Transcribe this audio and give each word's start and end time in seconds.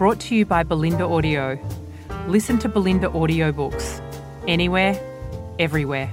brought 0.00 0.18
to 0.18 0.34
you 0.34 0.46
by 0.46 0.64
Bolinda 0.64 1.02
Audio. 1.02 1.58
Listen 2.26 2.58
to 2.60 2.70
Bolinda 2.70 3.12
audiobooks 3.12 4.00
anywhere, 4.48 4.98
everywhere. 5.58 6.06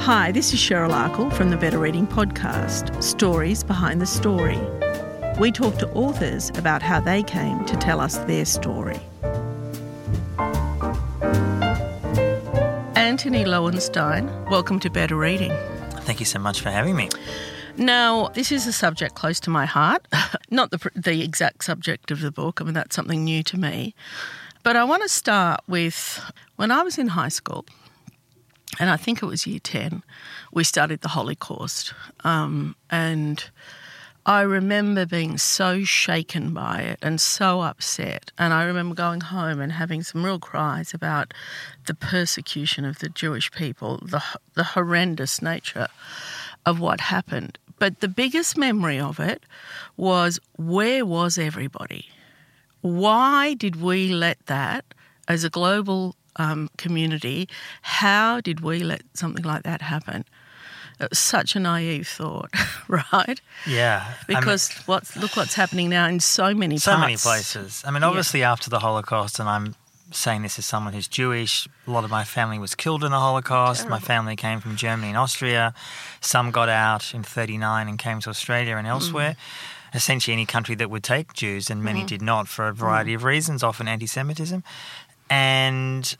Hi, 0.00 0.32
this 0.32 0.54
is 0.54 0.58
Cheryl 0.58 0.92
Akle 0.92 1.30
from 1.30 1.50
the 1.50 1.58
Better 1.58 1.78
Reading 1.78 2.06
Podcast 2.06 3.02
Stories 3.02 3.62
Behind 3.62 4.00
the 4.00 4.06
Story. 4.06 4.58
We 5.38 5.52
talk 5.52 5.76
to 5.76 5.90
authors 5.90 6.48
about 6.56 6.80
how 6.80 7.00
they 7.00 7.22
came 7.22 7.62
to 7.66 7.76
tell 7.76 8.00
us 8.00 8.16
their 8.20 8.46
story. 8.46 8.98
Antony 12.96 13.44
Loewenstein, 13.44 14.48
welcome 14.48 14.80
to 14.80 14.88
Better 14.88 15.16
Reading. 15.16 15.52
Thank 16.06 16.18
you 16.18 16.24
so 16.24 16.38
much 16.38 16.62
for 16.62 16.70
having 16.70 16.96
me. 16.96 17.10
Now, 17.76 18.28
this 18.28 18.52
is 18.52 18.66
a 18.66 18.72
subject 18.72 19.14
close 19.14 19.40
to 19.40 19.50
my 19.50 19.66
heart, 19.66 20.06
not 20.50 20.70
the, 20.70 20.90
the 20.94 21.22
exact 21.22 21.64
subject 21.64 22.10
of 22.10 22.20
the 22.20 22.30
book. 22.30 22.60
I 22.60 22.64
mean, 22.64 22.74
that's 22.74 22.96
something 22.96 23.24
new 23.24 23.42
to 23.44 23.58
me. 23.58 23.94
But 24.62 24.76
I 24.76 24.84
want 24.84 25.02
to 25.02 25.08
start 25.08 25.60
with 25.66 26.20
when 26.56 26.70
I 26.70 26.82
was 26.82 26.98
in 26.98 27.08
high 27.08 27.28
school, 27.28 27.64
and 28.78 28.90
I 28.90 28.96
think 28.96 29.22
it 29.22 29.26
was 29.26 29.46
year 29.46 29.60
10, 29.62 30.02
we 30.52 30.64
studied 30.64 31.00
the 31.00 31.08
Holocaust. 31.08 31.94
Um, 32.24 32.76
and 32.90 33.50
I 34.26 34.42
remember 34.42 35.06
being 35.06 35.38
so 35.38 35.82
shaken 35.82 36.52
by 36.52 36.82
it 36.82 36.98
and 37.02 37.20
so 37.20 37.62
upset. 37.62 38.32
And 38.38 38.52
I 38.52 38.64
remember 38.64 38.94
going 38.94 39.22
home 39.22 39.60
and 39.60 39.72
having 39.72 40.02
some 40.02 40.24
real 40.24 40.38
cries 40.38 40.92
about 40.92 41.32
the 41.86 41.94
persecution 41.94 42.84
of 42.84 42.98
the 42.98 43.08
Jewish 43.08 43.50
people, 43.50 43.98
the, 44.02 44.22
the 44.54 44.64
horrendous 44.64 45.40
nature 45.40 45.88
of 46.66 46.80
what 46.80 47.00
happened. 47.00 47.58
But 47.78 48.00
the 48.00 48.08
biggest 48.08 48.56
memory 48.56 49.00
of 49.00 49.18
it 49.18 49.44
was 49.96 50.38
where 50.56 51.04
was 51.04 51.38
everybody? 51.38 52.08
Why 52.82 53.54
did 53.54 53.80
we 53.80 54.08
let 54.08 54.44
that, 54.46 54.84
as 55.28 55.44
a 55.44 55.50
global 55.50 56.14
um, 56.36 56.68
community, 56.76 57.48
how 57.82 58.40
did 58.40 58.60
we 58.60 58.80
let 58.80 59.02
something 59.14 59.44
like 59.44 59.62
that 59.64 59.82
happen? 59.82 60.24
It 60.98 61.08
was 61.10 61.18
such 61.18 61.56
a 61.56 61.60
naive 61.60 62.06
thought, 62.06 62.50
right? 62.88 63.40
Yeah, 63.66 64.12
because 64.26 64.70
I 64.70 64.74
mean, 64.74 64.84
what's 64.86 65.16
look 65.16 65.36
what's 65.36 65.54
happening 65.54 65.88
now 65.88 66.06
in 66.06 66.20
so 66.20 66.54
many 66.54 66.76
so 66.76 66.92
parts. 66.92 67.00
many 67.00 67.16
places. 67.16 67.82
I 67.86 67.90
mean, 67.90 68.02
obviously 68.02 68.40
yeah. 68.40 68.52
after 68.52 68.68
the 68.68 68.80
Holocaust, 68.80 69.38
and 69.40 69.48
I'm 69.48 69.74
saying 70.12 70.42
this 70.42 70.58
as 70.58 70.66
someone 70.66 70.92
who's 70.92 71.08
Jewish. 71.08 71.68
A 71.86 71.90
lot 71.90 72.04
of 72.04 72.10
my 72.10 72.24
family 72.24 72.58
was 72.58 72.74
killed 72.74 73.04
in 73.04 73.10
the 73.10 73.18
Holocaust. 73.18 73.82
Terrible. 73.82 73.96
My 73.96 74.00
family 74.00 74.36
came 74.36 74.60
from 74.60 74.76
Germany 74.76 75.08
and 75.08 75.18
Austria. 75.18 75.74
Some 76.20 76.50
got 76.50 76.68
out 76.68 77.14
in 77.14 77.22
'39 77.22 77.88
and 77.88 77.98
came 77.98 78.20
to 78.20 78.30
Australia 78.30 78.76
and 78.76 78.86
elsewhere. 78.86 79.32
Mm. 79.32 79.96
Essentially, 79.96 80.32
any 80.32 80.46
country 80.46 80.74
that 80.76 80.90
would 80.90 81.02
take 81.02 81.32
Jews, 81.32 81.68
and 81.68 81.82
many 81.82 82.02
mm. 82.02 82.06
did 82.06 82.22
not 82.22 82.46
for 82.46 82.68
a 82.68 82.72
variety 82.72 83.12
mm. 83.12 83.16
of 83.16 83.24
reasons, 83.24 83.62
often 83.62 83.88
anti-Semitism. 83.88 84.62
And 85.28 86.16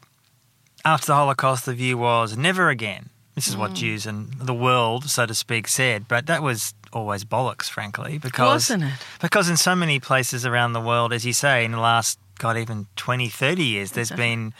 after 0.84 1.06
the 1.06 1.14
Holocaust, 1.14 1.66
the 1.66 1.74
view 1.74 1.98
was 1.98 2.36
never 2.36 2.68
again 2.68 3.10
this 3.40 3.48
is 3.48 3.56
what 3.56 3.70
mm. 3.70 3.76
Jews 3.76 4.06
and 4.06 4.32
the 4.34 4.52
world, 4.52 5.08
so 5.08 5.24
to 5.24 5.34
speak, 5.34 5.68
said. 5.68 6.08
But 6.08 6.26
that 6.26 6.42
was 6.42 6.74
always 6.92 7.24
bollocks, 7.24 7.70
frankly, 7.70 8.18
because 8.18 8.68
Wasn't 8.68 8.84
it? 8.84 8.92
because 9.20 9.48
in 9.48 9.56
so 9.56 9.74
many 9.74 9.98
places 9.98 10.44
around 10.44 10.74
the 10.74 10.80
world, 10.80 11.12
as 11.12 11.24
you 11.24 11.32
say, 11.32 11.64
in 11.64 11.72
the 11.72 11.78
last 11.78 12.18
God 12.40 12.56
even 12.56 12.86
20, 12.96 13.28
30 13.28 13.62
years, 13.62 13.92
there's 13.92 14.10
been 14.10 14.52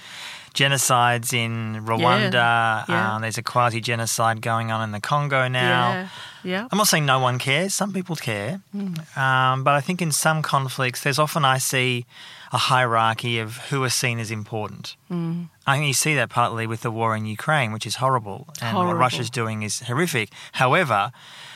genocides 0.54 1.32
in 1.32 1.84
Rwanda. 1.84 2.32
Yeah. 2.32 2.84
Yeah. 2.88 3.14
Um, 3.14 3.22
there's 3.22 3.38
a 3.38 3.42
quasi 3.42 3.80
genocide 3.80 4.42
going 4.42 4.70
on 4.70 4.82
in 4.82 4.92
the 4.92 5.00
Congo 5.00 5.48
now. 5.48 5.90
Yeah. 5.90 6.08
yeah. 6.44 6.68
I'm 6.70 6.78
not 6.78 6.88
saying 6.88 7.06
no 7.06 7.18
one 7.18 7.38
cares. 7.38 7.74
Some 7.74 7.92
people 7.92 8.16
care. 8.16 8.60
Mm. 8.74 9.16
Um, 9.16 9.64
but 9.64 9.74
I 9.74 9.80
think 9.80 10.02
in 10.02 10.12
some 10.12 10.42
conflicts, 10.42 11.02
there's 11.02 11.18
often 11.18 11.44
I 11.44 11.58
see 11.58 12.06
a 12.52 12.58
hierarchy 12.58 13.38
of 13.38 13.56
who 13.68 13.82
are 13.84 13.90
seen 13.90 14.18
as 14.18 14.30
important. 14.30 14.96
Mm. 15.10 15.48
I 15.66 15.76
think 15.76 15.86
you 15.86 15.94
see 15.94 16.14
that 16.16 16.30
partly 16.30 16.66
with 16.66 16.82
the 16.82 16.90
war 16.90 17.16
in 17.16 17.24
Ukraine, 17.26 17.72
which 17.72 17.86
is 17.86 17.96
horrible, 17.96 18.48
and 18.60 18.76
horrible. 18.76 18.94
what 18.94 19.00
Russia's 19.00 19.30
doing 19.30 19.62
is 19.62 19.80
horrific. 19.80 20.30
However, 20.52 21.12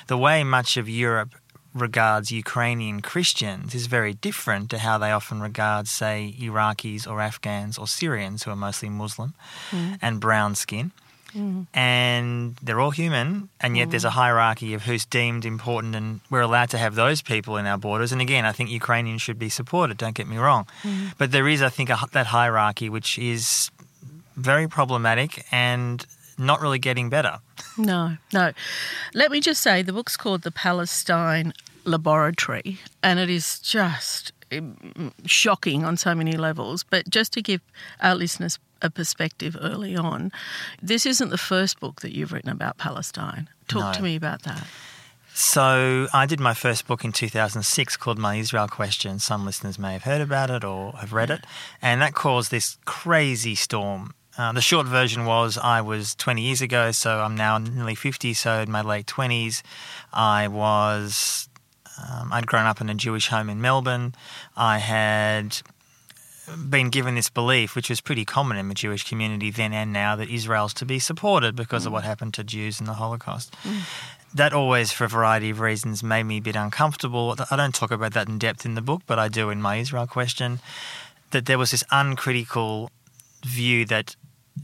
the 0.06 0.16
way 0.16 0.44
much 0.44 0.76
of 0.76 0.88
Europe 0.88 1.34
regards 1.74 2.30
Ukrainian 2.30 3.02
Christians 3.02 3.74
is 3.74 3.86
very 3.86 4.14
different 4.14 4.70
to 4.70 4.78
how 4.78 4.96
they 4.98 5.10
often 5.10 5.40
regard, 5.40 5.88
say, 5.88 6.34
Iraqis 6.40 7.06
or 7.06 7.20
Afghans 7.20 7.76
or 7.78 7.86
Syrians, 7.86 8.44
who 8.44 8.50
are 8.52 8.56
mostly 8.56 8.88
Muslim 8.88 9.34
mm. 9.70 9.98
and 10.00 10.20
brown 10.20 10.54
skin. 10.54 10.92
Mm. 11.36 11.66
And 11.74 12.56
they're 12.62 12.78
all 12.78 12.92
human, 12.92 13.48
and 13.60 13.76
yet 13.76 13.88
mm. 13.88 13.90
there's 13.90 14.04
a 14.04 14.10
hierarchy 14.10 14.72
of 14.72 14.82
who's 14.82 15.04
deemed 15.04 15.44
important, 15.44 15.96
and 15.96 16.20
we're 16.30 16.42
allowed 16.42 16.70
to 16.70 16.78
have 16.78 16.94
those 16.94 17.22
people 17.22 17.56
in 17.56 17.66
our 17.66 17.76
borders. 17.76 18.12
And 18.12 18.20
again, 18.20 18.44
I 18.44 18.52
think 18.52 18.70
Ukrainians 18.70 19.20
should 19.20 19.38
be 19.38 19.48
supported, 19.48 19.96
don't 19.96 20.14
get 20.14 20.28
me 20.28 20.36
wrong. 20.36 20.66
Mm. 20.84 21.14
But 21.18 21.32
there 21.32 21.48
is, 21.48 21.60
I 21.60 21.70
think, 21.70 21.91
a, 21.91 21.98
that 22.12 22.26
hierarchy 22.26 22.88
which 22.88 23.18
is 23.18 23.70
very 24.36 24.68
problematic 24.68 25.44
and 25.50 26.06
not 26.39 26.61
really 26.61 26.78
getting 26.78 27.09
better. 27.09 27.39
No, 27.77 28.17
no. 28.33 28.53
Let 29.15 29.31
me 29.31 29.41
just 29.41 29.62
say 29.62 29.83
the 29.83 29.93
book's 29.93 30.17
called 30.17 30.43
The 30.43 30.50
Palestine 30.50 31.53
Laboratory, 31.84 32.78
and 33.03 33.19
it 33.19 33.31
is 33.31 33.59
just 33.61 34.33
um, 34.53 35.12
shocking 35.27 35.84
on 35.84 35.97
so 35.97 36.15
many 36.15 36.37
levels. 36.37 36.84
But 36.84 37.09
just 37.09 37.33
to 37.34 37.43
give 37.43 37.61
our 38.00 38.15
listeners 38.15 38.59
a 38.83 38.91
perspective 38.91 39.56
early 39.61 39.97
on, 39.97 40.33
this 40.83 41.06
isn't 41.06 41.31
the 41.31 41.39
first 41.39 41.81
book 41.81 42.00
that 42.03 42.15
you've 42.15 42.33
written 42.33 42.51
about 42.51 42.78
Palestine. 42.78 43.49
Talk 43.69 43.83
no. 43.83 43.93
to 43.93 44.03
me 44.03 44.16
about 44.16 44.43
that. 44.43 44.66
So, 45.37 46.06
I 46.15 46.27
did 46.27 46.39
my 46.39 46.55
first 46.55 46.87
book 46.87 47.05
in 47.05 47.11
2006 47.11 47.97
called 47.97 48.19
My 48.19 48.37
Israel 48.37 48.69
Question. 48.69 49.19
Some 49.19 49.45
listeners 49.45 49.81
may 49.81 49.93
have 49.95 50.05
heard 50.05 50.21
about 50.21 50.49
it 50.49 50.62
or 50.62 50.93
have 50.93 51.12
read 51.12 51.28
it. 51.28 51.45
And 51.83 52.01
that 52.03 52.15
caused 52.15 52.53
this 52.53 52.78
crazy 52.84 53.56
storm 53.56 54.15
uh, 54.37 54.53
the 54.53 54.61
short 54.61 54.87
version 54.87 55.27
was 55.27 55.56
I 55.59 55.81
was 55.81 56.15
20 56.17 56.43
years 56.43 56.61
ago, 56.61 56.91
so 56.93 57.21
I'm 57.21 57.37
now 57.37 57.59
nearly 57.59 57.95
50. 57.95 58.34
So 58.34 58.61
in 58.61 58.71
my 58.71 58.83
late 58.83 59.06
20s, 59.06 59.62
I 60.12 60.49
was 60.49 61.49
um, 62.03 62.33
I'd 62.33 62.47
grown 62.47 62.67
up 62.67 62.81
in 62.81 62.89
a 62.89 62.95
Jewish 62.95 63.28
home 63.28 63.49
in 63.49 63.61
Melbourne. 63.61 64.15
I 64.56 64.78
had 64.78 65.62
been 66.69 66.91
given 66.91 67.15
this 67.15 67.31
belief, 67.31 67.75
which 67.75 67.89
was 67.89 68.00
pretty 68.00 68.25
common 68.25 68.56
in 68.56 68.69
the 68.69 68.75
Jewish 68.75 69.09
community 69.09 69.50
then 69.50 69.72
and 69.72 69.93
now, 69.93 70.17
that 70.17 70.28
Israel's 70.28 70.75
to 70.75 70.84
be 70.84 70.99
supported 70.99 71.56
because 71.56 71.84
mm. 71.84 71.87
of 71.87 71.93
what 71.93 72.05
happened 72.05 72.34
to 72.34 72.45
Jews 72.45 72.81
in 72.81 72.87
the 72.87 72.95
Holocaust. 72.95 73.55
Mm. 73.62 73.81
That 74.34 74.53
always, 74.53 74.91
for 74.91 75.05
a 75.05 75.09
variety 75.09 75.51
of 75.51 75.61
reasons, 75.61 76.03
made 76.03 76.25
me 76.25 76.39
a 76.39 76.43
bit 76.43 76.56
uncomfortable. 76.56 77.37
I 77.51 77.56
don't 77.56 77.75
talk 77.75 77.93
about 77.93 78.15
that 78.15 78.28
in 78.28 78.39
depth 78.39 78.66
in 78.66 78.75
the 78.75 78.83
book, 78.83 79.03
but 79.06 79.19
I 79.19 79.28
do 79.28 79.51
in 79.51 79.62
my 79.62 79.77
Israel 79.77 80.09
question. 80.09 80.59
That 81.31 81.47
there 81.47 81.59
was 81.59 81.71
this 81.71 81.84
uncritical 81.91 82.91
view 83.45 83.84
that 83.87 84.16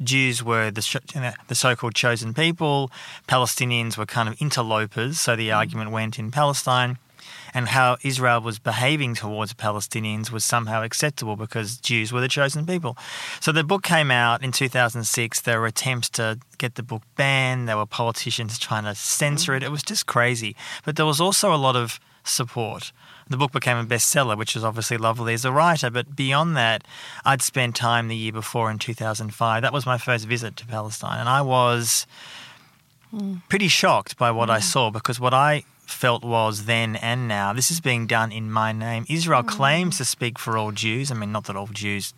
Jews 0.02 0.42
were 0.42 0.70
the, 0.70 1.34
the 1.48 1.54
so 1.54 1.74
called 1.76 1.94
chosen 1.94 2.34
people, 2.34 2.90
Palestinians 3.28 3.96
were 3.96 4.06
kind 4.06 4.28
of 4.28 4.40
interlopers, 4.40 5.20
so 5.20 5.36
the 5.36 5.48
mm. 5.48 5.56
argument 5.56 5.90
went 5.90 6.18
in 6.18 6.30
Palestine. 6.30 6.98
And 7.52 7.68
how 7.68 7.96
Israel 8.04 8.40
was 8.40 8.60
behaving 8.60 9.16
towards 9.16 9.54
Palestinians 9.54 10.30
was 10.30 10.44
somehow 10.44 10.84
acceptable 10.84 11.34
because 11.34 11.78
Jews 11.78 12.12
were 12.12 12.20
the 12.20 12.28
chosen 12.28 12.64
people. 12.64 12.96
So 13.40 13.50
the 13.50 13.64
book 13.64 13.82
came 13.82 14.12
out 14.12 14.44
in 14.44 14.52
2006. 14.52 15.40
There 15.40 15.60
were 15.60 15.66
attempts 15.66 16.08
to 16.10 16.38
get 16.58 16.76
the 16.76 16.84
book 16.84 17.02
banned. 17.16 17.68
There 17.68 17.76
were 17.76 17.86
politicians 17.86 18.56
trying 18.56 18.84
to 18.84 18.94
censor 18.94 19.52
mm. 19.52 19.56
it. 19.56 19.62
It 19.64 19.72
was 19.72 19.82
just 19.82 20.06
crazy. 20.06 20.54
But 20.84 20.94
there 20.94 21.06
was 21.06 21.20
also 21.20 21.52
a 21.52 21.56
lot 21.56 21.74
of 21.74 21.98
support 22.22 22.92
the 23.30 23.36
book 23.36 23.52
became 23.52 23.78
a 23.78 23.84
bestseller, 23.84 24.36
which 24.36 24.54
was 24.54 24.64
obviously 24.64 24.98
lovely 24.98 25.32
as 25.34 25.44
a 25.44 25.52
writer. 25.52 25.88
But 25.88 26.16
beyond 26.16 26.56
that, 26.56 26.84
I'd 27.24 27.40
spent 27.40 27.76
time 27.76 28.08
the 28.08 28.16
year 28.16 28.32
before 28.32 28.70
in 28.70 28.78
2005. 28.78 29.62
That 29.62 29.72
was 29.72 29.86
my 29.86 29.96
first 29.96 30.26
visit 30.26 30.56
to 30.56 30.66
Palestine. 30.66 31.20
And 31.20 31.28
I 31.28 31.40
was 31.40 32.06
pretty 33.48 33.68
shocked 33.68 34.18
by 34.18 34.30
what 34.30 34.50
I 34.50 34.60
saw 34.60 34.90
because 34.90 35.18
what 35.18 35.32
I 35.32 35.64
felt 35.86 36.22
was 36.22 36.66
then 36.66 36.94
and 36.96 37.26
now 37.26 37.52
this 37.52 37.70
is 37.70 37.80
being 37.80 38.06
done 38.06 38.32
in 38.32 38.50
my 38.50 38.72
name. 38.72 39.06
Israel 39.08 39.42
mm. 39.42 39.48
claims 39.48 39.98
to 39.98 40.04
speak 40.04 40.38
for 40.38 40.56
all 40.56 40.72
Jews. 40.72 41.10
I 41.10 41.14
mean, 41.14 41.32
not 41.32 41.44
that 41.44 41.56
all 41.56 41.66
Jews 41.66 42.14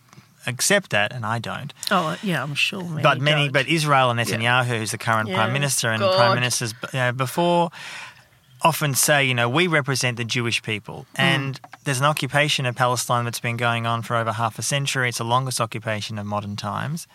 accept 0.46 0.90
that, 0.90 1.12
and 1.12 1.24
I 1.24 1.38
don't. 1.38 1.72
Oh, 1.90 2.18
yeah, 2.22 2.42
I'm 2.42 2.54
sure. 2.54 2.82
Many 2.82 3.02
but 3.02 3.20
many, 3.20 3.44
don't. 3.44 3.52
but 3.52 3.68
Israel 3.68 4.10
and 4.10 4.18
Netanyahu, 4.18 4.42
yeah. 4.42 4.64
who's 4.64 4.90
the 4.90 4.98
current 4.98 5.28
yeah. 5.28 5.36
prime 5.36 5.52
minister, 5.52 5.90
and 5.90 6.00
God. 6.00 6.16
prime 6.16 6.34
ministers 6.34 6.74
before, 7.16 7.70
often 8.64 8.94
say, 8.94 9.24
you 9.24 9.34
know, 9.34 9.48
we 9.48 9.66
represent 9.66 10.16
the 10.16 10.24
Jewish 10.24 10.62
people. 10.62 11.06
Hmm. 11.16 11.22
And 11.22 11.60
there's 11.84 12.00
an 12.00 12.06
occupation 12.06 12.66
of 12.66 12.76
Palestine 12.76 13.24
that's 13.24 13.40
been 13.40 13.56
going 13.56 13.86
on 13.86 14.02
for 14.02 14.16
over 14.16 14.32
half 14.32 14.58
a 14.58 14.62
century. 14.62 15.08
It's 15.08 15.18
the 15.18 15.24
longest 15.24 15.60
occupation 15.60 16.18
of 16.18 16.26
modern 16.26 16.56
times 16.56 17.06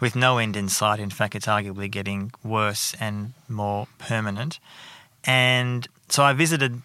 with 0.00 0.14
no 0.14 0.38
end 0.38 0.56
in 0.56 0.68
sight. 0.68 1.00
In 1.00 1.10
fact, 1.10 1.34
it's 1.34 1.46
arguably 1.46 1.90
getting 1.90 2.32
worse 2.42 2.94
and 3.00 3.32
more 3.48 3.88
permanent. 3.98 4.60
And 5.24 5.86
so 6.08 6.22
I 6.22 6.32
visited 6.32 6.80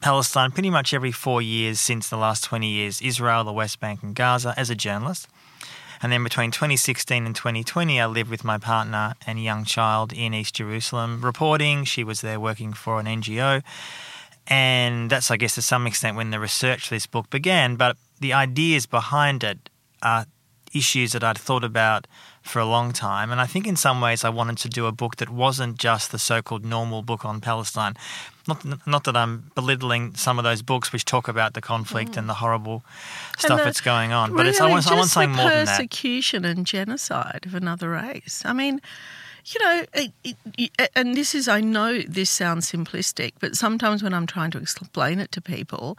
Palestine 0.00 0.50
pretty 0.50 0.70
much 0.70 0.92
every 0.92 1.12
four 1.12 1.40
years 1.40 1.80
since 1.80 2.08
the 2.08 2.16
last 2.16 2.44
20 2.44 2.68
years 2.68 3.00
Israel, 3.00 3.44
the 3.44 3.52
West 3.52 3.80
Bank, 3.80 4.02
and 4.02 4.14
Gaza 4.14 4.54
as 4.56 4.70
a 4.70 4.74
journalist. 4.74 5.28
And 6.02 6.12
then 6.12 6.22
between 6.22 6.50
2016 6.50 7.26
and 7.26 7.34
2020, 7.34 8.00
I 8.00 8.06
lived 8.06 8.30
with 8.30 8.44
my 8.44 8.58
partner 8.58 9.14
and 9.26 9.42
young 9.42 9.64
child 9.64 10.12
in 10.12 10.34
East 10.34 10.54
Jerusalem 10.54 11.20
reporting. 11.22 11.84
She 11.84 12.04
was 12.04 12.20
there 12.20 12.38
working 12.38 12.72
for 12.72 13.00
an 13.00 13.06
NGO. 13.06 13.62
And 14.48 15.10
that's, 15.10 15.30
I 15.30 15.36
guess, 15.36 15.54
to 15.56 15.62
some 15.62 15.86
extent 15.86 16.16
when 16.16 16.30
the 16.30 16.38
research 16.38 16.88
for 16.88 16.94
this 16.94 17.06
book 17.06 17.30
began. 17.30 17.76
But 17.76 17.96
the 18.20 18.32
ideas 18.32 18.86
behind 18.86 19.42
it 19.42 19.70
are 20.02 20.26
issues 20.72 21.12
that 21.12 21.24
I'd 21.24 21.38
thought 21.38 21.64
about 21.64 22.06
for 22.42 22.60
a 22.60 22.66
long 22.66 22.92
time. 22.92 23.32
And 23.32 23.40
I 23.40 23.46
think 23.46 23.66
in 23.66 23.76
some 23.76 24.00
ways 24.00 24.24
I 24.24 24.28
wanted 24.28 24.58
to 24.58 24.68
do 24.68 24.86
a 24.86 24.92
book 24.92 25.16
that 25.16 25.30
wasn't 25.30 25.78
just 25.78 26.12
the 26.12 26.18
so 26.18 26.42
called 26.42 26.64
normal 26.64 27.02
book 27.02 27.24
on 27.24 27.40
Palestine. 27.40 27.94
Not, 28.48 28.86
not 28.86 29.04
that 29.04 29.16
I'm 29.16 29.50
belittling 29.54 30.14
some 30.14 30.38
of 30.38 30.44
those 30.44 30.62
books 30.62 30.92
which 30.92 31.04
talk 31.04 31.26
about 31.26 31.54
the 31.54 31.60
conflict 31.60 32.12
mm. 32.12 32.18
and 32.18 32.28
the 32.28 32.34
horrible 32.34 32.84
stuff 33.38 33.58
the, 33.58 33.64
that's 33.64 33.80
going 33.80 34.12
on, 34.12 34.36
but 34.36 34.46
it's 34.46 34.60
I 34.60 34.68
want, 34.68 34.86
I 34.90 34.94
want 34.94 35.08
something 35.08 35.32
the 35.32 35.36
more 35.36 35.50
than 35.50 35.64
that. 35.66 35.76
persecution 35.76 36.44
and 36.44 36.64
genocide 36.64 37.44
of 37.44 37.54
another 37.54 37.90
race. 37.90 38.42
I 38.44 38.52
mean, 38.52 38.80
you 39.46 39.64
know, 39.64 39.84
it, 39.94 40.12
it, 40.58 40.90
and 40.96 41.14
this 41.14 41.34
is, 41.34 41.46
I 41.46 41.60
know 41.60 42.00
this 42.00 42.30
sounds 42.30 42.70
simplistic, 42.70 43.32
but 43.38 43.54
sometimes 43.54 44.02
when 44.02 44.12
I'm 44.12 44.26
trying 44.26 44.50
to 44.52 44.58
explain 44.58 45.20
it 45.20 45.30
to 45.32 45.40
people, 45.40 45.96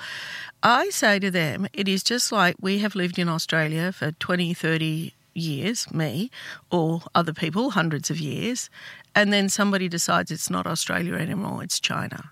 I 0.64 0.90
say 0.90 1.20
to 1.20 1.32
them, 1.32 1.68
it 1.72 1.88
is 1.88 2.04
just 2.04 2.32
like 2.32 2.56
we 2.60 2.80
have 2.80 2.96
lived 2.96 3.18
in 3.18 3.30
Australia 3.30 3.92
for 3.94 4.12
20, 4.12 4.54
30 4.54 5.14
years, 5.34 5.92
me, 5.94 6.30
or 6.72 7.02
other 7.16 7.34
people, 7.34 7.72
hundreds 7.72 8.10
of 8.10 8.20
years, 8.20 8.70
and 9.16 9.32
then 9.32 9.48
somebody 9.48 9.88
decides 9.88 10.30
it's 10.30 10.50
not 10.50 10.68
Australia 10.68 11.14
anymore, 11.14 11.64
it's 11.64 11.80
China. 11.80 12.32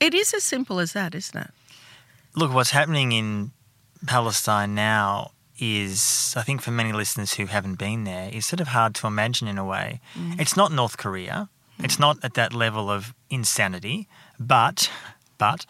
It 0.00 0.14
is 0.14 0.32
as 0.34 0.42
simple 0.42 0.80
as 0.80 0.92
that, 0.94 1.14
isn't 1.14 1.38
it? 1.38 1.50
Look, 2.34 2.52
what's 2.54 2.70
happening 2.70 3.12
in 3.12 3.52
Palestine 4.06 4.74
now 4.74 5.32
is, 5.58 6.34
I 6.36 6.42
think 6.42 6.62
for 6.62 6.70
many 6.70 6.92
listeners 6.92 7.34
who 7.34 7.46
haven't 7.46 7.78
been 7.78 8.04
there, 8.04 8.30
is 8.32 8.46
sort 8.46 8.60
of 8.60 8.68
hard 8.68 8.94
to 8.96 9.06
imagine 9.06 9.46
in 9.46 9.58
a 9.58 9.64
way. 9.64 10.00
Mm. 10.14 10.40
It's 10.40 10.56
not 10.56 10.72
North 10.72 10.96
Korea. 10.96 11.50
Mm. 11.78 11.84
It's 11.84 11.98
not 11.98 12.18
at 12.24 12.34
that 12.34 12.54
level 12.54 12.90
of 12.90 13.14
insanity, 13.28 14.08
but 14.38 14.90
but 15.36 15.66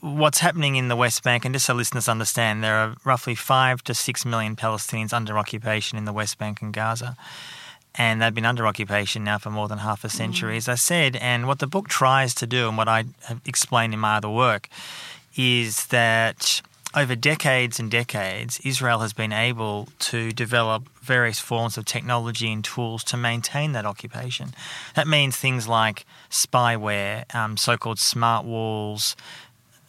what's 0.00 0.38
happening 0.38 0.76
in 0.76 0.88
the 0.88 0.96
West 0.96 1.22
Bank, 1.22 1.44
and 1.44 1.54
just 1.54 1.66
so 1.66 1.74
listeners 1.74 2.08
understand, 2.08 2.62
there 2.62 2.76
are 2.76 2.96
roughly 3.04 3.34
five 3.34 3.82
to 3.84 3.94
six 3.94 4.24
million 4.24 4.56
Palestinians 4.56 5.12
under 5.12 5.38
occupation 5.38 5.98
in 5.98 6.04
the 6.04 6.12
West 6.12 6.38
Bank 6.38 6.62
and 6.62 6.72
Gaza. 6.72 7.16
And 7.98 8.20
they've 8.20 8.34
been 8.34 8.44
under 8.44 8.66
occupation 8.66 9.24
now 9.24 9.38
for 9.38 9.50
more 9.50 9.68
than 9.68 9.78
half 9.78 10.04
a 10.04 10.08
century, 10.08 10.54
mm. 10.54 10.58
as 10.58 10.68
I 10.68 10.74
said. 10.74 11.16
And 11.16 11.46
what 11.46 11.60
the 11.60 11.66
book 11.66 11.88
tries 11.88 12.34
to 12.36 12.46
do, 12.46 12.68
and 12.68 12.76
what 12.76 12.88
I 12.88 13.04
have 13.24 13.40
explained 13.44 13.94
in 13.94 14.00
my 14.00 14.16
other 14.16 14.28
work, 14.28 14.68
is 15.36 15.86
that 15.86 16.60
over 16.94 17.14
decades 17.14 17.78
and 17.78 17.90
decades, 17.90 18.58
Israel 18.64 19.00
has 19.00 19.12
been 19.12 19.32
able 19.32 19.88
to 19.98 20.32
develop 20.32 20.88
various 21.02 21.38
forms 21.38 21.76
of 21.76 21.84
technology 21.84 22.50
and 22.50 22.64
tools 22.64 23.04
to 23.04 23.16
maintain 23.16 23.72
that 23.72 23.84
occupation. 23.84 24.54
That 24.94 25.06
means 25.06 25.36
things 25.36 25.68
like 25.68 26.06
spyware, 26.30 27.32
um, 27.34 27.58
so 27.58 27.76
called 27.76 27.98
smart 27.98 28.46
walls, 28.46 29.14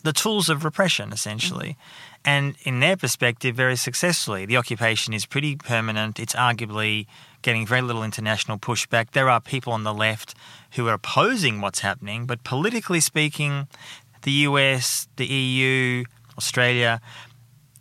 the 0.03 0.11
tools 0.13 0.49
of 0.49 0.65
repression, 0.65 1.13
essentially. 1.13 1.69
Mm-hmm. 1.69 2.21
And 2.25 2.55
in 2.63 2.81
their 2.81 2.97
perspective, 2.97 3.55
very 3.55 3.77
successfully. 3.77 4.45
The 4.45 4.57
occupation 4.57 5.13
is 5.13 5.25
pretty 5.25 5.55
permanent. 5.55 6.19
It's 6.19 6.35
arguably 6.35 7.07
getting 7.41 7.65
very 7.65 7.81
little 7.81 8.03
international 8.03 8.57
pushback. 8.57 9.11
There 9.11 9.29
are 9.29 9.39
people 9.39 9.73
on 9.73 9.83
the 9.83 9.93
left 9.93 10.35
who 10.71 10.87
are 10.87 10.93
opposing 10.93 11.61
what's 11.61 11.79
happening, 11.79 12.25
but 12.25 12.43
politically 12.43 12.99
speaking, 12.99 13.67
the 14.23 14.31
US, 14.31 15.07
the 15.15 15.25
EU, 15.25 16.03
Australia, 16.37 17.01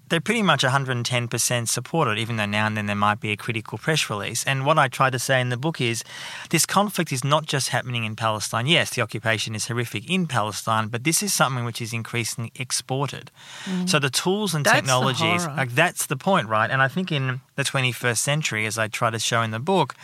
they're 0.08 0.20
pretty 0.20 0.42
much 0.42 0.62
110% 0.62 1.68
supported, 1.68 2.18
even 2.18 2.36
though 2.36 2.46
now 2.46 2.66
and 2.66 2.76
then 2.76 2.86
there 2.86 2.94
might 2.94 3.20
be 3.20 3.32
a 3.32 3.36
critical 3.36 3.76
press 3.76 4.08
release. 4.08 4.44
And 4.44 4.64
what 4.64 4.78
I 4.78 4.88
try 4.88 5.10
to 5.10 5.18
say 5.18 5.40
in 5.40 5.48
the 5.48 5.56
book 5.56 5.80
is 5.80 6.04
this 6.50 6.64
conflict 6.64 7.12
is 7.12 7.24
not 7.24 7.46
just 7.46 7.70
happening 7.70 8.04
in 8.04 8.14
Palestine. 8.14 8.66
Yes, 8.66 8.90
the 8.90 9.02
occupation 9.02 9.54
is 9.54 9.66
horrific 9.66 10.08
in 10.08 10.26
Palestine, 10.26 10.88
but 10.88 11.04
this 11.04 11.22
is 11.22 11.32
something 11.32 11.64
which 11.64 11.82
is 11.82 11.92
increasingly 11.92 12.52
exported. 12.54 13.30
Mm. 13.64 13.88
So 13.88 13.98
the 13.98 14.10
tools 14.10 14.54
and 14.54 14.64
that's 14.64 14.76
technologies, 14.76 15.46
like, 15.46 15.74
that's 15.74 16.06
the 16.06 16.16
point, 16.16 16.48
right? 16.48 16.70
And 16.70 16.80
I 16.80 16.88
think 16.88 17.10
in 17.10 17.40
the 17.56 17.64
21st 17.64 18.18
century, 18.18 18.66
as 18.66 18.78
I 18.78 18.88
try 18.88 19.10
to 19.10 19.18
show 19.18 19.42
in 19.42 19.50
the 19.50 19.58
book, 19.58 19.94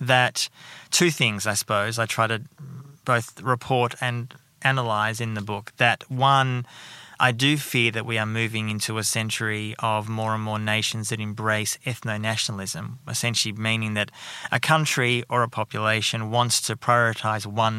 that 0.00 0.48
two 0.90 1.10
things, 1.10 1.46
I 1.46 1.54
suppose, 1.54 1.98
I 1.98 2.06
try 2.06 2.26
to 2.26 2.42
both 3.04 3.40
report 3.40 3.94
and 4.00 4.34
analyze 4.62 5.20
in 5.20 5.34
the 5.34 5.42
book. 5.42 5.72
That 5.76 6.10
one, 6.10 6.66
I 7.28 7.32
do 7.32 7.56
fear 7.56 7.90
that 7.92 8.04
we 8.04 8.18
are 8.22 8.26
moving 8.26 8.68
into 8.68 8.98
a 8.98 9.04
century 9.18 9.74
of 9.78 10.00
more 10.20 10.32
and 10.34 10.44
more 10.50 10.58
nations 10.58 11.08
that 11.08 11.20
embrace 11.20 11.78
ethno 11.86 12.20
nationalism, 12.20 12.98
essentially 13.08 13.54
meaning 13.68 13.94
that 13.94 14.10
a 14.52 14.60
country 14.60 15.24
or 15.32 15.42
a 15.42 15.48
population 15.48 16.30
wants 16.30 16.60
to 16.66 16.76
prioritize 16.76 17.44
one 17.46 17.78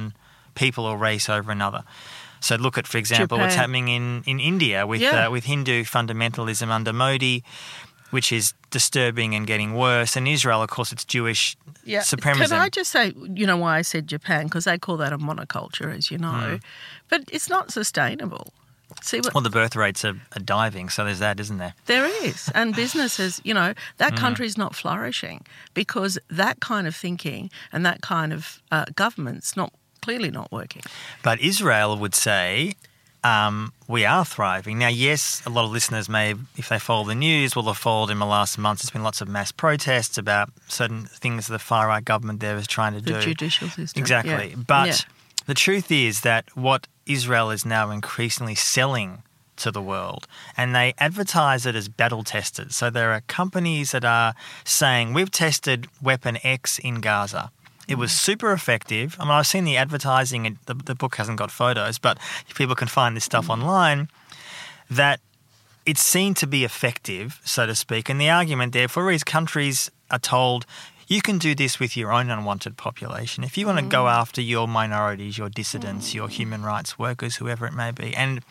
people 0.56 0.84
or 0.86 0.98
race 0.98 1.30
over 1.30 1.52
another. 1.52 1.84
So 2.40 2.56
look 2.56 2.76
at, 2.82 2.88
for 2.88 2.98
example, 2.98 3.38
Japan. 3.38 3.40
what's 3.42 3.56
happening 3.56 3.88
in, 3.98 4.24
in 4.26 4.40
India 4.40 4.88
with 4.88 5.02
Yeah. 5.02 5.28
uh, 5.28 5.32
with 5.36 5.46
Hindu 5.54 5.84
fundamentalism 5.84 6.70
under 6.78 6.94
Modi, 7.04 7.44
which 8.16 8.32
is 8.32 8.54
disturbing 8.72 9.36
and 9.36 9.46
getting 9.46 9.72
worse. 9.76 10.12
And 10.18 10.28
Israel, 10.28 10.62
of 10.64 10.70
course, 10.70 10.92
it's 10.96 11.06
Jewish 11.06 11.56
supremacy. 12.02 12.50
Can 12.50 12.60
I 12.68 12.70
just 12.70 12.90
say, 12.92 13.14
you 13.42 13.46
know, 13.46 13.58
why 13.58 13.78
I 13.78 13.84
said 13.84 14.04
Japan? 14.08 14.46
Because 14.46 14.66
they 14.66 14.80
call 14.86 14.98
that 15.04 15.14
a 15.14 15.20
monoculture, 15.20 15.90
as 15.96 16.10
you 16.12 16.18
know. 16.18 16.60
But 17.12 17.22
it's 17.36 17.50
not 17.56 17.72
sustainable. 17.80 18.46
See 19.06 19.20
what 19.20 19.36
well, 19.36 19.44
the 19.44 19.52
birth 19.52 19.76
rates 19.76 20.04
are, 20.04 20.16
are 20.36 20.42
diving, 20.44 20.90
so 20.90 21.06
there's 21.06 21.20
that, 21.20 21.40
isn't 21.40 21.60
there? 21.60 21.76
there 21.86 22.08
is, 22.26 22.50
and 22.56 22.76
businesses, 22.84 23.40
you 23.44 23.54
know, 23.54 23.76
that 23.98 24.16
country's 24.16 24.58
not 24.58 24.76
flourishing 24.76 25.46
because 25.76 26.18
that 26.30 26.60
kind 26.60 26.88
of 26.88 26.96
thinking 26.96 27.52
and 27.72 27.86
that 27.86 28.02
kind 28.02 28.34
of 28.34 28.64
uh, 28.72 28.86
government's 28.96 29.56
not 29.56 29.72
clearly 30.02 30.32
not 30.32 30.52
working. 30.52 30.82
But 31.22 31.40
Israel 31.40 31.96
would 31.98 32.16
say 32.16 32.74
um, 33.24 33.74
we 33.88 34.06
are 34.06 34.24
thriving. 34.24 34.78
Now, 34.78 34.88
yes, 34.88 35.42
a 35.46 35.50
lot 35.50 35.66
of 35.66 35.72
listeners 35.72 36.08
may, 36.08 36.36
if 36.58 36.70
they 36.70 36.80
follow 36.80 37.04
the 37.04 37.16
news, 37.16 37.56
will 37.56 37.64
have 37.64 37.78
followed 37.78 38.12
in 38.12 38.20
the 38.20 38.26
last 38.26 38.58
months. 38.58 38.84
There's 38.84 38.92
been 38.92 39.04
lots 39.04 39.22
of 39.22 39.28
mass 39.28 39.52
protests 39.52 40.18
about 40.18 40.50
certain 40.68 41.06
things 41.06 41.48
the 41.48 41.60
far 41.60 41.88
right 41.88 42.06
government 42.06 42.40
there 42.40 42.56
is 42.56 42.68
trying 42.68 42.94
to 42.94 43.02
The 43.02 43.12
do. 43.12 43.14
The 43.16 43.22
judicial 43.22 43.70
system, 43.70 44.00
Exactly. 44.00 44.50
Yeah. 44.50 44.64
But 44.68 44.88
Yeah. 44.88 44.96
The 45.46 45.54
truth 45.54 45.92
is 45.92 46.22
that 46.22 46.56
what 46.56 46.88
Israel 47.06 47.52
is 47.52 47.66
now 47.66 47.92
increasingly 47.92 48.56
selling 48.56 49.24
to 49.58 49.72
the 49.72 49.82
world, 49.82 50.28
and 50.58 50.76
they 50.76 50.94
advertise 50.98 51.66
it 51.66 51.76
as 51.76 51.88
battle 51.88 52.24
tested. 52.24 52.74
So 52.74 52.90
there 52.90 53.12
are 53.12 53.22
companies 53.22 53.92
that 53.92 54.04
are 54.04 54.34
saying, 54.64 55.14
We've 55.14 55.32
tested 55.32 55.88
Weapon 56.02 56.38
X 56.44 56.80
in 56.80 56.96
Gaza. 56.96 57.52
It 57.88 57.96
was 57.96 58.12
mm. 58.12 58.16
super 58.16 58.52
effective. 58.52 59.16
I 59.20 59.24
mean, 59.24 59.32
I've 59.32 59.48
seen 59.48 59.64
the 59.64 59.78
advertising, 59.78 60.46
and 60.48 60.58
the, 60.66 60.74
the 60.74 60.96
book 60.96 61.16
hasn't 61.16 61.38
got 61.38 61.52
photos, 61.52 62.00
but 62.00 62.18
people 62.56 62.76
can 62.76 62.88
find 62.88 63.16
this 63.16 63.24
stuff 63.24 63.48
mm. 63.48 63.52
online. 63.52 64.10
That 64.90 65.20
it's 65.86 66.02
seen 66.02 66.34
to 66.36 66.48
be 66.48 66.64
effective, 66.64 67.40
so 67.44 67.66
to 67.66 67.76
speak. 67.76 68.10
And 68.10 68.20
the 68.20 68.30
argument, 68.30 68.74
therefore, 68.74 69.12
is 69.12 69.24
countries 69.24 69.92
are 70.12 70.20
told 70.20 70.66
you 71.08 71.22
can 71.22 71.38
do 71.38 71.54
this 71.54 71.80
with 71.80 71.96
your 71.96 72.12
own 72.12 72.30
unwanted 72.30 72.78
population. 72.78 73.44
If 73.44 73.58
you 73.58 73.66
want 73.66 73.80
to 73.80 73.86
go 73.86 74.08
after 74.08 74.42
your 74.42 74.68
minorities, 74.68 75.38
your 75.38 75.50
dissidents, 75.50 76.14
your 76.14 76.30
human 76.30 76.64
rights 76.64 76.98
workers, 76.98 77.36
whoever 77.36 77.66
it 77.66 77.74
may 77.74 77.92
be. 77.92 78.16
And 78.16 78.42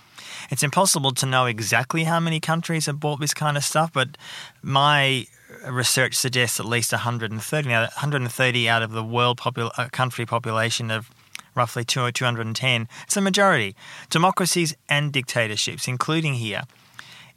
it's 0.50 0.62
impossible 0.62 1.12
to 1.12 1.26
know 1.26 1.46
exactly 1.46 2.04
how 2.04 2.20
many 2.20 2.40
countries 2.40 2.87
have 2.87 3.00
bought 3.00 3.20
this 3.20 3.34
kind 3.34 3.56
of 3.56 3.64
stuff, 3.64 3.92
but 3.92 4.16
my 4.62 5.26
research 5.68 6.14
suggests 6.14 6.61
at 6.61 6.66
least 6.66 6.92
130. 6.92 7.68
Now, 7.68 7.82
130 7.82 8.68
out 8.68 8.82
of 8.82 8.92
the 8.92 9.04
world 9.04 9.38
popul- 9.38 9.73
uh, 9.76 9.88
country 9.90 10.26
population 10.26 10.90
of 10.90 11.11
roughly 11.54 11.84
2 11.84 12.12
210. 12.12 12.88
It's 13.04 13.16
a 13.16 13.20
majority. 13.20 13.75
Democracies 14.11 14.75
and 14.88 15.12
dictatorships, 15.12 15.88
including 15.88 16.34
here. 16.34 16.62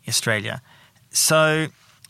Australia. 0.07 0.62
So 1.09 1.67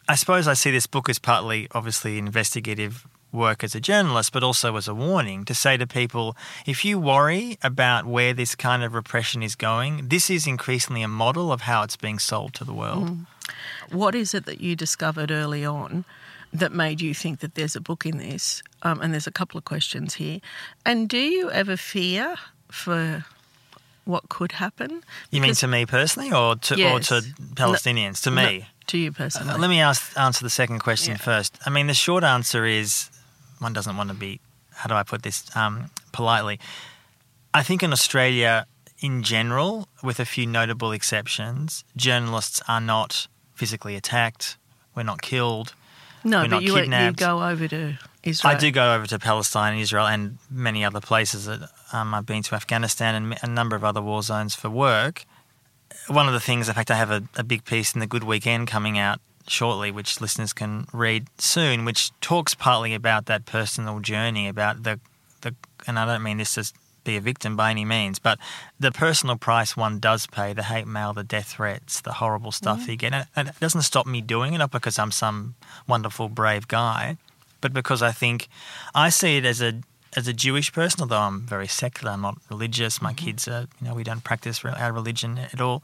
I 0.09 0.15
suppose 0.15 0.47
I 0.47 0.53
see 0.53 0.71
this 0.71 0.87
book 0.87 1.09
as 1.09 1.19
partly, 1.19 1.67
obviously, 1.71 2.17
investigative 2.17 3.05
work 3.31 3.63
as 3.63 3.75
a 3.75 3.79
journalist, 3.79 4.31
but 4.31 4.41
also 4.43 4.75
as 4.77 4.87
a 4.87 4.93
warning 4.93 5.43
to 5.45 5.53
say 5.53 5.75
to 5.77 5.85
people 5.85 6.35
if 6.65 6.85
you 6.85 6.97
worry 6.97 7.57
about 7.61 8.05
where 8.05 8.33
this 8.33 8.55
kind 8.55 8.83
of 8.83 8.93
repression 8.93 9.43
is 9.43 9.55
going, 9.55 10.07
this 10.07 10.29
is 10.29 10.47
increasingly 10.47 11.03
a 11.03 11.07
model 11.07 11.51
of 11.51 11.61
how 11.61 11.83
it's 11.83 11.97
being 11.97 12.19
sold 12.19 12.53
to 12.55 12.63
the 12.63 12.73
world. 12.73 13.17
What 13.91 14.15
is 14.15 14.33
it 14.33 14.45
that 14.45 14.61
you 14.61 14.75
discovered 14.75 15.29
early 15.29 15.65
on 15.65 16.05
that 16.53 16.71
made 16.71 17.01
you 17.01 17.13
think 17.13 17.39
that 17.39 17.55
there's 17.55 17.75
a 17.75 17.81
book 17.81 18.05
in 18.05 18.17
this? 18.17 18.63
Um, 18.83 19.01
and 19.01 19.13
there's 19.13 19.27
a 19.27 19.31
couple 19.31 19.57
of 19.57 19.65
questions 19.65 20.15
here. 20.15 20.39
And 20.85 21.09
do 21.09 21.17
you 21.17 21.51
ever 21.51 21.75
fear 21.75 22.35
for 22.69 23.25
what 24.07 24.29
could 24.29 24.53
happen. 24.53 25.03
You 25.31 25.41
mean 25.41 25.53
to 25.55 25.67
me 25.67 25.85
personally, 25.85 26.31
or 26.31 26.55
to 26.55 26.91
or 26.91 26.99
to 27.01 27.21
Palestinians? 27.55 28.23
to 28.23 28.31
me. 28.31 28.67
To 28.87 28.97
you 28.97 29.11
personally. 29.11 29.53
Uh, 29.53 29.57
Let 29.57 29.69
me 29.69 29.79
ask, 29.81 30.17
answer 30.17 30.43
the 30.43 30.49
second 30.49 30.79
question 30.79 31.13
Yeah. 31.13 31.17
first. 31.17 31.57
I 31.65 31.69
mean, 31.69 31.87
the 31.87 31.93
short 31.93 32.23
answer 32.23 32.65
is 32.65 33.09
one 33.59 33.73
doesn't 33.73 33.97
want 33.97 34.09
to 34.09 34.15
be, 34.15 34.39
how 34.75 34.87
do 34.87 34.95
I 34.95 35.03
put 35.03 35.23
this 35.23 35.43
um, 35.55 35.89
politely? 36.11 36.59
I 37.53 37.63
think 37.63 37.81
in 37.83 37.91
Australia, 37.91 38.65
in 38.99 39.23
general, 39.23 39.87
with 40.03 40.19
a 40.19 40.25
few 40.25 40.45
notable 40.45 40.91
exceptions, 40.91 41.83
journalists 41.95 42.61
are 42.67 42.81
not 42.81 43.27
physically 43.55 43.95
attacked, 43.95 44.57
we're 44.95 45.03
not 45.03 45.21
killed. 45.21 45.73
no, 46.23 46.39
we're 46.39 46.43
but 46.43 46.49
not 46.49 46.63
you, 46.63 46.75
you 46.77 47.11
go 47.13 47.43
over 47.43 47.67
to 47.67 47.97
Israel. 48.23 48.53
I 48.55 48.57
do 48.57 48.69
go 48.71 48.93
over 48.95 49.05
to 49.07 49.17
Palestine 49.19 49.77
Israel 49.79 50.05
and 50.07 50.37
many 50.49 50.83
other 50.85 50.99
places. 51.01 51.45
That, 51.45 51.69
um, 51.93 52.13
I've 52.13 52.25
been 52.25 52.43
to 52.43 52.55
Afghanistan 52.55 53.15
and 53.15 53.37
a 53.41 53.47
number 53.47 53.75
of 53.75 53.83
other 53.83 54.01
war 54.01 54.21
zones 54.21 54.53
for 54.55 54.69
work. 54.69 55.25
One 56.07 56.27
of 56.27 56.33
the 56.33 56.39
things, 56.39 56.69
in 56.69 56.75
fact, 56.75 56.89
I 56.91 56.95
have 56.95 57.11
a, 57.11 57.23
a 57.35 57.43
big 57.43 57.65
piece 57.65 57.93
in 57.93 57.99
the 57.99 58.07
Good 58.07 58.23
Weekend 58.23 58.67
coming 58.67 58.97
out 58.97 59.19
shortly, 59.47 59.91
which 59.91 60.21
listeners 60.21 60.53
can 60.53 60.87
read 60.93 61.27
soon, 61.37 61.85
which 61.85 62.11
talks 62.21 62.53
partly 62.53 62.93
about 62.93 63.25
that 63.25 63.45
personal 63.45 63.99
journey, 63.99 64.47
about 64.47 64.83
the, 64.83 64.99
the 65.41 65.53
and 65.85 65.99
I 65.99 66.05
don't 66.05 66.23
mean 66.23 66.37
this 66.37 66.57
as 66.57 66.73
be 67.03 67.15
a 67.15 67.21
victim 67.21 67.55
by 67.55 67.71
any 67.71 67.85
means, 67.85 68.19
but 68.19 68.37
the 68.79 68.91
personal 68.91 69.37
price 69.37 69.77
one 69.77 69.97
does 69.99 70.27
pay, 70.27 70.51
the 70.51 70.63
hate 70.63 70.85
mail, 70.87 71.13
the 71.13 71.23
death 71.23 71.47
threats, 71.53 72.01
the 72.01 72.11
horrible 72.13 72.51
stuff 72.51 72.85
you 72.87 72.97
get. 72.97 73.13
And 73.13 73.21
it- 73.21 73.27
and 73.33 73.47
it 73.47 73.59
doesn't 73.61 73.83
stop 73.83 74.05
me 74.05 74.19
doing 74.19 74.53
it, 74.53 74.57
not 74.57 74.71
because 74.71 74.99
I'm 74.99 75.11
some 75.11 75.55
wonderful, 75.87 76.27
brave 76.27 76.67
guy, 76.67 77.15
but 77.61 77.71
because 77.73 78.01
I 78.01 78.11
think 78.11 78.49
I 78.93 79.07
see 79.07 79.37
it 79.37 79.45
as 79.45 79.61
a 79.61 79.81
as 80.17 80.27
a 80.27 80.33
Jewish 80.33 80.73
person, 80.73 81.01
although 81.01 81.21
I'm 81.21 81.41
very 81.41 81.67
secular, 81.67 82.11
I'm 82.11 82.21
not 82.21 82.39
religious. 82.49 83.01
My 83.01 83.13
mm-hmm. 83.13 83.25
kids 83.25 83.47
are, 83.47 83.67
you 83.79 83.87
know, 83.87 83.93
we 83.93 84.03
don't 84.03 84.23
practice 84.23 84.65
our 84.65 84.91
religion 84.91 85.37
at 85.37 85.61
all. 85.61 85.83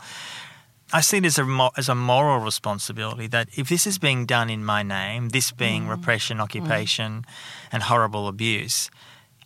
I 0.91 1.01
see 1.01 1.17
it 1.17 1.25
as 1.25 1.37
a 1.39 1.69
as 1.77 1.87
a 1.87 1.95
moral 1.95 2.39
responsibility 2.39 3.27
that 3.27 3.47
if 3.55 3.69
this 3.69 3.87
is 3.87 3.97
being 3.99 4.25
done 4.25 4.49
in 4.49 4.65
my 4.65 4.83
name, 4.83 5.29
this 5.29 5.51
being 5.51 5.85
mm. 5.85 5.89
repression, 5.89 6.37
mm. 6.37 6.41
occupation, 6.41 7.25
and 7.71 7.83
horrible 7.83 8.27
abuse, 8.27 8.91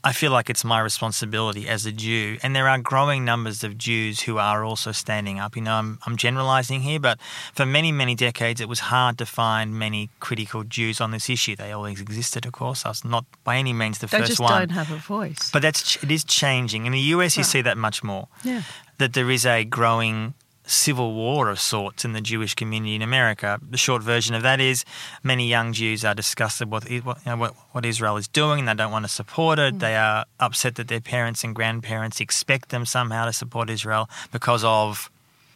I 0.08 0.14
feel 0.14 0.32
like 0.32 0.50
it's 0.50 0.64
my 0.64 0.80
responsibility 0.80 1.68
as 1.68 1.86
a 1.86 1.92
Jew. 1.92 2.38
And 2.42 2.56
there 2.56 2.70
are 2.70 2.78
growing 2.80 3.26
numbers 3.26 3.62
of 3.66 3.78
Jews 3.78 4.22
who 4.22 4.38
are 4.38 4.64
also 4.64 4.94
standing 4.94 5.38
up. 5.38 5.58
You 5.58 5.64
know, 5.64 5.74
I'm, 5.74 6.00
I'm 6.06 6.16
generalizing 6.16 6.80
here, 6.80 6.98
but 6.98 7.20
for 7.54 7.66
many, 7.66 7.92
many 7.92 8.16
decades, 8.16 8.62
it 8.62 8.70
was 8.70 8.80
hard 8.80 9.18
to 9.18 9.26
find 9.26 9.78
many 9.78 10.10
critical 10.22 10.64
Jews 10.64 11.02
on 11.02 11.12
this 11.12 11.30
issue. 11.30 11.58
They 11.58 11.74
always 11.74 12.00
existed, 12.00 12.46
of 12.46 12.54
course. 12.54 12.86
I 12.86 12.90
was 12.90 13.04
not 13.04 13.26
by 13.44 13.58
any 13.58 13.74
means 13.74 14.00
the 14.00 14.08
they 14.08 14.20
first 14.20 14.30
just 14.30 14.40
one. 14.40 14.58
don't 14.58 14.70
have 14.70 14.92
a 14.92 14.96
voice. 14.96 15.52
But 15.52 15.62
that's 15.62 16.02
it 16.02 16.10
is 16.10 16.24
changing. 16.24 16.86
In 16.86 16.94
the 16.94 17.06
US, 17.16 17.36
you 17.36 17.44
see 17.44 17.62
that 17.64 17.78
much 17.78 18.02
more. 18.02 18.30
yeah. 18.46 18.62
That 19.00 19.14
there 19.14 19.30
is 19.30 19.46
a 19.46 19.64
growing 19.64 20.34
civil 20.68 21.14
war 21.14 21.50
of 21.50 21.60
sorts 21.60 22.06
in 22.06 22.14
the 22.14 22.22
Jewish 22.22 22.54
community 22.54 22.96
in 22.96 23.02
America. 23.02 23.60
The 23.68 23.78
short 23.78 24.04
version 24.04 24.36
of 24.36 24.44
that 24.44 24.60
is 24.60 24.86
many 25.24 25.48
young 25.48 25.74
Jews 25.74 26.06
are 26.06 26.14
disgusted 26.14 26.70
with 26.70 26.90
what, 27.04 27.26
you 27.26 27.32
know, 27.32 27.38
what, 27.38 27.56
what 27.72 27.86
Israel 27.86 28.18
is 28.18 28.28
doing 28.28 28.60
and 28.60 28.68
they 28.68 28.74
don't 28.74 28.92
want 28.92 29.06
to 29.06 29.12
support 29.12 29.60
it. 29.60 29.76
Mm. 29.76 29.80
They 29.80 29.96
are 29.96 30.26
upset 30.40 30.76
that 30.76 30.90
their 30.90 31.02
parents 31.02 31.44
and 31.44 31.56
grandparents 31.56 32.20
expect 32.20 32.70
them 32.70 32.86
somehow 32.86 33.26
to 33.26 33.34
support 33.34 33.70
Israel 33.70 34.10
because 34.32 34.64
of 34.64 35.10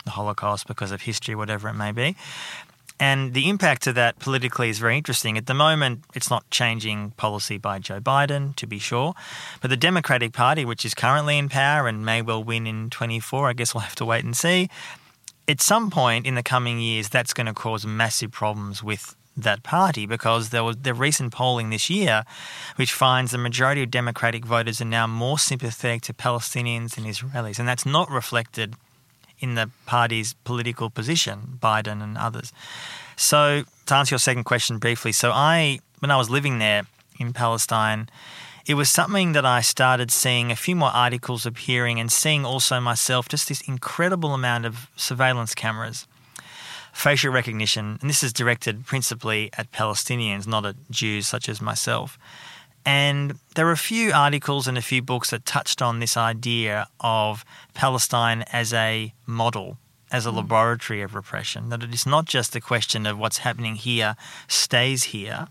the 0.05 0.11
Holocaust, 0.11 0.67
because 0.67 0.91
of 0.91 1.01
history, 1.01 1.35
whatever 1.35 1.69
it 1.69 1.73
may 1.73 1.91
be. 1.91 2.15
And 3.01 3.33
the 3.33 3.49
impact 3.49 3.87
of 3.87 3.95
that 3.95 4.19
politically 4.19 4.69
is 4.69 4.77
very 4.77 4.95
interesting. 4.95 5.35
At 5.35 5.47
the 5.47 5.55
moment, 5.55 6.03
it's 6.13 6.29
not 6.29 6.47
changing 6.51 7.11
policy 7.17 7.57
by 7.57 7.79
Joe 7.79 7.99
Biden, 7.99 8.55
to 8.57 8.67
be 8.67 8.77
sure. 8.77 9.15
But 9.59 9.71
the 9.71 9.77
Democratic 9.77 10.33
Party, 10.33 10.65
which 10.65 10.85
is 10.85 10.93
currently 10.93 11.39
in 11.39 11.49
power 11.49 11.87
and 11.87 12.05
may 12.05 12.21
well 12.21 12.43
win 12.43 12.67
in 12.67 12.91
24, 12.91 13.49
I 13.49 13.53
guess 13.53 13.73
we'll 13.73 13.81
have 13.81 13.95
to 13.95 14.05
wait 14.05 14.23
and 14.23 14.37
see. 14.37 14.69
At 15.47 15.61
some 15.61 15.89
point 15.89 16.25
in 16.25 16.35
the 16.35 16.43
coming 16.43 16.79
years, 16.79 17.09
that's 17.09 17.33
going 17.33 17.47
to 17.47 17.53
cause 17.53 17.85
massive 17.85 18.31
problems 18.31 18.83
with 18.83 19.15
that 19.37 19.63
party 19.63 20.05
because 20.05 20.49
there 20.49 20.63
was 20.63 20.77
the 20.77 20.93
recent 20.93 21.33
polling 21.33 21.69
this 21.69 21.89
year, 21.89 22.23
which 22.75 22.93
finds 22.93 23.31
the 23.31 23.37
majority 23.37 23.83
of 23.83 23.91
Democratic 23.91 24.45
voters 24.45 24.81
are 24.81 24.85
now 24.85 25.07
more 25.07 25.39
sympathetic 25.39 26.01
to 26.03 26.13
Palestinians 26.13 26.95
than 26.95 27.05
Israelis. 27.05 27.59
And 27.59 27.67
that's 27.67 27.85
not 27.85 28.09
reflected 28.09 28.75
in 29.39 29.55
the 29.55 29.69
party's 29.85 30.33
political 30.43 30.89
position, 30.89 31.57
Biden 31.61 32.03
and 32.03 32.17
others. 32.17 32.53
So, 33.15 33.63
to 33.87 33.95
answer 33.95 34.13
your 34.13 34.19
second 34.19 34.43
question 34.43 34.77
briefly, 34.77 35.11
so 35.11 35.31
I, 35.31 35.79
when 35.99 36.11
I 36.11 36.17
was 36.17 36.29
living 36.29 36.59
there 36.59 36.83
in 37.19 37.33
Palestine, 37.33 38.09
it 38.65 38.75
was 38.75 38.89
something 38.89 39.33
that 39.33 39.45
I 39.45 39.61
started 39.61 40.11
seeing 40.11 40.51
a 40.51 40.55
few 40.55 40.75
more 40.75 40.89
articles 40.89 41.45
appearing 41.45 41.99
and 41.99 42.11
seeing 42.11 42.45
also 42.45 42.79
myself 42.79 43.27
just 43.27 43.47
this 43.47 43.61
incredible 43.61 44.33
amount 44.33 44.65
of 44.65 44.89
surveillance 44.95 45.55
cameras, 45.55 46.07
facial 46.93 47.31
recognition, 47.31 47.97
and 48.01 48.09
this 48.09 48.23
is 48.23 48.33
directed 48.33 48.85
principally 48.85 49.49
at 49.57 49.71
Palestinians, 49.71 50.47
not 50.47 50.65
at 50.65 50.75
Jews 50.89 51.27
such 51.27 51.49
as 51.49 51.61
myself. 51.61 52.17
And 52.85 53.35
there 53.55 53.65
were 53.65 53.71
a 53.71 53.77
few 53.77 54.11
articles 54.11 54.67
and 54.67 54.77
a 54.77 54.81
few 54.81 55.01
books 55.01 55.29
that 55.29 55.45
touched 55.45 55.81
on 55.81 55.99
this 55.99 56.17
idea 56.17 56.87
of 56.99 57.45
Palestine 57.73 58.43
as 58.51 58.73
a 58.73 59.13
model, 59.27 59.77
as 60.11 60.25
a 60.25 60.31
hmm. 60.31 60.37
laboratory 60.37 61.01
of 61.01 61.13
repression. 61.13 61.69
That 61.69 61.83
it 61.83 61.93
is 61.93 62.05
not 62.05 62.25
just 62.25 62.55
a 62.55 62.61
question 62.61 63.05
of 63.05 63.17
what's 63.17 63.39
happening 63.39 63.75
here 63.75 64.15
stays 64.47 65.03
here. 65.03 65.47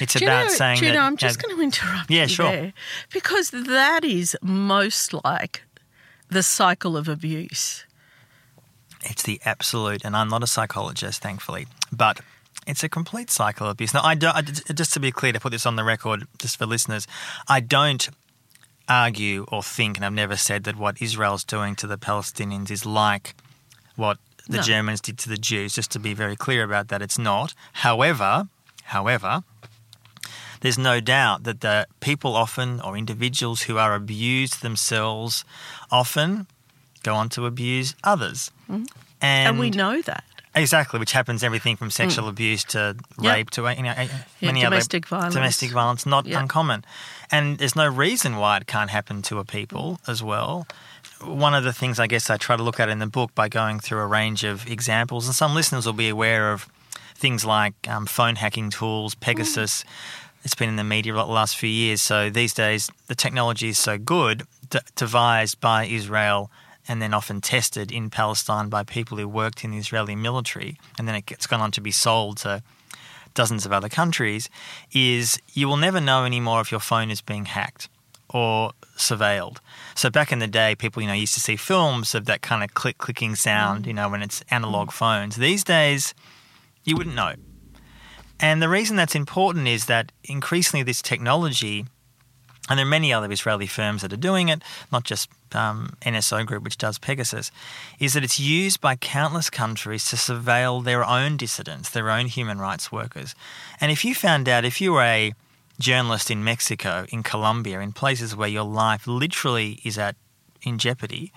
It's 0.00 0.14
Do 0.14 0.20
you 0.24 0.26
about 0.30 0.46
know, 0.48 0.52
saying 0.54 0.78
Juno, 0.78 0.92
that. 0.94 0.98
I'm 1.00 1.16
just 1.16 1.42
you 1.42 1.48
know, 1.48 1.56
going 1.56 1.70
to 1.70 1.78
interrupt 1.78 2.10
Yeah, 2.10 2.22
you 2.22 2.28
sure. 2.28 2.50
there 2.50 2.72
because 3.12 3.50
that 3.50 4.04
is 4.04 4.36
most 4.42 5.14
like 5.24 5.62
the 6.28 6.42
cycle 6.42 6.96
of 6.96 7.08
abuse. 7.08 7.84
It's 9.04 9.22
the 9.22 9.40
absolute, 9.44 10.04
and 10.04 10.16
I'm 10.16 10.28
not 10.28 10.42
a 10.42 10.46
psychologist, 10.48 11.22
thankfully, 11.22 11.66
but 11.92 12.20
it's 12.66 12.82
a 12.82 12.88
complete 12.88 13.30
cycle 13.30 13.66
of 13.68 13.72
abuse. 13.72 13.94
Now, 13.94 14.02
I 14.02 14.14
don't, 14.16 14.34
I- 14.34 14.42
just 14.72 14.92
to 14.94 15.00
be 15.00 15.12
clear, 15.12 15.32
to 15.32 15.38
put 15.40 15.52
this 15.52 15.66
on 15.66 15.76
the 15.76 15.84
record, 15.84 16.26
just 16.38 16.56
for 16.58 16.66
listeners, 16.66 17.06
I 17.46 17.60
don't 17.60 18.08
argue 18.88 19.46
or 19.52 19.62
think, 19.62 19.96
and 19.96 20.04
I've 20.04 20.12
never 20.12 20.36
said 20.36 20.64
that 20.64 20.76
what 20.76 21.00
Israel's 21.00 21.44
doing 21.44 21.76
to 21.76 21.86
the 21.86 21.96
Palestinians 21.98 22.70
is 22.70 22.84
like 22.84 23.34
what 23.94 24.18
the 24.48 24.56
No. 24.58 24.62
Germans 24.62 25.00
did 25.00 25.18
to 25.18 25.28
the 25.28 25.36
Jews. 25.36 25.74
Just 25.74 25.90
to 25.92 25.98
be 25.98 26.14
very 26.14 26.36
clear 26.36 26.62
about 26.64 26.88
that, 26.88 27.02
it's 27.02 27.18
not. 27.18 27.54
However, 27.74 28.48
however, 28.84 29.42
there's 30.66 30.78
no 30.78 30.98
doubt 30.98 31.44
that 31.44 31.60
the 31.60 31.86
people 32.00 32.34
often, 32.34 32.80
or 32.80 32.96
individuals 32.96 33.62
who 33.62 33.78
are 33.78 33.94
abused 33.94 34.62
themselves, 34.62 35.44
often 35.92 36.48
go 37.04 37.14
on 37.14 37.28
to 37.28 37.46
abuse 37.46 37.94
others. 38.02 38.50
And, 38.68 38.88
Mm-hmm. 38.88 38.96
And, 39.22 39.58
we 39.60 39.70
know 39.70 40.02
that. 40.02 40.24
Exactly, 40.56 40.98
which 40.98 41.12
happens 41.12 41.44
everything 41.44 41.76
from 41.76 41.90
sexual 41.90 42.26
abuse 42.26 42.64
to 42.74 42.96
Yep. 43.20 43.32
rape 43.34 43.50
to 43.50 43.60
you 43.76 43.82
know, 43.84 43.94
eh, 43.96 44.08
Yeah, 44.40 44.52
domestic 44.52 45.06
other 45.06 45.10
violence. 45.16 45.34
domestic 45.34 45.70
violence, 45.70 46.04
not 46.04 46.26
Yeah. 46.26 46.40
uncommon. 46.40 46.84
And 47.30 47.58
there's 47.58 47.76
no 47.76 47.86
reason 47.86 48.36
why 48.42 48.56
it 48.56 48.66
can't 48.66 48.90
happen 48.90 49.22
to 49.22 49.38
a 49.38 49.44
people 49.44 50.00
as 50.08 50.20
well. 50.20 50.66
One 51.20 51.54
of 51.54 51.62
the 51.62 51.72
things 51.72 52.00
I 52.00 52.08
guess 52.08 52.28
I 52.28 52.38
try 52.38 52.56
to 52.56 52.62
look 52.64 52.80
at 52.80 52.88
in 52.88 52.98
the 52.98 53.06
book 53.18 53.30
by 53.36 53.48
going 53.48 53.78
through 53.78 54.00
a 54.00 54.06
range 54.20 54.42
of 54.52 54.66
examples, 54.66 55.26
and 55.26 55.34
some 55.42 55.54
listeners 55.54 55.86
will 55.86 56.00
be 56.06 56.08
aware 56.08 56.52
of 56.54 56.66
things 57.24 57.44
like 57.44 57.74
um, 57.88 58.04
phone 58.06 58.36
hacking 58.36 58.68
tools, 58.70 59.14
Pegasus. 59.14 59.84
It's 60.46 60.54
been 60.54 60.68
in 60.68 60.76
the 60.76 60.84
media 60.84 61.12
the 61.12 61.24
last 61.24 61.56
few 61.56 61.68
years. 61.68 62.00
So 62.00 62.30
these 62.30 62.54
days, 62.54 62.88
the 63.08 63.16
technology 63.16 63.70
is 63.70 63.78
so 63.78 63.98
good, 63.98 64.44
d- 64.70 64.78
devised 64.94 65.60
by 65.60 65.86
Israel 65.86 66.52
and 66.86 67.02
then 67.02 67.12
often 67.12 67.40
tested 67.40 67.90
in 67.90 68.10
Palestine 68.10 68.68
by 68.68 68.84
people 68.84 69.18
who 69.18 69.26
worked 69.26 69.64
in 69.64 69.72
the 69.72 69.78
Israeli 69.78 70.14
military, 70.14 70.78
and 70.96 71.08
then 71.08 71.16
it 71.16 71.26
gets 71.26 71.48
gone 71.48 71.60
on 71.60 71.72
to 71.72 71.80
be 71.80 71.90
sold 71.90 72.36
to 72.36 72.62
dozens 73.34 73.66
of 73.66 73.72
other 73.72 73.88
countries, 73.88 74.48
is 74.92 75.36
you 75.52 75.66
will 75.66 75.76
never 75.76 76.00
know 76.00 76.24
anymore 76.24 76.60
if 76.60 76.70
your 76.70 76.78
phone 76.78 77.10
is 77.10 77.20
being 77.20 77.46
hacked 77.46 77.88
or 78.30 78.70
surveilled. 78.96 79.56
So 79.96 80.10
back 80.10 80.30
in 80.30 80.38
the 80.38 80.46
day, 80.46 80.76
people 80.76 81.02
you 81.02 81.08
know 81.08 81.14
used 81.14 81.34
to 81.34 81.40
see 81.40 81.56
films 81.56 82.14
of 82.14 82.26
that 82.26 82.40
kind 82.40 82.62
of 82.62 82.72
click 82.72 82.98
clicking 82.98 83.34
sound, 83.34 83.82
mm. 83.82 83.88
you 83.88 83.94
know, 83.94 84.08
when 84.08 84.22
it's 84.22 84.44
mm. 84.44 84.52
analog 84.52 84.92
phones. 84.92 85.34
These 85.34 85.64
days, 85.64 86.14
you 86.84 86.96
wouldn't 86.96 87.16
know. 87.16 87.34
And 88.38 88.60
the 88.60 88.68
reason 88.68 88.96
that's 88.96 89.14
important 89.14 89.66
is 89.66 89.86
that 89.86 90.12
increasingly 90.24 90.82
this 90.82 91.00
technology, 91.00 91.86
and 92.68 92.78
there 92.78 92.86
are 92.86 92.88
many 92.88 93.12
other 93.12 93.30
Israeli 93.30 93.66
firms 93.66 94.02
that 94.02 94.12
are 94.12 94.18
doing 94.18 94.48
it, 94.48 94.62
not 94.92 95.04
just 95.04 95.30
um, 95.54 95.96
NSO 96.02 96.44
Group, 96.44 96.64
which 96.64 96.76
does 96.76 96.98
Pegasus, 96.98 97.50
is 97.98 98.12
that 98.12 98.24
it's 98.24 98.38
used 98.38 98.80
by 98.80 98.96
countless 98.96 99.48
countries 99.48 100.04
to 100.10 100.16
surveil 100.16 100.84
their 100.84 101.04
own 101.04 101.36
dissidents, 101.36 101.90
their 101.90 102.10
own 102.10 102.26
human 102.26 102.58
rights 102.58 102.92
workers. 102.92 103.34
And 103.80 103.90
if 103.90 104.04
you 104.04 104.14
found 104.14 104.48
out, 104.48 104.64
if 104.64 104.80
you 104.80 104.92
were 104.92 105.02
a 105.02 105.32
journalist 105.78 106.30
in 106.30 106.44
Mexico, 106.44 107.06
in 107.10 107.22
Colombia, 107.22 107.80
in 107.80 107.92
places 107.92 108.36
where 108.36 108.48
your 108.48 108.64
life 108.64 109.06
literally 109.06 109.80
is 109.84 109.98
at 109.98 110.16
in 110.62 110.78
jeopardy, 110.78 111.32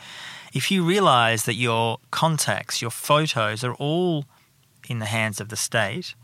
if 0.54 0.72
you 0.72 0.84
realize 0.84 1.46
that 1.46 1.56
your 1.56 2.00
contacts, 2.12 2.82
your 2.82 2.92
photos 2.92 3.64
are 3.64 3.76
all 3.76 4.26
in 4.90 5.00
the 5.00 5.06
hands 5.06 5.40
of 5.40 5.50
the 5.50 5.56
state, 5.56 6.16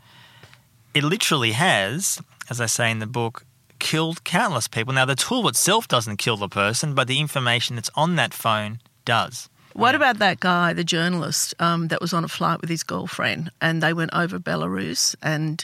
it 0.96 1.04
literally 1.04 1.52
has, 1.52 2.20
as 2.50 2.60
I 2.60 2.66
say 2.66 2.90
in 2.90 2.98
the 3.00 3.06
book, 3.20 3.44
killed 3.78 4.18
countless 4.24 4.68
people. 4.68 4.94
Now, 4.94 5.04
the 5.04 5.14
tool 5.14 5.46
itself 5.48 5.86
doesn't 5.88 6.16
kill 6.16 6.36
the 6.38 6.48
person, 6.48 6.94
but 6.94 7.06
the 7.08 7.20
information 7.20 7.76
that's 7.76 7.90
on 7.94 8.16
that 8.16 8.32
phone 8.34 8.78
does. 9.04 9.48
What 9.74 9.94
about 9.94 10.18
that 10.20 10.40
guy, 10.40 10.72
the 10.72 10.84
journalist, 10.84 11.54
um, 11.60 11.88
that 11.88 12.00
was 12.00 12.12
on 12.14 12.24
a 12.24 12.28
flight 12.28 12.60
with 12.62 12.70
his 12.70 12.82
girlfriend 12.82 13.50
and 13.60 13.82
they 13.82 13.92
went 13.92 14.10
over 14.14 14.38
Belarus 14.38 15.14
and 15.22 15.62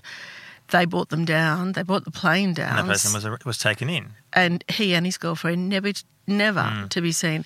they 0.68 0.84
brought 0.84 1.08
them 1.08 1.24
down. 1.24 1.72
They 1.72 1.82
brought 1.82 2.04
the 2.04 2.10
plane 2.10 2.52
down. 2.52 2.78
And 2.78 2.88
that 2.88 2.92
person 2.92 3.12
was 3.14 3.44
was 3.46 3.58
taken 3.58 3.88
in. 3.88 4.04
and 4.34 4.62
he 4.68 4.94
and 4.94 5.06
his 5.06 5.16
girlfriend 5.18 5.68
never, 5.70 5.92
never 6.26 6.60
Mm. 6.60 6.88
to 6.90 7.00
be 7.00 7.12
seen. 7.12 7.44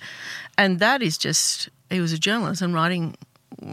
And 0.57 0.79
that 0.79 1.01
is 1.01 1.17
just, 1.17 1.69
he 1.89 2.01
was 2.01 2.11
a 2.11 2.19
journalist 2.19 2.61
and 2.61 2.73
writing 2.73 3.15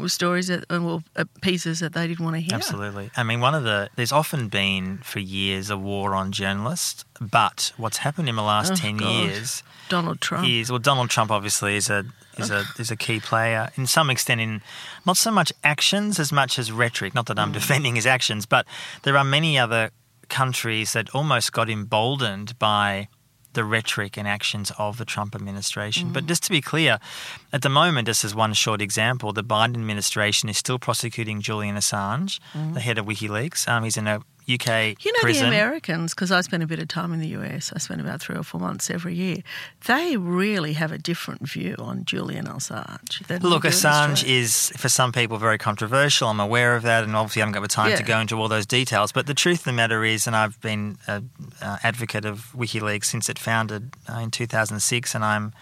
stories 0.06 0.46
that, 0.48 0.64
uh, 0.70 0.80
well, 0.80 1.02
uh, 1.16 1.24
pieces 1.40 1.80
that 1.80 1.92
they 1.92 2.06
didn't 2.06 2.24
want 2.24 2.36
to 2.36 2.40
hear. 2.40 2.54
Absolutely. 2.54 3.10
I 3.16 3.22
mean, 3.22 3.40
one 3.40 3.54
of 3.54 3.64
the 3.64 3.90
there's 3.96 4.12
often 4.12 4.48
been 4.48 4.98
for 4.98 5.18
years 5.20 5.70
a 5.70 5.76
war 5.76 6.14
on 6.14 6.32
journalists, 6.32 7.04
but 7.20 7.72
what's 7.76 7.98
happened 7.98 8.28
in 8.28 8.36
the 8.36 8.42
last 8.42 8.76
ten 8.76 8.96
God. 8.96 9.08
years 9.10 9.62
Donald 9.88 10.20
Trump. 10.20 10.48
is 10.48 10.70
well, 10.70 10.78
Donald 10.78 11.10
Trump 11.10 11.30
obviously 11.30 11.76
is 11.76 11.90
a 11.90 12.04
is 12.38 12.50
a 12.50 12.64
is 12.78 12.90
a 12.90 12.96
key 12.96 13.20
player 13.20 13.70
in 13.76 13.86
some 13.86 14.10
extent 14.10 14.40
in 14.40 14.60
not 15.06 15.16
so 15.16 15.30
much 15.30 15.52
actions 15.62 16.18
as 16.18 16.32
much 16.32 16.58
as 16.58 16.72
rhetoric. 16.72 17.14
Not 17.14 17.26
that 17.26 17.36
Mm. 17.36 17.42
I'm 17.42 17.52
defending 17.52 17.94
his 17.96 18.06
actions, 18.06 18.46
but 18.46 18.66
there 19.02 19.16
are 19.16 19.24
many 19.24 19.58
other 19.58 19.90
countries 20.28 20.94
that 20.94 21.10
almost 21.10 21.52
got 21.52 21.68
emboldened 21.68 22.58
by 22.58 23.08
the 23.54 23.64
rhetoric 23.64 24.16
and 24.16 24.28
actions 24.28 24.70
of 24.78 24.98
the 24.98 25.04
Trump 25.04 25.34
administration. 25.34 26.10
Mm. 26.10 26.12
But 26.12 26.26
just 26.26 26.42
to 26.44 26.50
be 26.50 26.60
clear, 26.60 26.98
at 27.52 27.62
the 27.62 27.68
moment, 27.68 28.06
just 28.06 28.24
as 28.24 28.34
one 28.34 28.52
short 28.52 28.80
example, 28.80 29.32
the 29.32 29.44
Biden 29.44 29.74
administration 29.74 30.48
is 30.48 30.58
still 30.58 30.78
prosecuting 30.78 31.40
Julian 31.40 31.76
Assange, 31.76 32.40
the 32.74 32.80
head 32.80 32.98
of 32.98 33.06
WikiLeaks. 33.06 33.68
Um, 33.68 33.84
he's 33.84 33.96
in 33.96 34.06
a 34.06 34.20
UK. 34.48 35.02
You 35.04 35.12
know, 35.12 35.20
prison. 35.22 35.44
the 35.50 35.56
Americans, 35.56 36.14
because 36.14 36.30
I 36.30 36.40
spent 36.42 36.62
a 36.62 36.66
bit 36.66 36.78
of 36.78 36.88
time 36.88 37.12
in 37.12 37.20
the 37.20 37.28
US, 37.28 37.72
I 37.74 37.78
spent 37.78 38.00
about 38.00 38.20
three 38.20 38.36
or 38.36 38.42
four 38.42 38.60
months 38.60 38.90
every 38.90 39.14
year, 39.14 39.38
they 39.86 40.16
really 40.16 40.74
have 40.74 40.92
a 40.92 40.98
different 40.98 41.48
view 41.48 41.74
on 41.78 42.04
Julian 42.04 42.46
Assange. 42.46 43.42
Look, 43.42 43.64
Assange 43.64 44.24
is, 44.26 44.70
for 44.76 44.88
some 44.88 45.12
people, 45.12 45.38
very 45.38 45.58
controversial. 45.58 46.28
I'm 46.28 46.40
aware 46.40 46.76
of 46.76 46.82
that, 46.82 47.04
and 47.04 47.16
obviously, 47.16 47.42
I 47.42 47.46
haven't 47.46 47.54
got 47.54 47.62
the 47.62 47.68
time 47.68 47.90
Yeah. 47.90 47.96
to 47.96 48.02
go 48.02 48.20
into 48.20 48.36
all 48.36 48.48
those 48.48 48.66
details. 48.66 49.12
But 49.12 49.26
the 49.26 49.34
truth 49.34 49.60
of 49.60 49.64
the 49.64 49.72
matter 49.72 50.04
is, 50.04 50.26
and 50.26 50.36
I've 50.36 50.60
been 50.60 50.98
an 51.06 51.30
advocate 51.82 52.24
of 52.24 52.50
WikiLeaks 52.54 53.06
since 53.06 53.28
it 53.28 53.38
founded 53.38 53.92
uh, 54.12 54.18
in 54.18 54.30
2006, 54.30 55.14
and 55.14 55.24
I'm 55.24 55.52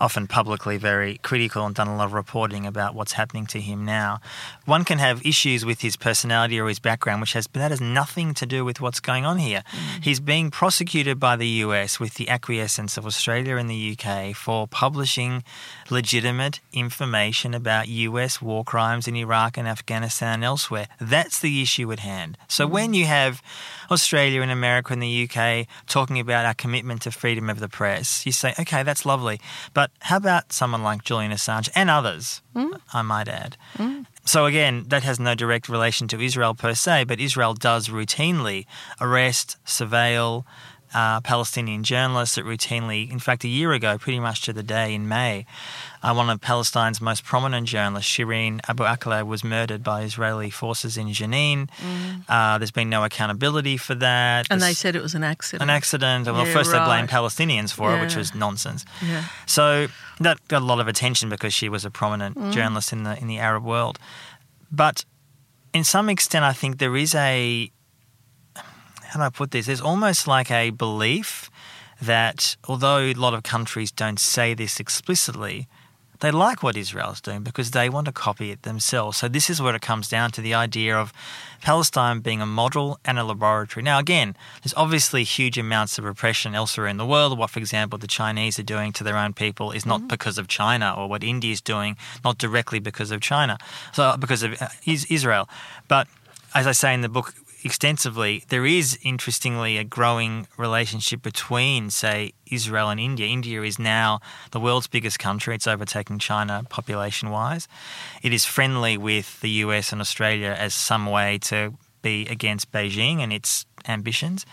often 0.00 0.26
publicly 0.26 0.76
very 0.76 1.18
critical 1.18 1.64
and 1.66 1.74
done 1.74 1.88
a 1.88 1.96
lot 1.96 2.06
of 2.06 2.12
reporting 2.12 2.66
about 2.66 2.94
what's 2.94 3.12
happening 3.12 3.46
to 3.46 3.60
him 3.60 3.84
now. 3.84 4.20
One 4.64 4.84
can 4.84 4.98
have 4.98 5.24
issues 5.24 5.64
with 5.64 5.80
his 5.80 5.96
personality 5.96 6.60
or 6.60 6.68
his 6.68 6.78
background, 6.78 7.20
which 7.20 7.32
has 7.32 7.46
but 7.46 7.60
that 7.60 7.70
has 7.70 7.80
nothing 7.80 8.34
to 8.34 8.46
do 8.46 8.64
with 8.64 8.80
what's 8.80 9.00
going 9.00 9.24
on 9.24 9.38
here. 9.38 9.62
Mm. 9.70 10.04
He's 10.04 10.20
being 10.20 10.50
prosecuted 10.50 11.18
by 11.18 11.36
the 11.36 11.48
US 11.64 11.98
with 11.98 12.14
the 12.14 12.28
acquiescence 12.28 12.96
of 12.96 13.06
Australia 13.06 13.56
and 13.56 13.70
the 13.70 13.96
UK 13.96 14.34
for 14.34 14.66
publishing 14.66 15.42
legitimate 15.90 16.60
information 16.72 17.54
about 17.54 17.88
US 17.88 18.42
war 18.42 18.64
crimes 18.64 19.08
in 19.08 19.16
Iraq 19.16 19.56
and 19.56 19.66
Afghanistan 19.66 20.34
and 20.34 20.44
elsewhere. 20.44 20.88
That's 21.00 21.40
the 21.40 21.62
issue 21.62 21.90
at 21.92 22.00
hand. 22.00 22.36
So 22.48 22.66
mm. 22.66 22.70
when 22.70 22.94
you 22.94 23.06
have 23.06 23.42
Australia 23.90 24.42
and 24.42 24.50
America 24.50 24.92
and 24.92 25.02
the 25.02 25.28
UK 25.28 25.66
talking 25.86 26.18
about 26.18 26.44
our 26.44 26.54
commitment 26.54 27.02
to 27.02 27.10
freedom 27.10 27.48
of 27.48 27.60
the 27.60 27.68
press, 27.68 28.26
you 28.26 28.32
say, 28.32 28.54
okay, 28.58 28.82
that's 28.82 29.06
lovely. 29.06 29.40
But 29.72 29.85
how 30.00 30.16
about 30.16 30.52
someone 30.52 30.82
like 30.82 31.04
Julian 31.04 31.32
Assange 31.32 31.68
and 31.74 31.90
others, 31.90 32.42
mm. 32.54 32.78
I 32.92 33.02
might 33.02 33.28
add? 33.28 33.56
Mm. 33.76 34.06
So 34.24 34.46
again, 34.46 34.84
that 34.88 35.04
has 35.04 35.20
no 35.20 35.34
direct 35.34 35.68
relation 35.68 36.08
to 36.08 36.20
Israel 36.20 36.54
per 36.54 36.74
se, 36.74 37.04
but 37.04 37.20
Israel 37.20 37.54
does 37.54 37.88
routinely 37.88 38.66
arrest, 39.00 39.56
surveil 39.64 40.44
uh, 40.94 41.20
Palestinian 41.20 41.82
journalists. 41.84 42.34
that 42.36 42.44
routinely, 42.44 43.10
in 43.10 43.18
fact, 43.18 43.44
a 43.44 43.48
year 43.48 43.72
ago, 43.72 43.98
pretty 43.98 44.20
much 44.20 44.42
to 44.42 44.52
the 44.52 44.62
day 44.62 44.94
in 44.94 45.08
May, 45.08 45.46
uh, 46.02 46.14
one 46.14 46.30
of 46.30 46.40
Palestine's 46.40 47.00
most 47.00 47.24
prominent 47.24 47.66
journalists, 47.68 48.10
Shireen 48.10 48.60
Abu 48.68 48.84
Akleh, 48.84 49.26
was 49.26 49.42
murdered 49.42 49.82
by 49.82 50.02
Israeli 50.02 50.50
forces 50.50 50.96
in 50.96 51.08
Jenin. 51.08 51.68
Uh, 52.28 52.58
there's 52.58 52.70
been 52.70 52.88
no 52.90 53.04
accountability 53.04 53.76
for 53.76 53.94
that. 53.96 54.46
Mm. 54.46 54.52
And 54.52 54.62
they 54.62 54.72
said 54.74 54.94
it 54.96 55.02
was 55.02 55.14
an 55.14 55.24
accident. 55.24 55.62
an 55.62 55.70
accident. 55.70 56.26
Well, 56.26 56.46
Yeah, 56.46 56.52
first 56.52 56.70
they 56.72 56.78
blamed 56.78 57.08
Palestinians 57.08 57.72
for 57.72 57.96
it, 57.96 58.00
which 58.00 58.16
was 58.16 58.34
nonsense. 58.34 58.84
Yeah. 59.04 59.24
So 59.46 59.88
that 60.20 60.38
got 60.48 60.62
a 60.62 60.64
lot 60.64 60.80
of 60.80 60.88
attention 60.88 61.28
because 61.28 61.52
she 61.52 61.68
was 61.68 61.84
a 61.84 61.90
prominent 61.90 62.36
Mm. 62.36 62.52
journalist 62.52 62.92
in 62.92 63.02
the 63.04 63.18
in 63.20 63.26
the 63.26 63.38
Arab 63.38 63.64
world. 63.64 63.98
But 64.70 65.04
in 65.72 65.84
some 65.84 66.08
extent, 66.08 66.44
I 66.44 66.52
think 66.52 66.78
there 66.78 66.96
is 66.96 67.14
a 67.14 67.70
how 69.16 69.22
do 69.22 69.26
I 69.26 69.30
put 69.30 69.50
this? 69.50 69.64
There's 69.64 69.80
almost 69.80 70.28
like 70.28 70.50
a 70.50 70.70
belief 70.70 71.50
that 72.02 72.56
although 72.68 72.98
a 72.98 73.14
lot 73.14 73.32
of 73.32 73.42
countries 73.42 73.90
don't 73.90 74.20
say 74.20 74.52
this 74.52 74.78
explicitly, 74.78 75.68
they 76.20 76.30
like 76.30 76.62
what 76.62 76.76
Israel's 76.76 77.22
doing 77.22 77.42
because 77.42 77.70
they 77.70 77.88
want 77.88 78.06
to 78.06 78.12
copy 78.12 78.50
it 78.50 78.62
themselves. 78.62 79.16
So 79.16 79.28
this 79.28 79.48
is 79.48 79.60
where 79.60 79.74
it 79.74 79.80
comes 79.80 80.08
down 80.08 80.32
to 80.32 80.42
the 80.42 80.52
idea 80.52 80.96
of 80.96 81.14
Palestine 81.62 82.20
being 82.20 82.42
a 82.42 82.46
model 82.46 82.98
and 83.06 83.18
a 83.18 83.24
laboratory. 83.24 83.82
Now, 83.82 83.98
again, 83.98 84.36
there's 84.62 84.74
obviously 84.74 85.24
huge 85.24 85.56
amounts 85.56 85.98
of 85.98 86.04
repression 86.04 86.54
elsewhere 86.54 86.86
in 86.86 86.98
the 86.98 87.06
world. 87.06 87.38
What, 87.38 87.50
for 87.50 87.58
example, 87.58 87.98
the 87.98 88.06
Chinese 88.06 88.58
are 88.58 88.62
doing 88.62 88.92
to 88.92 89.04
their 89.04 89.16
own 89.16 89.32
people 89.32 89.72
is 89.72 89.86
not 89.86 90.08
because 90.08 90.36
of 90.36 90.46
China, 90.48 90.94
or 90.96 91.08
what 91.08 91.24
India 91.24 91.52
is 91.52 91.62
doing, 91.62 91.96
not 92.22 92.36
directly 92.36 92.80
because 92.80 93.10
of 93.10 93.20
China, 93.20 93.56
so 93.92 94.14
because 94.18 94.42
of 94.42 94.60
uh, 94.60 94.68
Israel. 94.84 95.48
But 95.88 96.06
as 96.54 96.66
I 96.66 96.72
say 96.72 96.94
in 96.94 97.02
the 97.02 97.08
book 97.08 97.34
extensively, 97.66 98.44
there 98.48 98.64
is 98.64 98.98
interestingly 99.02 99.76
a 99.76 99.84
growing 99.84 100.46
relationship 100.56 101.20
between, 101.20 101.90
say, 101.90 102.32
Israel 102.50 102.88
and 102.88 102.98
India. 102.98 103.26
India 103.26 103.62
is 103.62 103.78
now 103.78 104.20
the 104.52 104.60
world's 104.60 104.86
biggest 104.86 105.18
country. 105.18 105.54
It's 105.54 105.66
overtaking 105.66 106.18
China 106.18 106.64
population 106.70 107.28
wise. 107.30 107.68
It 108.22 108.32
is 108.32 108.44
friendly 108.44 108.96
with 108.96 109.40
the 109.40 109.50
US 109.64 109.92
and 109.92 110.00
Australia 110.00 110.56
as 110.58 110.74
some 110.74 111.04
way 111.06 111.38
to 111.50 111.74
be 112.00 112.26
against 112.28 112.72
Beijing 112.72 113.18
and 113.18 113.32
its 113.32 113.66
ambitions. 113.86 114.46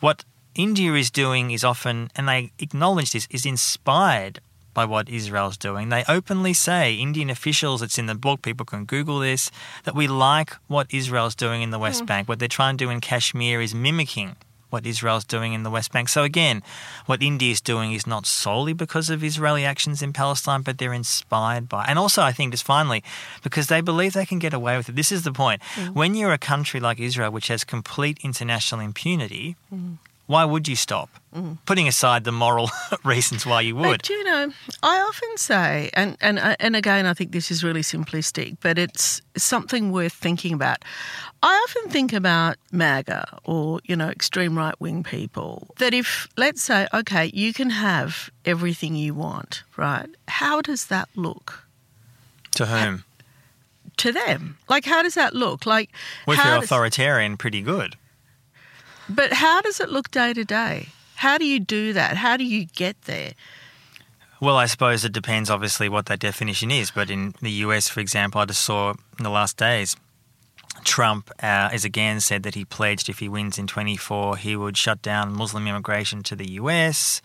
What 0.00 0.24
India 0.54 0.92
is 0.94 1.10
doing 1.10 1.50
is 1.50 1.64
often, 1.64 2.10
and 2.14 2.28
they 2.28 2.52
acknowledge 2.58 3.12
this, 3.12 3.26
is 3.30 3.46
inspired 3.46 4.40
by 4.74 4.84
what 4.84 5.08
Israel's 5.08 5.56
doing. 5.56 5.88
They 5.88 6.04
openly 6.08 6.52
say, 6.52 6.94
Indian 6.94 7.30
officials, 7.30 7.82
it's 7.82 7.98
in 7.98 8.06
the 8.06 8.14
book, 8.14 8.42
people 8.42 8.66
can 8.66 8.84
Google 8.84 9.18
this, 9.18 9.50
that 9.84 9.94
we 9.94 10.06
like 10.06 10.54
what 10.68 10.86
Israel's 10.92 11.34
doing 11.34 11.62
in 11.62 11.70
the 11.70 11.78
West 11.78 12.00
hmm. 12.00 12.06
Bank. 12.06 12.28
What 12.28 12.38
they're 12.38 12.48
trying 12.48 12.76
to 12.76 12.84
do 12.84 12.90
in 12.90 13.00
Kashmir 13.00 13.60
is 13.60 13.74
mimicking 13.74 14.36
what 14.72 14.86
Israel's 14.86 15.24
doing 15.24 15.52
in 15.52 15.64
the 15.64 15.70
West 15.70 15.92
Bank. 15.92 16.08
So 16.08 16.22
again, 16.22 16.62
what 17.04 17.22
India 17.22 17.52
is 17.52 17.60
doing 17.60 17.92
is 17.92 18.06
not 18.06 18.24
solely 18.26 18.72
because 18.72 19.10
of 19.10 19.22
Israeli 19.22 19.64
actions 19.66 20.00
in 20.00 20.14
Palestine, 20.14 20.62
but 20.62 20.78
they're 20.78 20.94
inspired 20.94 21.68
by. 21.68 21.84
And 21.84 21.98
also, 21.98 22.22
I 22.22 22.32
think, 22.32 22.52
just 22.52 22.64
finally, 22.64 23.04
because 23.42 23.66
they 23.66 23.82
believe 23.82 24.14
they 24.14 24.24
can 24.24 24.38
get 24.38 24.54
away 24.54 24.78
with 24.78 24.88
it. 24.88 24.96
This 24.96 25.12
is 25.12 25.24
the 25.24 25.32
point. 25.32 25.62
Hmm. 25.74 25.92
When 25.92 26.14
you're 26.14 26.32
a 26.32 26.38
country 26.38 26.80
like 26.80 26.98
Israel, 26.98 27.30
which 27.30 27.48
has 27.48 27.64
complete 27.64 28.18
international 28.22 28.80
impunity, 28.80 29.56
hmm. 29.68 29.94
Why 30.26 30.44
would 30.44 30.68
you 30.68 30.76
stop? 30.76 31.08
Putting 31.64 31.88
aside 31.88 32.24
the 32.24 32.32
moral 32.32 32.70
reasons 33.04 33.46
why 33.46 33.62
you 33.62 33.74
would. 33.76 34.02
But 34.02 34.08
you 34.10 34.22
know, 34.24 34.52
I 34.82 34.98
often 35.00 35.36
say, 35.38 35.88
and 35.94 36.16
and 36.20 36.38
uh, 36.38 36.56
and 36.60 36.76
again, 36.76 37.06
I 37.06 37.14
think 37.14 37.32
this 37.32 37.50
is 37.50 37.64
really 37.64 37.80
simplistic, 37.80 38.58
but 38.60 38.76
it's 38.78 39.22
something 39.36 39.92
worth 39.92 40.12
thinking 40.12 40.52
about. 40.52 40.84
I 41.42 41.54
often 41.66 41.90
think 41.90 42.12
about 42.12 42.56
MAGA 42.70 43.38
or 43.44 43.80
you 43.84 43.96
know 43.96 44.08
extreme 44.10 44.56
right 44.58 44.78
wing 44.78 45.02
people. 45.02 45.68
That 45.78 45.94
if 45.94 46.28
let's 46.36 46.62
say, 46.62 46.86
okay, 46.92 47.30
you 47.32 47.54
can 47.54 47.70
have 47.70 48.28
everything 48.44 48.94
you 48.94 49.14
want, 49.14 49.62
right? 49.78 50.08
How 50.28 50.60
does 50.60 50.86
that 50.88 51.08
look 51.16 51.66
To 52.56 52.66
whom? 52.66 53.04
to 53.98 54.12
them? 54.12 54.56
Like, 54.68 54.84
how 54.84 55.02
does 55.02 55.14
that 55.14 55.34
look? 55.34 55.64
Like, 55.66 55.90
Well, 56.26 56.34
if 56.36 56.42
how 56.42 56.50
you're 56.50 56.60
does- 56.60 56.64
authoritarian, 56.70 57.36
pretty 57.38 57.62
good. 57.62 57.96
But 59.08 59.32
how 59.32 59.60
does 59.60 59.80
it 59.80 59.90
look 59.90 60.10
day 60.10 60.32
to 60.32 60.44
day? 60.44 60.88
How 61.16 61.38
do 61.38 61.44
you 61.44 61.60
do 61.60 61.92
that? 61.92 62.16
How 62.16 62.36
do 62.36 62.44
you 62.44 62.66
get 62.66 63.00
there? 63.02 63.32
Well, 64.40 64.56
I 64.56 64.66
suppose 64.66 65.04
it 65.04 65.12
depends, 65.12 65.50
obviously, 65.50 65.88
what 65.88 66.06
that 66.06 66.18
definition 66.18 66.72
is. 66.72 66.90
But 66.90 67.10
in 67.10 67.34
the 67.40 67.50
US, 67.66 67.88
for 67.88 68.00
example, 68.00 68.40
I 68.40 68.44
just 68.46 68.62
saw 68.62 68.90
in 68.90 69.22
the 69.22 69.30
last 69.30 69.56
days, 69.56 69.96
Trump 70.82 71.30
uh, 71.38 71.68
has 71.68 71.84
again 71.84 72.20
said 72.20 72.42
that 72.42 72.56
he 72.56 72.64
pledged 72.64 73.08
if 73.08 73.20
he 73.20 73.28
wins 73.28 73.58
in 73.58 73.68
24, 73.68 74.38
he 74.38 74.56
would 74.56 74.76
shut 74.76 75.00
down 75.00 75.32
Muslim 75.32 75.68
immigration 75.68 76.22
to 76.24 76.34
the 76.34 76.52
US. 76.52 77.22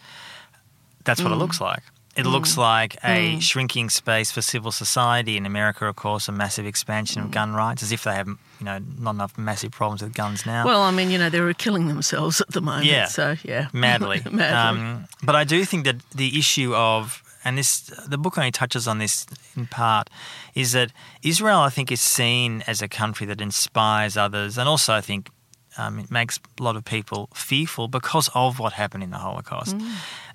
That's 1.06 1.22
what 1.22 1.32
it 1.32 1.38
looks 1.38 1.60
like. 1.60 1.82
It 2.18 2.26
looks 2.26 2.58
like 2.58 2.98
a 3.04 3.40
shrinking 3.40 3.92
space 3.92 4.32
for 4.32 4.42
civil 4.42 4.72
society 4.72 5.38
in 5.38 5.46
America, 5.46 5.86
of 5.86 5.96
course, 5.96 6.28
a 6.28 6.32
massive 6.32 6.66
expansion 6.66 7.22
of 7.22 7.30
gun 7.30 7.54
rights, 7.54 7.84
as 7.84 7.92
if 7.92 8.04
they 8.04 8.16
have, 8.16 8.28
you 8.28 8.66
know, 8.66 8.80
not 8.98 9.12
enough 9.12 9.38
massive 9.38 9.72
problems 9.72 10.02
with 10.02 10.16
guns 10.16 10.44
now. 10.44 10.66
Well, 10.66 10.82
I 10.82 10.90
mean, 10.90 11.12
you 11.12 11.20
know, 11.20 11.30
they're 11.30 11.54
killing 11.54 11.88
themselves 11.88 12.42
at 12.42 12.50
the 12.50 12.62
moment. 12.62 12.88
Yeah. 12.88 13.06
So, 13.06 13.36
yeah. 13.44 13.68
madly. 13.74 14.22
Madly. 14.32 14.44
Um, 14.44 15.06
but 15.22 15.36
I 15.36 15.44
do 15.44 15.64
think 15.64 15.86
that 15.86 15.98
the 16.10 16.40
issue 16.40 16.74
of, 16.74 17.22
and 17.46 17.56
this, 17.56 17.82
the 18.08 18.18
book 18.18 18.38
only 18.40 18.52
touches 18.52 18.88
on 18.88 18.98
this 18.98 19.28
in 19.56 19.68
part, 19.68 20.10
is 20.56 20.72
that 20.72 20.92
Israel, 21.22 21.60
I 21.60 21.70
think, 21.70 21.92
is 21.92 22.02
seen 22.02 22.64
as 22.66 22.82
a 22.82 22.88
country 22.88 23.28
that 23.28 23.42
inspires 23.42 24.18
others, 24.18 24.58
and 24.58 24.68
also 24.68 24.94
I 24.94 25.02
think 25.02 25.30
um, 25.78 26.00
it 26.00 26.10
makes 26.10 26.40
a 26.60 26.64
lot 26.64 26.76
of 26.76 26.84
people 26.84 27.30
fearful 27.36 27.88
because 27.88 28.28
of 28.34 28.58
what 28.58 28.74
happened 28.74 29.04
in 29.04 29.12
the 29.12 29.18
Holocaust. 29.18 29.76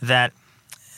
That 0.00 0.32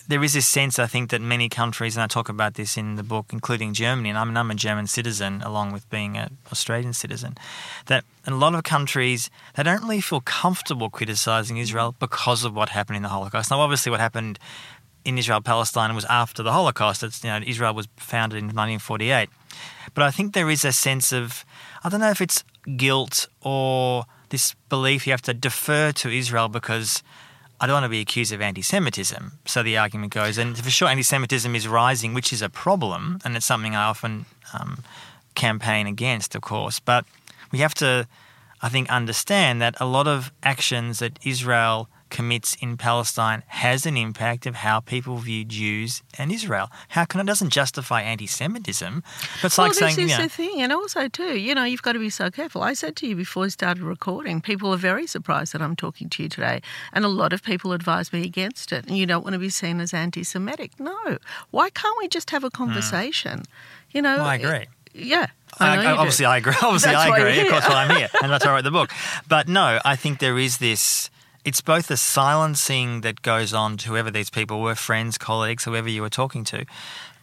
there 0.09 0.23
is 0.23 0.35
this 0.35 0.47
sense, 0.47 0.79
I 0.79 0.87
think, 0.87 1.11
that 1.11 1.21
many 1.21 1.49
countries, 1.49 1.97
and 1.97 2.03
I 2.03 2.07
talk 2.07 2.29
about 2.29 2.55
this 2.55 2.77
in 2.77 2.97
the 2.97 3.03
book, 3.03 3.27
including 3.33 3.73
Germany, 3.73 4.11
and 4.11 4.19
I'm, 4.19 4.37
I'm 4.37 4.51
a 4.51 4.55
German 4.55 4.87
citizen 4.87 5.43
along 5.43 5.73
with 5.73 5.89
being 5.89 6.17
an 6.17 6.37
Australian 6.53 6.93
citizen, 6.93 7.37
that 7.87 8.05
in 8.27 8.35
a 8.35 8.37
lot 8.37 8.55
of 8.55 8.65
countries, 8.65 9.31
they 9.57 9.63
don't 9.63 9.83
really 9.83 10.01
feel 10.01 10.21
comfortable 10.21 10.91
criticizing 10.91 11.57
Israel 11.57 11.95
because 11.99 12.45
of 12.45 12.55
what 12.55 12.71
happened 12.71 12.97
in 12.97 13.03
the 13.03 13.09
Holocaust. 13.09 13.51
Now, 13.51 13.61
obviously, 13.61 13.91
what 13.91 14.01
happened 14.01 14.39
in 15.05 15.19
Israel 15.19 15.41
Palestine 15.41 15.95
was 15.95 16.05
after 16.07 16.43
the 16.43 16.53
Holocaust. 16.53 17.03
It's, 17.03 17.23
you 17.23 17.31
know, 17.31 17.41
Israel 17.47 17.75
was 17.75 17.89
founded 17.97 18.39
in 18.39 18.47
1948. 18.47 19.29
But 19.95 20.03
I 20.03 20.11
think 20.11 20.33
there 20.35 20.51
is 20.51 20.65
a 20.65 20.73
sense 20.73 21.13
of, 21.13 21.45
I 21.83 21.89
don't 21.89 22.01
know 22.01 22.11
if 22.11 22.21
it's 22.21 22.43
guilt 22.77 23.29
or 23.43 24.05
this 24.31 24.55
belief 24.69 25.07
you 25.07 25.13
have 25.13 25.23
to 25.23 25.35
defer 25.35 25.93
to 25.93 26.09
Israel 26.09 26.49
because 26.49 27.03
I 27.61 27.67
don't 27.67 27.75
want 27.75 27.85
to 27.85 27.91
be 27.91 28.01
accused 28.01 28.33
of 28.33 28.41
anti 28.41 28.63
Semitism. 28.63 29.33
So 29.47 29.63
the 29.63 29.79
argument 29.79 30.13
goes, 30.13 30.39
and 30.39 30.57
for 30.59 30.71
sure, 30.71 30.89
anti 30.89 31.03
Semitism 31.03 31.55
is 31.55 31.69
rising, 31.69 32.15
which 32.15 32.33
is 32.33 32.43
a 32.43 32.49
problem, 32.49 33.21
and 33.25 33.37
it's 33.37 33.47
something 33.47 33.75
I 33.75 33.85
often 33.85 34.27
um, 34.53 34.83
campaign 35.35 35.87
against, 35.87 36.35
of 36.35 36.43
course. 36.43 36.81
But 36.81 37.05
we 37.53 37.61
have 37.61 37.75
to, 37.75 38.07
I 38.61 38.69
think, 38.69 38.91
understand 38.91 39.63
that 39.63 39.77
a 39.81 39.87
lot 39.87 40.09
of 40.09 40.33
actions 40.43 40.99
that 40.99 41.19
Israel 41.25 41.89
commits 42.15 42.57
in 42.61 42.77
Palestine 42.77 43.43
has 43.49 43.87
an 43.87 43.97
impact 43.97 44.47
of 44.47 44.55
how 44.55 44.79
people 44.79 45.17
view 45.17 45.45
Jews 45.45 46.01
and 46.17 46.31
Israel. 46.31 46.71
How 46.91 47.05
can 47.05 47.21
it 47.21 47.27
doesn't 47.27 47.51
justify 47.51 48.03
anti-Semitism? 48.03 49.03
But 49.43 49.47
it's 49.47 49.59
well, 49.59 49.67
like 49.67 49.77
this 49.77 49.95
saying, 49.97 50.07
is 50.07 50.13
you 50.13 50.19
know, 50.19 50.23
the 50.23 50.29
thing, 50.29 50.63
and 50.63 50.73
also 50.73 51.09
too, 51.09 51.37
you 51.37 51.57
know, 51.57 51.65
you've 51.65 51.83
got 51.83 51.95
to 51.95 51.99
be 51.99 52.11
so 52.11 52.31
careful. 52.31 52.63
I 52.63 52.75
said 52.75 52.95
to 52.97 53.09
you 53.09 53.17
before 53.17 53.43
we 53.43 53.51
started 53.51 53.83
recording, 53.83 54.41
people 54.41 54.73
are 54.73 54.77
very 54.77 55.09
surprised 55.09 55.55
that 55.55 55.61
I'm 55.61 55.75
talking 55.75 56.09
to 56.11 56.23
you 56.23 56.29
today, 56.29 56.63
and 56.93 57.05
a 57.05 57.09
lot 57.09 57.33
of 57.33 57.43
people 57.43 57.73
advise 57.73 58.13
me 58.13 58.23
against 58.23 58.71
it. 58.71 58.87
And 58.87 58.97
you 58.97 59.07
don't 59.07 59.25
want 59.25 59.33
to 59.35 59.41
be 59.41 59.51
seen 59.51 59.81
as 59.81 59.93
anti-Semitic. 59.93 60.79
No, 60.79 61.19
why 61.51 61.69
can't 61.71 61.99
we 61.99 62.07
just 62.07 62.31
have 62.31 62.45
a 62.45 62.51
conversation? 62.51 63.43
You 63.91 64.03
know, 64.03 64.19
well, 64.19 64.27
I 64.27 64.37
agree. 64.37 64.67
Yeah. 64.95 65.27
I 65.59 65.67
I, 65.69 65.77
you 65.77 65.83
do. 65.83 65.89
obviously, 65.89 66.27
I 66.27 66.37
agree. 66.39 66.55
Obviously, 66.63 66.93
That's 66.93 67.11
I 67.11 67.19
agree. 67.19 67.41
Of 67.41 67.49
course, 67.49 67.69
why 67.69 67.85
I'm 67.85 67.97
here, 67.97 68.09
and 68.23 68.31
that's 68.31 68.45
why 68.45 68.51
I 68.53 68.55
wrote 68.55 68.65
the 68.65 68.71
book. 68.71 68.91
But 69.29 69.49
no, 69.49 69.81
I 69.85 69.97
think 69.97 70.19
there 70.19 70.39
is 70.39 70.59
this. 70.59 71.11
It's 71.45 71.61
both 71.61 71.89
the 71.89 71.99
silencing 71.99 73.03
that 73.03 73.21
goes 73.21 73.53
on 73.53 73.77
to 73.77 73.89
whoever 73.89 74.11
these 74.11 74.31
people 74.31 74.63
were, 74.63 74.75
friends, 74.75 75.19
colleagues, 75.19 75.65
whoever 75.65 75.91
you 75.91 76.01
were 76.01 76.09
talking 76.09 76.43
to, 76.45 76.65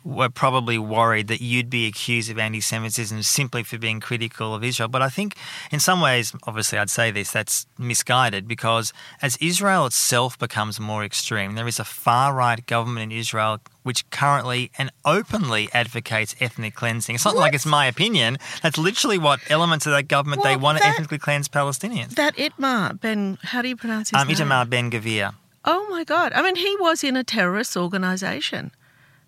were 0.04 0.30
probably 0.30 0.78
worried 0.78 1.28
that 1.28 1.42
you'd 1.42 1.70
be 1.70 1.86
accused 1.88 2.30
of 2.32 2.40
anti-Semitism 2.40 3.22
simply 3.24 3.64
for 3.64 3.78
being 3.78 4.00
critical 4.00 4.56
of 4.56 4.64
Israel. 4.64 4.90
But 4.90 5.02
I 5.02 5.10
think, 5.10 5.36
in 5.72 5.80
some 5.80 6.02
ways, 6.02 6.34
obviously, 6.44 6.78
I'd 6.78 6.90
say 6.90 7.12
this 7.12 7.32
that's 7.32 7.66
misguided 7.78 8.48
because 8.48 8.94
as 9.22 9.38
Israel 9.38 9.86
itself 9.86 10.40
becomes 10.40 10.80
more 10.80 11.04
extreme, 11.04 11.56
there 11.56 11.68
is 11.68 11.80
a 11.80 11.84
far-right 11.84 12.66
government 12.66 13.12
in 13.12 13.18
Israel 13.18 13.60
which 13.84 14.08
currently 14.12 14.72
and 14.78 14.92
openly 15.06 15.68
advocates 15.74 16.36
ethnic 16.40 16.76
cleansing. 16.76 17.16
It's 17.16 17.26
not 17.26 17.36
like 17.36 17.56
it's 17.56 17.66
my 17.66 17.88
opinion. 17.88 18.38
That's 18.62 18.78
literally 18.78 19.18
what 19.18 19.40
elements 19.50 19.88
of 19.88 19.94
that 19.94 20.08
government 20.08 20.44
they 20.44 20.56
Well, 20.56 20.66
want 20.66 20.78
to 20.80 20.86
ethnically 20.86 21.18
cleanse 21.18 21.48
Palestinians. 21.48 22.14
That 22.16 22.36
Itmar 22.36 23.00
Ben, 23.02 23.40
how 23.42 23.64
do 23.64 23.70
you 23.70 23.76
pronounce 23.76 24.12
his 24.12 24.22
Um, 24.22 24.28
name? 24.28 24.38
Itamar 24.38 24.70
Ben 24.70 24.92
Gvir. 24.92 25.34
Oh 25.66 25.88
my 25.90 26.04
God! 26.04 26.32
I 26.34 26.42
mean, 26.42 26.56
he 26.56 26.76
was 26.80 27.04
in 27.04 27.16
a 27.16 27.24
terrorist 27.24 27.76
organisation, 27.78 28.72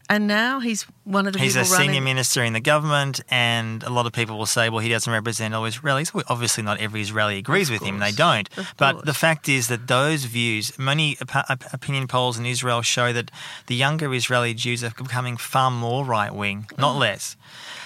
and 0.10 0.28
now 0.28 0.60
he's 0.60 0.84
one 1.06 1.28
of 1.28 1.34
the 1.34 1.40
He's 1.40 1.56
a 1.56 1.62
people 1.62 1.78
senior 1.78 2.02
minister 2.02 2.44
in 2.44 2.54
the 2.54 2.60
government, 2.60 3.22
and 3.30 3.84
a 3.84 3.90
lot 3.90 4.06
of 4.06 4.12
people 4.12 4.38
will 4.38 4.46
say, 4.46 4.70
well, 4.70 4.80
he 4.80 4.90
doesn't 4.90 5.12
represent 5.12 5.54
all 5.54 5.64
Israelis. 5.64 6.14
Well, 6.14 6.24
obviously, 6.28 6.64
not 6.64 6.80
every 6.80 7.02
Israeli 7.02 7.38
agrees 7.38 7.72
with 7.72 7.82
him. 7.82 8.00
They 8.00 8.12
don't. 8.12 8.50
Of 8.58 8.74
But 8.78 8.94
course. 8.94 9.06
the 9.06 9.14
fact 9.14 9.48
is 9.48 9.68
that 9.70 9.88
those 9.88 10.26
views, 10.26 10.78
many 10.78 11.18
op- 11.22 11.50
op- 11.50 11.74
opinion 11.74 12.08
polls 12.08 12.38
in 12.38 12.46
Israel 12.46 12.82
show 12.82 13.14
that 13.14 13.32
the 13.68 13.76
younger 13.76 14.14
Israeli 14.14 14.54
Jews 14.54 14.84
are 14.84 14.92
becoming 14.92 15.38
far 15.38 15.72
more 15.72 16.04
right 16.06 16.34
wing, 16.34 16.68
not 16.78 16.96
mm. 16.96 17.00
less. 17.00 17.38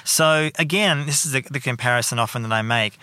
So, 0.03 0.49
again, 0.57 1.05
this 1.05 1.25
is 1.25 1.33
the, 1.33 1.41
the 1.41 1.59
comparison 1.59 2.17
often 2.17 2.41
that 2.43 2.51
I 2.51 2.61
make. 2.61 2.97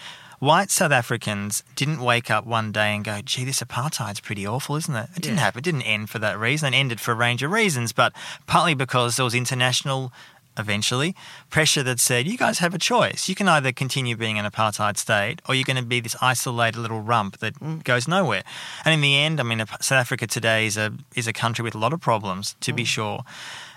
White 0.44 0.70
South 0.70 0.92
Africans 0.92 1.62
didn't 1.74 2.00
wake 2.00 2.30
up 2.30 2.44
one 2.44 2.70
day 2.70 2.94
and 2.94 3.02
go, 3.02 3.20
gee, 3.24 3.44
this 3.44 3.62
apartheid's 3.62 4.20
pretty 4.20 4.46
awful, 4.46 4.76
isn't 4.76 4.94
it? 4.94 5.08
It 5.16 5.22
didn't 5.22 5.38
Yeah. 5.38 5.44
happen. 5.44 5.60
It 5.60 5.64
didn't 5.64 5.82
end 5.82 6.10
for 6.10 6.18
that 6.18 6.38
reason. 6.38 6.74
It 6.74 6.76
ended 6.76 7.00
for 7.00 7.12
a 7.12 7.14
range 7.14 7.42
of 7.42 7.50
reasons, 7.50 7.92
but 7.92 8.12
partly 8.46 8.74
because 8.74 9.16
there 9.16 9.24
was 9.24 9.34
international, 9.34 10.12
eventually, 10.58 11.16
pressure 11.48 11.82
that 11.84 11.98
said, 11.98 12.26
you 12.26 12.36
guys 12.36 12.58
have 12.58 12.74
a 12.74 12.78
choice. 12.78 13.26
You 13.26 13.34
can 13.34 13.48
either 13.48 13.72
continue 13.72 14.16
being 14.16 14.38
an 14.38 14.44
apartheid 14.44 14.98
state 14.98 15.40
or 15.48 15.54
you're 15.54 15.64
going 15.64 15.78
to 15.78 15.82
be 15.82 16.00
this 16.00 16.14
isolated 16.20 16.78
little 16.78 17.00
rump 17.00 17.38
that 17.38 17.58
mm. 17.58 17.82
goes 17.82 18.06
nowhere. 18.06 18.42
And 18.84 18.92
in 18.92 19.00
the 19.00 19.16
end, 19.16 19.40
I 19.40 19.44
mean, 19.44 19.64
South 19.80 19.92
Africa 19.92 20.26
today 20.26 20.66
is 20.66 20.76
a, 20.76 20.92
is 21.16 21.26
a 21.26 21.32
country 21.32 21.62
with 21.62 21.74
a 21.74 21.78
lot 21.78 21.94
of 21.94 22.02
problems, 22.02 22.54
to 22.60 22.74
be 22.74 22.82
mm. 22.82 22.86
sure. 22.86 23.24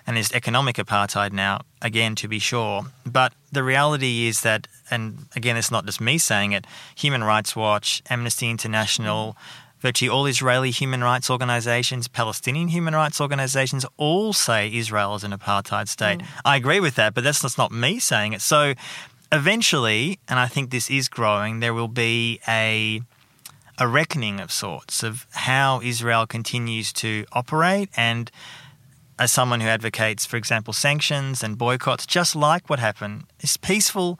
And 0.08 0.16
there's 0.16 0.32
economic 0.32 0.78
apartheid 0.78 1.34
now, 1.34 1.62
again, 1.82 2.16
to 2.16 2.30
be 2.30 2.40
sure. 2.40 2.86
But 3.06 3.34
the 3.52 3.62
reality 3.62 4.26
is 4.28 4.42
that, 4.42 4.68
and 4.90 5.26
again, 5.36 5.58
it's 5.58 5.70
not 5.70 5.86
just 5.86 6.00
me 6.00 6.18
saying 6.18 6.54
it, 6.54 6.66
Human 6.96 7.24
Rights 7.26 7.56
Watch, 7.58 8.02
Amnesty 8.10 8.50
International, 8.50 9.36
virtually 9.80 10.10
all 10.10 10.26
Israeli 10.26 10.72
human 10.72 11.04
rights 11.04 11.30
organizations, 11.30 12.08
Palestinian 12.08 12.70
human 12.70 12.96
rights 12.96 13.22
organizations, 13.22 13.86
all 13.98 14.34
say 14.34 14.74
Israel 14.74 15.16
is 15.16 15.24
an 15.24 15.32
apartheid 15.32 15.88
state. 15.88 16.20
Mm. 16.20 16.26
I 16.46 16.56
agree 16.56 16.80
with 16.80 16.96
that, 16.96 17.14
but 17.14 17.24
that's 17.24 17.42
just 17.42 17.58
not 17.58 17.72
me 17.72 18.00
saying 18.00 18.34
it. 18.34 18.42
So 18.42 18.74
eventually, 19.32 20.20
and 20.28 20.40
I 20.40 20.48
think 20.48 20.72
this 20.72 20.90
is 20.90 21.08
growing, 21.10 21.60
there 21.60 21.74
will 21.74 21.88
be 21.88 22.40
a 22.48 23.02
a 23.80 23.88
reckoning 23.88 24.40
of 24.40 24.52
sorts 24.52 25.04
of 25.04 25.28
how 25.32 25.80
Israel 25.84 26.26
continues 26.26 26.92
to 26.92 27.26
operate 27.32 27.90
and 27.96 28.32
as 29.20 29.32
someone 29.32 29.62
who 29.62 29.68
advocates, 29.68 30.26
for 30.26 30.38
example, 30.38 30.74
sanctions 30.74 31.44
and 31.44 31.58
boycotts, 31.58 32.06
just 32.06 32.36
like 32.36 32.70
what 32.70 32.80
happened, 32.80 33.24
is 33.40 33.58
peaceful, 33.58 34.20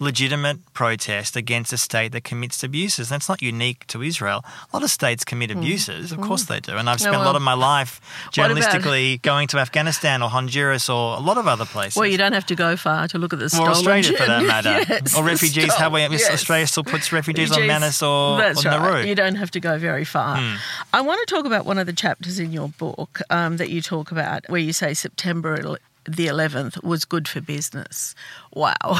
legitimate 0.00 0.58
protest 0.72 1.36
against 1.36 1.72
a 1.72 1.76
state 1.76 2.12
that 2.12 2.24
commits 2.24 2.64
abuses. 2.64 3.10
That's 3.10 3.28
not 3.28 3.42
unique 3.42 3.86
to 3.88 4.02
Israel. 4.02 4.42
A 4.72 4.76
lot 4.76 4.82
of 4.82 4.90
states 4.90 5.24
commit 5.24 5.50
abuses, 5.50 6.10
of 6.10 6.20
course 6.20 6.44
they 6.44 6.58
do. 6.58 6.76
And 6.76 6.88
I've 6.88 7.00
spent 7.00 7.16
a 7.16 7.18
lot 7.18 7.36
of 7.36 7.42
my 7.42 7.52
life 7.52 8.00
journalistically 8.32 9.20
going 9.22 9.46
to 9.48 9.58
Afghanistan 9.58 10.22
or 10.22 10.30
Honduras 10.30 10.88
or 10.88 11.16
a 11.16 11.20
lot 11.20 11.36
of 11.36 11.46
other 11.46 11.66
places. 11.66 11.96
Well, 11.96 12.08
you 12.08 12.16
don't 12.16 12.32
have 12.32 12.46
to 12.46 12.54
go 12.56 12.76
far 12.76 13.08
to 13.08 13.18
look 13.18 13.34
at 13.34 13.38
the 13.38 13.56
or 13.60 13.68
Australia 13.68 14.16
for 14.16 14.26
that 14.26 14.42
matter. 14.54 14.84
Yes, 14.88 15.16
or 15.16 15.22
refugees. 15.22 15.74
How 15.74 15.90
we, 15.90 16.00
yes. 16.00 16.30
Australia 16.30 16.66
still 16.66 16.84
puts 16.84 17.12
refugees, 17.12 17.50
on 17.50 17.58
Refugees, 17.58 17.68
Manus 17.68 18.02
or, 18.02 18.38
That's 18.38 18.64
or 18.64 18.70
right. 18.70 19.06
You 19.06 19.14
don't 19.14 19.36
have 19.36 19.50
to 19.52 19.60
go 19.60 19.78
very 19.78 20.04
far. 20.04 20.38
Hmm. 20.38 20.56
I 20.94 21.02
want 21.02 21.20
to 21.26 21.34
talk 21.34 21.44
about 21.44 21.66
one 21.66 21.78
of 21.78 21.86
the 21.86 21.92
chapters 21.92 22.38
in 22.38 22.52
your 22.52 22.68
book 22.68 23.20
um, 23.28 23.58
that 23.58 23.68
you 23.68 23.82
talk 23.82 24.10
about, 24.10 24.48
where 24.48 24.60
you 24.60 24.72
say 24.72 24.94
September 24.94 25.78
the 26.04 26.26
11th 26.26 26.82
was 26.82 27.04
good 27.04 27.28
for 27.28 27.40
business. 27.40 28.14
Wow, 28.52 28.74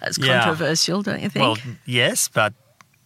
that's 0.00 0.18
Yeah. 0.18 0.44
controversial, 0.44 1.02
don't 1.02 1.20
you 1.20 1.28
think? 1.28 1.42
Well, 1.42 1.56
yes, 1.86 2.28
but 2.28 2.54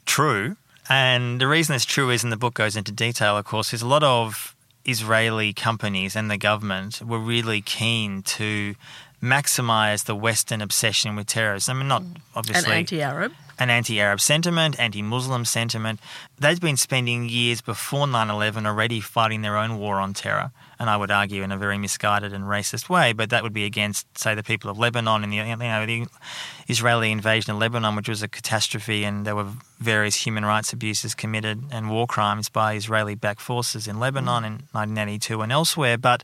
true. 0.07 0.57
And 0.89 1.41
the 1.41 1.47
reason 1.47 1.75
it's 1.75 1.85
true 1.85 2.11
is, 2.11 2.23
and 2.25 2.33
the 2.33 2.37
book 2.37 2.55
goes 2.55 2.77
into 2.77 2.93
detail, 2.93 3.39
of 3.39 3.45
course, 3.45 3.73
is 3.73 3.83
a 3.83 3.87
lot 3.87 4.03
of 4.03 4.55
Israeli 4.85 5.53
companies 5.53 6.15
and 6.15 6.31
the 6.31 6.37
government 6.37 7.01
were 7.01 7.19
really 7.19 7.63
keen 7.63 8.23
to 8.23 8.75
maximize 9.23 10.05
the 10.05 10.15
Western 10.15 10.61
obsession 10.61 11.17
with 11.17 11.27
terrorism. 11.27 11.79
I 11.79 11.81
mean, 11.81 11.89
not 11.89 12.03
mm. 12.03 12.07
and 12.07 12.21
obviously 12.37 12.75
anti-Arab. 12.75 13.33
an 13.59 13.71
anti 13.71 13.99
Arab 13.99 14.21
sentiment, 14.21 14.79
anti 14.79 15.01
Muslim 15.01 15.47
sentiment. 15.47 16.01
They've 16.39 16.61
been 16.61 16.77
spending 16.77 17.29
years 17.29 17.63
before 17.63 18.07
9 18.07 18.29
11 18.31 18.67
already 18.67 19.01
fighting 19.01 19.41
their 19.41 19.57
own 19.57 19.79
war 19.79 19.97
on 19.97 20.13
terror. 20.13 20.51
And 20.85 20.91
I 20.91 20.99
would 20.99 21.11
argue 21.11 21.43
in 21.43 21.51
a 21.51 21.57
very 21.57 21.79
misguided 21.79 22.35
and 22.35 22.45
racist 22.45 22.91
way, 22.91 23.15
but 23.15 23.31
that 23.31 23.43
would 23.43 23.55
be 23.55 23.65
against, 23.65 24.07
say, 24.19 24.35
the 24.35 24.43
people 24.43 24.69
of 24.69 24.79
Lebanon 24.79 25.25
and 25.25 25.33
the, 25.33 25.37
you 25.37 25.57
know, 25.57 25.87
the 25.87 26.07
Israeli 26.69 27.11
invasion 27.11 27.53
of 27.53 27.59
Lebanon, 27.59 27.97
which 27.97 28.07
was 28.07 28.23
a 28.23 28.29
catastrophe, 28.29 29.03
and 29.03 29.27
there 29.27 29.35
were 29.35 29.47
various 29.79 30.15
human 30.15 30.45
rights 30.45 30.75
abuses 30.75 31.15
committed 31.15 31.63
and 31.73 31.89
war 31.89 32.07
crimes 32.07 32.51
by 32.51 32.75
Israeli 32.75 33.15
backed 33.15 33.41
forces 33.41 33.89
in 33.89 33.99
Lebanon 33.99 34.43
mm. 34.43 34.47
in 34.47 34.53
1982 34.73 35.41
and 35.41 35.51
elsewhere. 35.51 35.97
But 35.97 36.23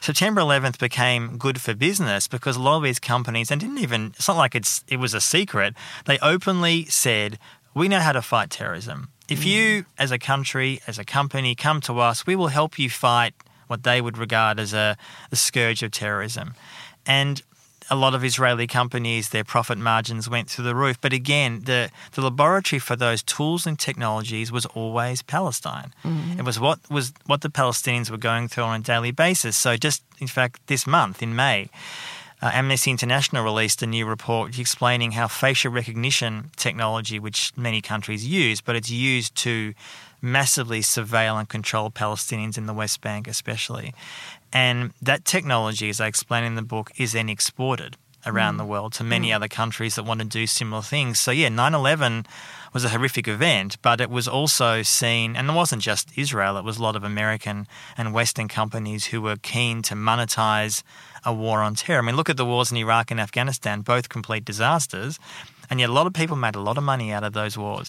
September 0.00 0.42
11th 0.42 0.78
became 0.78 1.36
good 1.36 1.60
for 1.60 1.74
business 1.74 2.28
because 2.28 2.54
a 2.54 2.62
lot 2.62 2.76
of 2.76 2.84
these 2.84 3.00
companies, 3.00 3.50
and 3.50 3.60
didn't 3.60 3.78
even, 3.78 4.12
it's 4.16 4.28
not 4.28 4.36
like 4.36 4.54
it's 4.54 4.84
it 4.86 4.98
was 4.98 5.12
a 5.12 5.20
secret, 5.20 5.74
they 6.04 6.20
openly 6.20 6.84
said, 6.84 7.36
we 7.74 7.88
know 7.88 7.98
how 7.98 8.12
to 8.12 8.22
fight 8.22 8.50
terrorism. 8.50 9.08
If 9.28 9.40
mm. 9.40 9.46
you, 9.46 9.86
as 9.98 10.12
a 10.12 10.20
country, 10.20 10.80
as 10.86 11.00
a 11.00 11.04
company, 11.04 11.56
come 11.56 11.80
to 11.80 11.98
us, 11.98 12.28
we 12.28 12.36
will 12.36 12.46
help 12.46 12.78
you 12.78 12.88
fight 12.88 13.34
what 13.68 13.84
they 13.84 14.00
would 14.00 14.18
regard 14.18 14.58
as 14.58 14.74
a, 14.74 14.96
a 15.30 15.36
scourge 15.36 15.82
of 15.82 15.90
terrorism. 15.92 16.54
And 17.06 17.42
a 17.90 17.96
lot 17.96 18.14
of 18.14 18.24
Israeli 18.24 18.66
companies, 18.66 19.30
their 19.30 19.44
profit 19.44 19.78
margins 19.78 20.28
went 20.28 20.50
through 20.50 20.64
the 20.66 20.74
roof. 20.74 21.00
But 21.00 21.12
again, 21.12 21.62
the, 21.64 21.90
the 22.12 22.20
laboratory 22.20 22.78
for 22.80 22.96
those 22.96 23.22
tools 23.22 23.66
and 23.66 23.78
technologies 23.78 24.52
was 24.52 24.66
always 24.66 25.22
Palestine. 25.22 25.94
It 26.38 26.44
was 26.44 26.60
what 26.60 26.78
was 26.90 27.12
what 27.26 27.40
the 27.40 27.48
Palestinians 27.48 28.10
were 28.10 28.18
going 28.18 28.48
through 28.48 28.64
on 28.64 28.80
a 28.80 28.82
daily 28.82 29.10
basis. 29.10 29.56
So 29.56 29.76
just 29.76 30.02
in 30.18 30.26
fact, 30.26 30.66
this 30.66 30.86
month 30.86 31.22
in 31.22 31.34
May, 31.34 31.70
uh, 32.42 32.50
Amnesty 32.52 32.90
International 32.90 33.42
released 33.42 33.82
a 33.82 33.86
new 33.86 34.06
report 34.06 34.58
explaining 34.58 35.12
how 35.12 35.26
facial 35.26 35.72
recognition 35.72 36.50
technology, 36.56 37.18
which 37.18 37.52
many 37.56 37.80
countries 37.80 38.26
use, 38.26 38.60
but 38.60 38.76
it's 38.76 38.90
used 38.90 39.34
to 39.36 39.74
massively 40.20 40.80
surveil 40.80 41.38
and 41.38 41.48
control 41.48 41.90
Palestinians 41.90 42.58
in 42.58 42.66
the 42.66 42.74
West 42.74 43.00
Bank, 43.00 43.28
especially. 43.28 43.94
And 44.52 44.92
that 45.02 45.24
technology, 45.24 45.88
as 45.88 46.00
I 46.00 46.06
explain 46.06 46.44
in 46.44 46.54
the 46.54 46.62
book, 46.62 46.90
is 46.96 47.12
then 47.12 47.28
exported 47.28 47.96
around 48.26 48.54
mm. 48.54 48.58
the 48.58 48.64
world 48.64 48.92
to 48.94 49.04
many 49.04 49.28
mm. 49.28 49.36
other 49.36 49.48
countries 49.48 49.94
that 49.94 50.04
want 50.04 50.20
to 50.20 50.26
do 50.26 50.46
similar 50.46 50.82
things. 50.82 51.18
So, 51.18 51.30
yeah, 51.30 51.48
9 51.48 51.74
11 51.74 52.26
was 52.72 52.84
a 52.84 52.90
horrific 52.90 53.28
event, 53.28 53.76
but 53.82 54.00
it 54.00 54.10
was 54.10 54.28
also 54.28 54.82
seen, 54.82 55.36
and 55.36 55.48
it 55.48 55.52
wasn't 55.52 55.82
just 55.82 56.16
Israel, 56.16 56.56
it 56.56 56.64
was 56.64 56.78
a 56.78 56.82
lot 56.82 56.96
of 56.96 57.04
American 57.04 57.66
and 57.96 58.12
Western 58.12 58.48
companies 58.48 59.06
who 59.06 59.22
were 59.22 59.36
keen 59.36 59.82
to 59.82 59.94
monetize 59.94 60.82
a 61.24 61.32
war 61.32 61.60
on 61.60 61.74
terror. 61.74 62.02
I 62.02 62.02
mean, 62.02 62.16
look 62.16 62.30
at 62.30 62.36
the 62.36 62.44
wars 62.44 62.70
in 62.70 62.76
Iraq 62.76 63.10
and 63.10 63.20
Afghanistan, 63.20 63.80
both 63.80 64.08
complete 64.08 64.44
disasters, 64.44 65.18
and 65.70 65.80
yet 65.80 65.90
a 65.90 65.92
lot 65.92 66.06
of 66.06 66.12
people 66.12 66.36
made 66.36 66.54
a 66.54 66.60
lot 66.60 66.78
of 66.78 66.84
money 66.84 67.12
out 67.12 67.24
of 67.24 67.32
those 67.32 67.56
wars. 67.56 67.88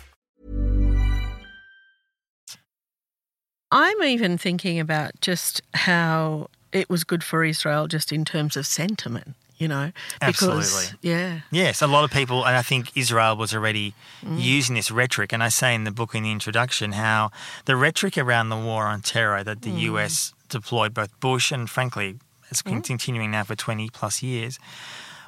I'm 3.71 4.03
even 4.03 4.37
thinking 4.37 4.79
about 4.79 5.11
just 5.21 5.61
how 5.73 6.49
it 6.71 6.89
was 6.89 7.03
good 7.03 7.23
for 7.23 7.43
Israel 7.43 7.87
just 7.87 8.11
in 8.11 8.25
terms 8.25 8.55
of 8.57 8.65
sentiment 8.65 9.35
you 9.61 9.67
know. 9.67 9.91
Because, 10.19 10.49
Absolutely. 10.49 10.99
Yeah. 11.07 11.41
Yes, 11.51 11.83
a 11.83 11.87
lot 11.87 12.03
of 12.03 12.09
people, 12.09 12.43
and 12.45 12.57
I 12.57 12.63
think 12.63 12.97
Israel 12.97 13.37
was 13.37 13.53
already 13.53 13.93
mm. 14.25 14.41
using 14.41 14.75
this 14.75 14.89
rhetoric. 14.89 15.31
And 15.31 15.43
I 15.43 15.49
say 15.49 15.75
in 15.75 15.83
the 15.83 15.91
book 15.91 16.15
in 16.15 16.23
the 16.23 16.31
introduction 16.31 16.93
how 16.93 17.29
the 17.65 17.75
rhetoric 17.75 18.17
around 18.17 18.49
the 18.49 18.57
war 18.57 18.87
on 18.87 19.01
terror 19.01 19.43
that 19.43 19.61
the 19.61 19.69
mm. 19.69 19.81
US 19.81 20.33
deployed, 20.49 20.95
both 20.95 21.17
Bush 21.19 21.51
and 21.51 21.69
frankly, 21.69 22.17
it's 22.49 22.63
mm. 22.63 22.83
continuing 22.83 23.29
now 23.31 23.43
for 23.43 23.55
20 23.55 23.89
plus 23.89 24.23
years, 24.23 24.57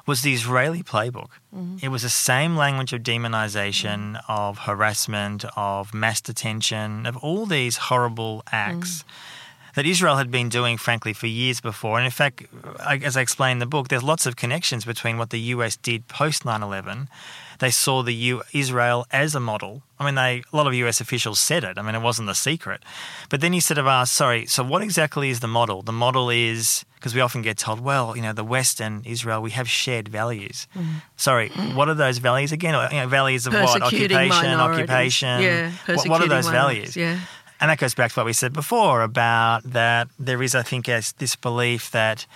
was 0.06 0.22
the 0.22 0.32
Israeli 0.32 0.82
playbook. 0.82 1.30
Mm. 1.54 1.82
It 1.82 1.88
was 1.88 2.02
the 2.02 2.08
same 2.10 2.56
language 2.56 2.92
of 2.92 3.02
demonization, 3.02 4.16
mm. 4.16 4.20
of 4.28 4.58
harassment, 4.58 5.44
of 5.56 5.94
mass 5.94 6.20
detention, 6.20 7.06
of 7.06 7.16
all 7.18 7.46
these 7.46 7.76
horrible 7.76 8.42
acts 8.50 9.02
mm 9.02 9.04
that 9.74 9.86
Israel 9.86 10.16
had 10.16 10.30
been 10.30 10.48
doing, 10.48 10.76
frankly, 10.78 11.12
for 11.12 11.26
years 11.26 11.60
before. 11.60 11.98
And 11.98 12.04
in 12.04 12.10
fact, 12.10 12.44
as 12.80 13.16
I 13.16 13.20
explain 13.20 13.52
in 13.52 13.58
the 13.58 13.66
book, 13.66 13.88
there's 13.88 14.02
lots 14.02 14.26
of 14.26 14.36
connections 14.36 14.84
between 14.84 15.18
what 15.18 15.30
the 15.30 15.40
US 15.40 15.76
did 15.76 16.06
post 16.08 16.44
9 16.44 16.62
11. 16.62 17.08
They 17.60 17.70
saw 17.70 18.02
the 18.02 18.14
U- 18.14 18.42
Israel 18.52 19.06
as 19.10 19.34
a 19.34 19.40
model. 19.40 19.82
I 19.98 20.04
mean, 20.04 20.16
they, 20.16 20.42
a 20.52 20.56
lot 20.56 20.66
of 20.66 20.74
US 20.74 21.00
officials 21.00 21.38
said 21.38 21.64
it. 21.64 21.78
I 21.78 21.82
mean, 21.82 21.94
it 21.94 22.02
wasn't 22.02 22.28
a 22.28 22.34
secret. 22.34 22.82
But 23.28 23.40
then 23.40 23.52
he 23.52 23.60
sort 23.60 23.78
of 23.78 23.86
asked, 23.86 24.12
sorry, 24.12 24.46
so 24.46 24.62
what 24.64 24.82
exactly 24.82 25.30
is 25.30 25.40
the 25.40 25.48
model? 25.48 25.82
The 25.82 25.92
model 25.92 26.30
is, 26.30 26.84
because 26.96 27.14
we 27.14 27.20
often 27.20 27.42
get 27.42 27.56
told, 27.58 27.80
well, 27.80 28.16
you 28.16 28.22
know, 28.22 28.32
the 28.32 28.44
West 28.44 28.80
and 28.80 29.06
Israel, 29.06 29.40
we 29.40 29.52
have 29.52 29.68
shared 29.68 30.08
values. 30.08 30.66
Mm. 30.76 31.02
Sorry, 31.16 31.48
what 31.74 31.88
are 31.88 31.94
those 31.94 32.18
values 32.18 32.50
again? 32.52 32.74
You 32.92 33.00
know, 33.00 33.08
values 33.08 33.46
of 33.46 33.52
what? 33.54 33.82
Occupation, 33.82 34.28
minorities. 34.28 34.80
occupation. 34.82 35.42
Yeah, 35.42 35.72
what, 35.86 36.08
what 36.08 36.20
are 36.22 36.28
those 36.28 36.48
values? 36.48 36.96
Yeah. 36.96 37.20
And 37.64 37.70
that 37.70 37.78
goes 37.78 37.94
back 37.94 38.12
to 38.12 38.20
what 38.20 38.26
we 38.26 38.34
said 38.34 38.52
before 38.52 39.00
about 39.00 39.62
that 39.62 40.08
there 40.18 40.42
is, 40.42 40.54
I 40.54 40.60
think, 40.60 40.84
this 40.84 41.34
belief 41.34 41.90
that 41.92 42.26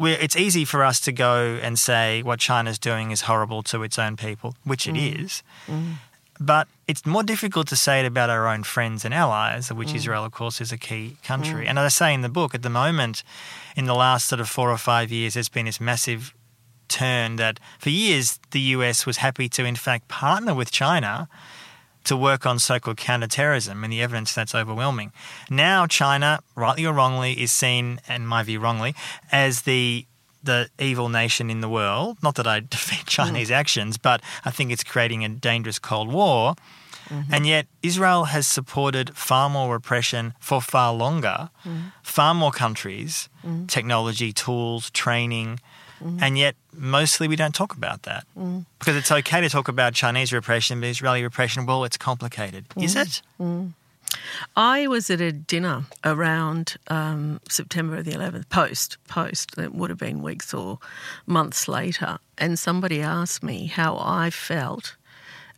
it's 0.00 0.34
easy 0.34 0.64
for 0.64 0.82
us 0.82 0.98
to 1.00 1.12
go 1.12 1.58
and 1.60 1.78
say 1.78 2.22
what 2.22 2.38
China's 2.40 2.78
doing 2.78 3.10
is 3.10 3.20
horrible 3.20 3.62
to 3.64 3.82
its 3.82 3.98
own 3.98 4.16
people, 4.16 4.56
which 4.64 4.88
it 4.88 4.94
mm. 4.94 5.24
is. 5.24 5.42
Mm. 5.66 5.96
But 6.40 6.68
it's 6.88 7.04
more 7.04 7.22
difficult 7.22 7.68
to 7.68 7.76
say 7.76 8.00
it 8.00 8.06
about 8.06 8.30
our 8.30 8.48
own 8.48 8.62
friends 8.62 9.04
and 9.04 9.12
allies, 9.12 9.70
of 9.70 9.76
which 9.76 9.88
mm. 9.88 9.96
Israel, 9.96 10.24
of 10.24 10.32
course, 10.32 10.58
is 10.58 10.72
a 10.72 10.78
key 10.78 11.18
country. 11.22 11.66
Mm. 11.66 11.68
And 11.68 11.78
as 11.78 11.84
I 11.84 11.88
say 12.06 12.14
in 12.14 12.22
the 12.22 12.30
book, 12.30 12.54
at 12.54 12.62
the 12.62 12.70
moment, 12.70 13.24
in 13.76 13.84
the 13.84 13.94
last 13.94 14.24
sort 14.24 14.40
of 14.40 14.48
four 14.48 14.70
or 14.70 14.78
five 14.78 15.12
years, 15.12 15.34
there's 15.34 15.50
been 15.50 15.66
this 15.66 15.82
massive 15.82 16.32
turn 16.88 17.36
that 17.36 17.60
for 17.78 17.90
years 17.90 18.40
the 18.52 18.60
US 18.60 19.04
was 19.04 19.18
happy 19.18 19.50
to, 19.50 19.66
in 19.66 19.76
fact, 19.76 20.08
partner 20.08 20.54
with 20.54 20.70
China 20.70 21.28
to 22.04 22.16
work 22.16 22.46
on 22.46 22.58
so 22.58 22.78
called 22.78 22.96
counterterrorism, 22.96 23.82
and 23.82 23.92
the 23.92 24.02
evidence 24.02 24.34
that's 24.34 24.54
overwhelming. 24.54 25.12
Now, 25.50 25.86
China, 25.86 26.40
rightly 26.54 26.84
or 26.84 26.92
wrongly, 26.92 27.40
is 27.40 27.52
seen, 27.52 28.00
in 28.08 28.26
my 28.26 28.42
view, 28.42 28.60
wrongly, 28.60 28.94
as 29.32 29.62
the 29.62 30.06
the 30.42 30.68
evil 30.78 31.08
nation 31.08 31.48
in 31.48 31.62
the 31.62 31.68
world. 31.68 32.18
Not 32.22 32.34
that 32.34 32.46
I 32.46 32.60
defend 32.70 33.06
Chinese 33.06 33.50
mm. 33.50 33.54
actions, 33.54 33.96
but 33.96 34.20
I 34.44 34.50
think 34.50 34.70
it's 34.70 34.84
creating 34.84 35.24
a 35.24 35.28
dangerous 35.30 35.78
Cold 35.78 36.12
War. 36.12 36.54
Mm-hmm. 37.08 37.34
And 37.34 37.46
yet, 37.46 37.66
Israel 37.82 38.24
has 38.24 38.46
supported 38.46 39.16
far 39.16 39.50
more 39.50 39.72
repression 39.72 40.32
for 40.40 40.62
far 40.62 40.92
longer, 40.92 41.50
mm. 41.64 41.92
far 42.02 42.34
more 42.34 42.50
countries, 42.50 43.28
mm. 43.44 43.68
technology, 43.68 44.32
tools, 44.32 44.90
training, 44.90 45.60
Mm. 46.04 46.18
And 46.20 46.38
yet, 46.38 46.54
mostly 46.72 47.28
we 47.28 47.36
don't 47.36 47.54
talk 47.54 47.74
about 47.74 48.02
that 48.02 48.26
mm. 48.38 48.64
because 48.78 48.96
it's 48.96 49.10
okay 49.10 49.40
to 49.40 49.48
talk 49.48 49.68
about 49.68 49.94
Chinese 49.94 50.32
repression, 50.32 50.80
but 50.80 50.88
Israeli 50.88 51.22
repression, 51.22 51.64
well, 51.66 51.84
it's 51.84 51.96
complicated. 51.96 52.66
Is 52.76 52.94
it? 52.94 53.22
I 54.56 54.86
was 54.86 55.10
at 55.10 55.20
a 55.20 55.32
dinner 55.32 55.84
around 56.04 56.76
um, 56.88 57.40
September 57.48 58.02
the 58.02 58.12
11th, 58.12 58.48
post, 58.48 58.98
post, 59.08 59.58
it 59.58 59.74
would 59.74 59.90
have 59.90 59.98
been 59.98 60.22
weeks 60.22 60.54
or 60.54 60.78
months 61.26 61.68
later, 61.68 62.18
and 62.38 62.58
somebody 62.58 63.00
asked 63.00 63.42
me 63.42 63.66
how 63.66 63.96
I 63.98 64.30
felt 64.30 64.96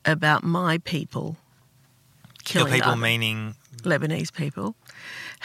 about 0.05 0.45
my 0.45 0.79
people 0.79 1.37
killing 2.45 2.69
Your 2.69 2.77
people 2.77 2.93
other, 2.93 3.01
meaning 3.01 3.57
Lebanese 3.83 4.33
people 4.33 4.75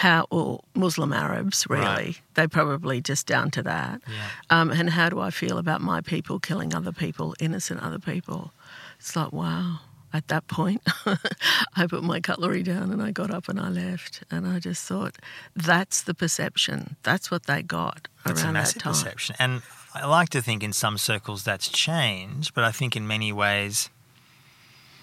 how, 0.02 0.26
or 0.32 0.62
Muslim 0.74 1.14
Arabs, 1.14 1.68
really. 1.70 1.86
Right. 1.86 2.22
They 2.34 2.48
probably 2.48 3.02
just 3.02 3.28
down 3.28 3.52
to 3.52 3.62
that. 3.62 4.02
Yeah. 4.08 4.30
Um, 4.50 4.72
and 4.72 4.90
how 4.90 5.10
do 5.10 5.20
I 5.20 5.30
feel 5.30 5.60
about 5.60 5.80
my 5.80 6.02
people 6.02 6.40
killing 6.40 6.74
other 6.74 6.92
people, 6.92 7.36
innocent 7.40 7.82
other 7.82 8.00
people? 8.00 8.52
It's 9.00 9.16
like, 9.16 9.32
wow. 9.32 9.80
At 10.12 10.28
that 10.30 10.48
point, 10.48 10.82
I 11.76 11.86
put 11.88 12.04
my 12.04 12.20
cutlery 12.20 12.64
down 12.64 12.92
and 12.92 13.02
I 13.02 13.12
got 13.12 13.30
up 13.30 13.48
and 13.48 13.60
I 13.60 13.70
left. 13.70 14.24
And 14.32 14.48
I 14.48 14.58
just 14.58 14.86
thought, 14.88 15.18
that's 15.56 16.02
the 16.02 16.16
perception. 16.16 16.98
That's 17.04 17.30
what 17.30 17.46
they 17.46 17.62
got 17.62 18.08
that's 18.26 18.42
around 18.42 18.50
a 18.50 18.54
massive 18.54 18.76
that 18.76 18.84
time. 18.84 18.94
perception. 18.94 19.36
And 19.38 19.62
I 19.94 20.08
like 20.08 20.30
to 20.30 20.42
think 20.42 20.64
in 20.64 20.74
some 20.74 20.98
circles 20.98 21.44
that's 21.44 21.70
changed, 21.70 22.56
but 22.56 22.64
I 22.64 22.72
think 22.72 22.96
in 22.96 23.06
many 23.06 23.32
ways 23.32 23.90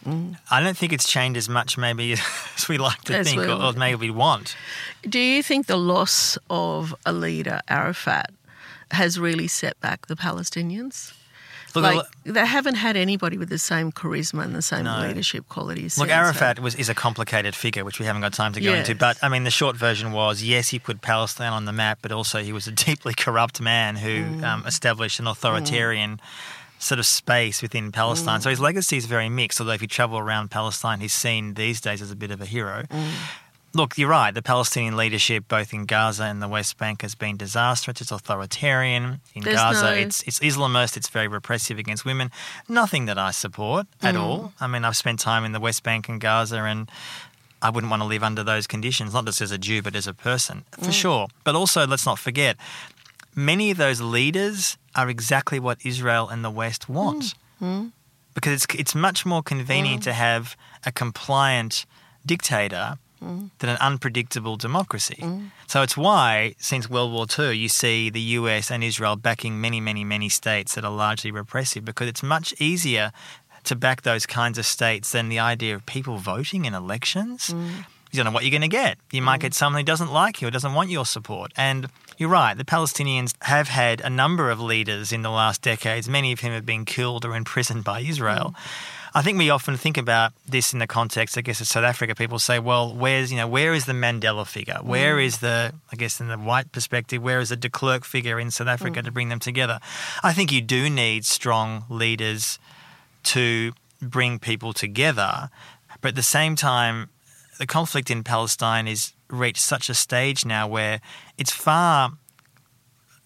Mm. 0.06 0.36
I 0.50 0.60
don't 0.60 0.76
think 0.76 0.92
it's 0.92 1.08
changed 1.08 1.36
as 1.36 1.48
much, 1.48 1.76
maybe, 1.76 2.12
as 2.56 2.68
we 2.68 2.78
like 2.78 3.00
to 3.02 3.18
as 3.18 3.28
think, 3.28 3.42
or, 3.42 3.52
or 3.52 3.72
maybe 3.72 3.96
we 3.96 4.10
want. 4.10 4.56
Do 5.02 5.18
you 5.18 5.42
think 5.42 5.66
the 5.66 5.76
loss 5.76 6.38
of 6.48 6.94
a 7.04 7.12
leader, 7.12 7.60
Arafat, 7.68 8.30
has 8.90 9.18
really 9.18 9.48
set 9.48 9.78
back 9.80 10.06
the 10.06 10.16
Palestinians? 10.16 11.12
Look, 11.74 11.84
like, 11.84 12.06
they 12.24 12.46
haven't 12.46 12.76
had 12.76 12.96
anybody 12.96 13.36
with 13.36 13.50
the 13.50 13.58
same 13.58 13.92
charisma 13.92 14.42
and 14.44 14.54
the 14.54 14.62
same 14.62 14.84
no. 14.84 15.00
leadership 15.06 15.48
qualities. 15.48 15.98
Look, 15.98 16.08
Arafat 16.08 16.60
was 16.60 16.74
is 16.74 16.88
a 16.88 16.94
complicated 16.94 17.54
figure, 17.54 17.84
which 17.84 17.98
we 17.98 18.06
haven't 18.06 18.22
got 18.22 18.32
time 18.32 18.52
to 18.54 18.60
go 18.60 18.70
yes. 18.70 18.88
into. 18.88 18.98
But 18.98 19.18
I 19.22 19.28
mean, 19.28 19.44
the 19.44 19.50
short 19.50 19.76
version 19.76 20.12
was 20.12 20.42
yes, 20.42 20.68
he 20.68 20.78
put 20.78 21.02
Palestine 21.02 21.52
on 21.52 21.66
the 21.66 21.72
map, 21.72 21.98
but 22.00 22.10
also 22.10 22.42
he 22.42 22.52
was 22.52 22.66
a 22.66 22.72
deeply 22.72 23.14
corrupt 23.14 23.60
man 23.60 23.96
who 23.96 24.24
mm. 24.24 24.42
um, 24.44 24.66
established 24.66 25.20
an 25.20 25.26
authoritarian. 25.26 26.16
Mm 26.16 26.20
sort 26.78 26.98
of 26.98 27.06
space 27.06 27.60
within 27.62 27.90
Palestine. 27.92 28.40
Mm. 28.40 28.42
So 28.44 28.50
his 28.50 28.60
legacy 28.60 28.96
is 28.96 29.06
very 29.06 29.28
mixed. 29.28 29.60
Although 29.60 29.72
if 29.72 29.82
you 29.82 29.88
travel 29.88 30.18
around 30.18 30.50
Palestine, 30.50 31.00
he's 31.00 31.12
seen 31.12 31.54
these 31.54 31.80
days 31.80 32.00
as 32.02 32.10
a 32.10 32.16
bit 32.16 32.30
of 32.30 32.40
a 32.40 32.46
hero. 32.46 32.84
Mm. 32.90 33.10
look, 33.74 33.98
you're 33.98 34.08
right. 34.08 34.34
The 34.34 34.42
Palestinian 34.42 34.96
leadership, 34.96 35.44
both 35.46 35.72
in 35.74 35.84
Gaza 35.84 36.24
and 36.24 36.40
the 36.42 36.48
West 36.48 36.78
Bank, 36.78 37.02
has 37.02 37.14
been 37.14 37.36
disastrous. 37.36 38.00
It's 38.00 38.10
authoritarian. 38.10 39.20
In 39.34 39.42
There's 39.44 39.56
Gaza, 39.56 39.82
no- 39.90 39.92
it's 39.92 40.22
it's 40.22 40.40
Islamist. 40.40 40.96
It's 40.96 41.08
very 41.10 41.28
repressive 41.28 41.78
against 41.78 42.04
women. 42.04 42.30
Nothing 42.68 43.04
that 43.06 43.18
I 43.18 43.30
support 43.30 43.86
at 44.02 44.14
Mm. 44.14 44.20
all. 44.20 44.52
I 44.60 44.66
mean, 44.66 44.84
I've 44.84 44.96
spent 44.96 45.20
time 45.20 45.44
in 45.44 45.52
the 45.52 45.60
West 45.60 45.82
Bank 45.82 46.08
and 46.08 46.20
Gaza, 46.20 46.56
and 46.64 46.90
I 47.60 47.70
wouldn't 47.70 47.90
want 47.90 48.02
to 48.02 48.06
live 48.06 48.22
under 48.22 48.42
those 48.42 48.66
conditions, 48.66 49.12
not 49.12 49.26
just 49.26 49.40
as 49.40 49.50
a 49.50 49.58
Jew, 49.58 49.82
but 49.82 49.94
as 49.94 50.06
a 50.06 50.14
person, 50.14 50.64
Mm. 50.78 50.86
for 50.86 50.92
sure. 50.92 51.28
But 51.44 51.54
also, 51.54 51.86
let's 51.86 52.06
not 52.06 52.18
forget, 52.18 52.56
many 53.38 53.70
of 53.70 53.76
those 53.76 54.00
leaders 54.00 54.76
are 54.96 55.08
exactly 55.08 55.60
what 55.60 55.78
Israel 55.84 56.28
and 56.28 56.44
the 56.44 56.50
West 56.50 56.88
want. 56.88 57.34
Mm. 57.62 57.66
mm. 57.66 57.92
Because 58.34 58.52
it's, 58.52 58.74
it's 58.74 58.94
much 58.94 59.26
more 59.26 59.42
convenient 59.42 60.04
to 60.04 60.10
mm. 60.10 60.14
have 60.14 60.56
a 60.84 60.92
compliant 60.92 61.86
dictator 62.24 62.98
mm. 63.22 63.50
than 63.58 63.70
an 63.70 63.76
unpredictable 63.80 64.56
democracy. 64.56 65.24
So 65.66 65.82
it's 65.82 65.96
why, 65.96 66.54
since 66.58 66.88
World 66.88 67.12
War 67.12 67.26
II, 67.36 67.56
you 67.56 67.68
see 67.68 68.10
the 68.10 68.20
US 68.20 68.70
and 68.70 68.84
Israel 68.84 69.16
backing 69.16 69.60
many, 69.60 69.80
many, 69.80 70.04
many 70.04 70.28
states 70.28 70.76
that 70.76 70.84
are 70.84 70.92
largely 70.92 71.32
repressive 71.32 71.84
because 71.84 72.08
it's 72.08 72.22
much 72.22 72.54
easier 72.60 73.10
to 73.64 73.74
back 73.74 74.02
those 74.02 74.24
kinds 74.24 74.56
of 74.56 74.66
states 74.66 75.10
than 75.10 75.28
the 75.28 75.40
idea 75.40 75.74
of 75.74 75.84
people 75.84 76.18
voting 76.18 76.64
in 76.64 76.74
elections. 76.74 77.52
You 78.12 78.16
don't 78.16 78.24
know 78.26 78.30
what 78.30 78.44
you're 78.44 78.50
going 78.58 78.62
to 78.62 78.68
get. 78.68 78.98
You 79.12 79.22
might 79.22 79.40
get 79.40 79.52
someone 79.52 79.80
who 79.80 79.84
doesn't 79.84 80.12
like 80.12 80.40
you 80.40 80.48
or 80.48 80.50
doesn't 80.50 80.74
want 80.74 80.90
your 80.90 81.04
support. 81.04 81.52
And 81.56 81.88
you're 82.18 82.28
right, 82.28 82.58
the 82.58 82.64
Palestinians 82.64 83.34
have 83.42 83.68
had 83.68 84.00
a 84.00 84.10
number 84.10 84.50
of 84.50 84.60
leaders 84.60 85.12
in 85.12 85.22
the 85.22 85.30
last 85.30 85.62
decades, 85.62 86.08
many 86.08 86.32
of 86.32 86.40
whom 86.40 86.52
have 86.52 86.66
been 86.66 86.84
killed 86.84 87.24
or 87.24 87.36
imprisoned 87.36 87.84
by 87.84 88.00
Israel. 88.00 88.54
I 89.14 89.22
think 89.22 89.38
we 89.38 89.50
often 89.50 89.76
think 89.76 89.96
about 89.96 90.32
this 90.46 90.72
in 90.72 90.80
the 90.80 90.86
context, 90.86 91.38
I 91.38 91.40
guess, 91.40 91.60
of 91.60 91.68
South 91.68 91.84
Africa. 91.84 92.14
People 92.14 92.38
say, 92.38 92.58
well, 92.58 92.92
where's, 92.92 93.30
you 93.30 93.38
know, 93.38 93.46
where 93.46 93.72
is 93.72 93.86
the 93.86 93.92
Mandela 93.92 94.46
figure? 94.46 94.78
Where 94.82 95.16
mm. 95.16 95.24
is 95.24 95.38
the, 95.38 95.72
I 95.90 95.96
guess, 95.96 96.20
in 96.20 96.28
the 96.28 96.36
white 96.36 96.72
perspective, 96.72 97.22
where 97.22 97.40
is 97.40 97.48
the 97.48 97.56
de 97.56 97.70
Klerk 97.70 98.04
figure 98.04 98.38
in 98.38 98.50
South 98.50 98.68
Africa 98.68 99.00
mm. 99.00 99.04
to 99.04 99.12
bring 99.12 99.28
them 99.28 99.38
together? 99.38 99.78
I 100.22 100.32
think 100.32 100.52
you 100.52 100.60
do 100.60 100.90
need 100.90 101.24
strong 101.24 101.84
leaders 101.88 102.58
to 103.24 103.72
bring 104.02 104.38
people 104.38 104.72
together. 104.72 105.50
But 106.00 106.08
at 106.08 106.16
the 106.16 106.22
same 106.22 106.54
time, 106.56 107.10
the 107.58 107.66
conflict 107.66 108.10
in 108.10 108.24
Palestine 108.24 108.86
is 108.86 109.12
reached 109.30 109.60
such 109.62 109.88
a 109.90 109.94
stage 109.94 110.44
now 110.44 110.66
where 110.68 111.00
it's 111.36 111.52
far. 111.52 112.12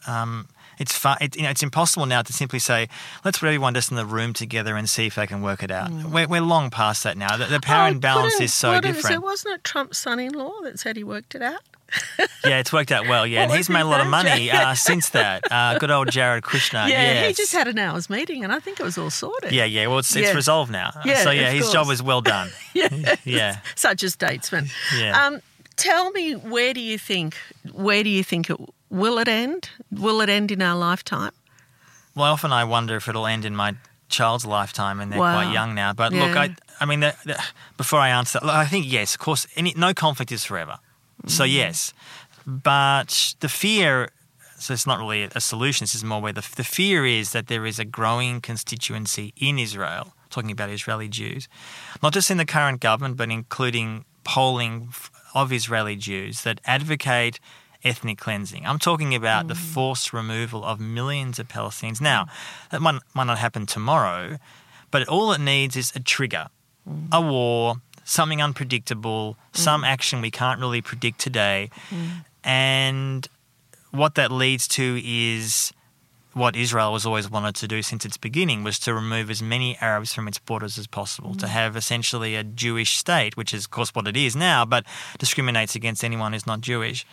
Um, 0.07 0.49
it's 0.79 0.97
far, 0.97 1.17
it, 1.21 1.37
you 1.37 1.43
know, 1.43 1.51
it's 1.51 1.62
impossible 1.62 2.07
now 2.07 2.23
to 2.23 2.33
simply 2.33 2.59
say, 2.59 2.88
let's 3.25 3.38
put 3.38 3.47
everyone 3.47 3.75
just 3.75 3.91
in 3.91 3.97
the 3.97 4.07
room 4.07 4.33
together 4.33 4.75
and 4.77 4.88
see 4.91 5.07
if 5.07 5.15
they 5.15 5.27
can 5.29 5.41
work 5.43 5.62
it 5.62 5.71
out. 5.71 5.91
We're, 5.93 6.27
we're 6.27 6.41
long 6.41 6.71
past 6.71 7.05
that 7.05 7.17
now. 7.17 7.37
The, 7.37 7.45
the 7.45 7.61
power 7.61 7.87
Oh, 7.87 7.93
imbalance 7.93 8.41
is 8.41 8.53
so 8.53 8.81
different. 8.81 9.15
it? 9.17 9.23
Wasn't 9.23 9.55
it 9.55 9.62
Trump's 9.65 9.99
son-in-law 9.99 10.62
that 10.65 10.81
said 10.81 10.97
he 10.97 11.05
worked 11.05 11.35
it 11.35 11.43
out? 11.43 11.61
Yeah, 12.45 12.59
it's 12.59 12.73
worked 12.73 12.91
out 12.91 13.07
well. 13.07 13.25
Yeah, 13.25 13.45
and 13.45 13.53
he's 13.53 13.69
made 13.69 13.83
a 13.83 13.87
lot 13.87 14.01
of 14.01 14.09
money 14.09 14.51
uh, 14.51 14.75
since 14.75 15.11
that. 15.11 15.45
Uh, 15.53 15.79
good 15.79 15.93
old 15.93 16.11
Jared 16.11 16.43
Kushner. 16.43 16.88
yeah, 16.88 17.25
he 17.29 17.33
just 17.35 17.53
had 17.53 17.69
an 17.69 17.79
hour's 17.79 18.11
meeting, 18.11 18.43
and 18.43 18.53
I 18.53 18.59
think 18.59 18.81
it 18.81 18.83
was 18.83 18.99
all 18.99 19.11
sorted. 19.11 19.53
Yeah, 19.53 19.65
yeah. 19.65 19.87
Well, 19.87 19.99
it's, 20.01 20.17
it's 20.17 20.35
resolved 20.35 20.73
now. 20.73 20.91
Yeah, 21.05 21.23
so 21.23 21.31
yeah, 21.31 21.51
his 21.51 21.62
course. 21.65 21.73
job 21.73 21.91
is 21.91 22.03
well 22.03 22.21
done. 22.21 22.51
yeah, 22.75 23.15
Yeah. 23.25 23.59
such 23.77 24.03
a 24.03 24.11
statesman. 24.11 24.69
Yeah. 24.99 25.27
Um, 25.27 25.41
tell 25.83 26.11
me, 26.12 26.33
where 26.55 26.73
do 26.75 26.81
you 26.81 26.99
think? 26.99 27.37
Where 27.73 28.03
do 28.05 28.11
you 28.11 28.25
think 28.25 28.49
it 28.51 28.59
will 28.88 29.18
it 29.18 29.29
end? 29.29 29.71
Will 29.90 30.21
it 30.25 30.29
end 30.29 30.51
in 30.51 30.61
our 30.62 30.77
lifetime? 30.77 31.33
Well, 32.14 32.33
often 32.33 32.53
I 32.53 32.64
wonder 32.64 32.95
if 32.97 33.09
it'll 33.09 33.27
end 33.27 33.45
in 33.45 33.55
my 33.57 33.75
child's 34.09 34.45
lifetime, 34.47 35.01
and 35.01 35.11
they're 35.11 35.21
Wow. 35.21 35.33
quite 35.38 35.53
young 35.53 35.75
now. 35.75 35.90
But 36.03 36.12
look, 36.12 36.37
I, 36.37 36.47
I 36.81 36.85
mean, 36.85 37.01
the, 37.01 37.14
the, 37.25 37.42
before 37.77 37.99
I 37.99 38.11
answer 38.11 38.38
that, 38.38 38.47
look, 38.47 38.55
I 38.55 38.66
think 38.66 38.85
yes, 38.99 39.14
of 39.14 39.21
course, 39.21 39.47
any, 39.57 39.73
no 39.77 39.95
conflict 39.95 40.31
is 40.33 40.45
forever. 40.45 40.77
So 41.27 41.45
Mm. 41.45 41.53
yes, 41.62 41.95
but 42.47 43.35
the 43.40 43.49
fear. 43.49 44.11
So 44.59 44.73
it's 44.75 44.87
not 44.87 44.99
really 45.01 45.25
a 45.35 45.40
solution. 45.40 45.83
This 45.85 45.95
is 45.95 46.05
more 46.05 46.21
where 46.23 46.33
the, 46.40 46.47
the 46.57 46.62
fear 46.79 47.05
is 47.05 47.33
that 47.33 47.47
there 47.49 47.66
is 47.66 47.79
a 47.81 47.85
growing 47.99 48.40
constituency 48.40 49.27
in 49.37 49.59
Israel, 49.59 50.05
talking 50.31 50.53
about 50.53 50.71
Israeli 50.71 51.09
Jews, 51.09 51.49
not 52.03 52.12
just 52.14 52.31
in 52.31 52.37
the 52.37 52.45
current 52.57 52.79
government, 52.81 53.16
but 53.16 53.29
including 53.31 54.05
polling 54.23 54.75
of 55.35 55.53
Israeli 55.53 55.97
Jews 55.97 56.42
that 56.42 56.61
advocate 56.64 57.40
ethnic 57.85 58.18
cleansing. 58.18 58.64
I'm 58.66 58.79
talking 58.79 59.14
about 59.14 59.49
the 59.49 59.55
mm. 59.55 59.59
forced 59.59 60.12
removal 60.12 60.64
of 60.64 60.79
millions 60.79 61.38
of 61.38 61.49
Palestinians. 61.49 62.01
Now, 62.01 62.25
mm. 62.25 62.71
that 62.71 62.81
might, 62.81 63.01
might 63.14 63.25
not 63.25 63.38
happen 63.38 63.66
tomorrow, 63.66 64.38
but 64.90 65.09
all 65.09 65.33
it 65.33 65.40
needs 65.40 65.77
is 65.77 65.92
a 65.97 66.01
trigger, 66.01 66.49
mm. 66.88 67.09
a 67.12 67.21
war, 67.21 67.77
something 68.05 68.40
unpredictable, 68.42 69.37
some 69.53 69.85
action 69.85 70.21
we 70.21 70.31
can't 70.31 70.61
really 70.61 70.81
predict 70.81 71.18
today. 71.18 71.71
And 72.45 73.27
what 73.90 74.14
that 74.16 74.33
leads 74.33 74.66
to 74.68 75.01
is 75.05 75.73
what 76.35 76.57
Israel 76.57 76.95
has 76.95 77.05
always 77.05 77.31
wanted 77.31 77.55
to 77.57 77.68
do 77.68 77.83
since 77.83 78.05
its 78.05 78.16
beginning 78.16 78.64
was 78.64 78.79
to 78.81 78.95
remove 78.95 79.31
as 79.31 79.42
many 79.42 79.77
Arabs 79.79 80.12
from 80.12 80.29
its 80.29 80.38
borders 80.38 80.79
as 80.79 80.87
possible, 80.87 81.35
to 81.35 81.47
mm. 81.47 81.51
have 81.51 81.77
essentially 81.77 82.35
a 82.35 82.45
Jewish 82.45 82.97
state, 82.97 83.37
which 83.37 83.53
is 83.53 83.64
of 83.64 83.71
course 83.71 83.95
what 83.95 84.09
it 84.09 84.16
is 84.16 84.35
now, 84.35 84.64
but 84.64 84.85
discriminates 85.18 85.75
against 85.75 86.05
anyone 86.05 86.33
who's 86.33 86.47
not 86.47 86.61
Jewish, 86.61 87.07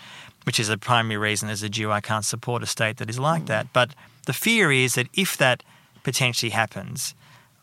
which 0.45 0.59
is 0.59 0.69
a 0.69 0.77
primary 0.77 1.17
reason 1.17 1.49
as 1.49 1.63
a 1.63 1.69
Jew 1.69 1.91
I 1.91 2.01
can't 2.01 2.25
support 2.25 2.63
a 2.63 2.65
state 2.65 2.97
that 2.97 3.09
is 3.09 3.19
like 3.19 3.43
mm. 3.43 3.47
that. 3.47 3.73
But 3.73 3.91
the 4.25 4.33
fear 4.33 4.71
is 4.71 4.95
that 4.95 5.07
if 5.13 5.37
that 5.37 5.63
potentially 6.03 6.51
happens, 6.51 7.13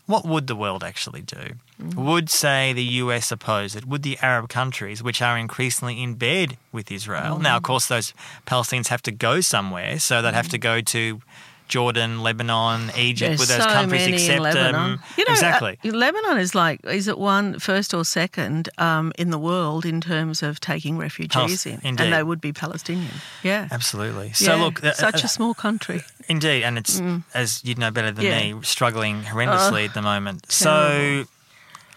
what 0.06 0.24
would 0.24 0.46
the 0.46 0.56
world 0.56 0.82
actually 0.84 1.22
do? 1.22 1.54
Would, 1.96 2.30
say, 2.30 2.72
the 2.72 2.84
US 3.02 3.30
oppose 3.30 3.76
it? 3.76 3.86
Would 3.86 4.02
the 4.02 4.18
Arab 4.22 4.48
countries, 4.48 5.02
which 5.02 5.20
are 5.20 5.36
increasingly 5.36 6.02
in 6.02 6.14
bed 6.14 6.56
with 6.72 6.90
Israel? 6.90 7.38
Now, 7.38 7.56
of 7.56 7.62
course, 7.62 7.86
those 7.86 8.14
Palestinians 8.46 8.88
have 8.88 9.02
to 9.02 9.12
go 9.12 9.40
somewhere, 9.40 9.98
so 9.98 10.22
they'd 10.22 10.34
have 10.34 10.48
to 10.48 10.58
go 10.58 10.80
to 10.80 11.20
Jordan, 11.68 12.22
Lebanon, 12.22 12.92
Egypt, 12.96 13.38
There's 13.38 13.38
where 13.40 13.58
those 13.58 13.66
so 13.66 13.72
countries 13.72 14.02
many 14.02 14.12
accept 14.14 14.36
in 14.36 14.42
Lebanon. 14.44 14.72
them. 14.72 15.00
You 15.18 15.24
know, 15.24 15.32
exactly. 15.32 15.78
uh, 15.84 15.88
Lebanon 15.90 16.38
is 16.38 16.54
like 16.54 16.78
is 16.84 17.08
it 17.08 17.18
one 17.18 17.58
first 17.58 17.92
or 17.92 18.04
second 18.04 18.68
um, 18.78 19.12
in 19.18 19.30
the 19.30 19.38
world 19.38 19.84
in 19.84 20.00
terms 20.00 20.42
of 20.42 20.60
taking 20.60 20.96
refugees 20.96 21.64
Pal- 21.64 21.72
in, 21.72 21.80
indeed. 21.82 22.04
and 22.04 22.12
they 22.14 22.22
would 22.22 22.40
be 22.40 22.52
Palestinian. 22.52 23.10
Yeah, 23.42 23.66
Absolutely. 23.72 24.32
So, 24.32 24.54
Yeah, 24.54 24.62
look, 24.64 24.84
uh, 24.84 24.92
such 24.92 25.22
uh, 25.24 25.26
a 25.26 25.28
small 25.28 25.54
country. 25.54 26.02
Indeed, 26.28 26.64
and 26.64 26.76
it's 26.78 27.00
as 27.34 27.62
you'd 27.64 27.78
know 27.78 27.90
better 27.90 28.10
than 28.10 28.24
Mm. 28.24 28.48
Yeah. 28.48 28.54
me, 28.54 28.62
struggling 28.64 29.22
horrendously 29.24 29.86
at 29.86 29.94
the 29.94 30.02
moment. 30.02 30.50
So. 30.50 31.26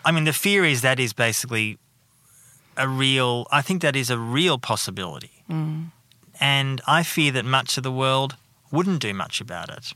I 0.06 0.12
mean, 0.12 0.24
the 0.24 0.34
fear 0.34 0.64
is 0.64 0.80
that 0.82 0.98
is 1.00 1.12
basically 1.14 1.78
a 2.78 2.88
real. 2.88 3.48
I 3.52 3.62
think 3.62 3.82
that 3.82 3.96
is 3.96 4.10
a 4.10 4.18
real 4.18 4.58
possibility, 4.58 5.44
Mm. 5.50 5.92
and 6.40 6.82
I 6.88 7.04
fear 7.04 7.32
that 7.34 7.44
much 7.46 7.76
of 7.78 7.84
the 7.84 7.92
world 7.92 8.38
wouldn't 8.72 9.02
do 9.02 9.14
much 9.14 9.42
about 9.42 9.70
it. 9.70 9.92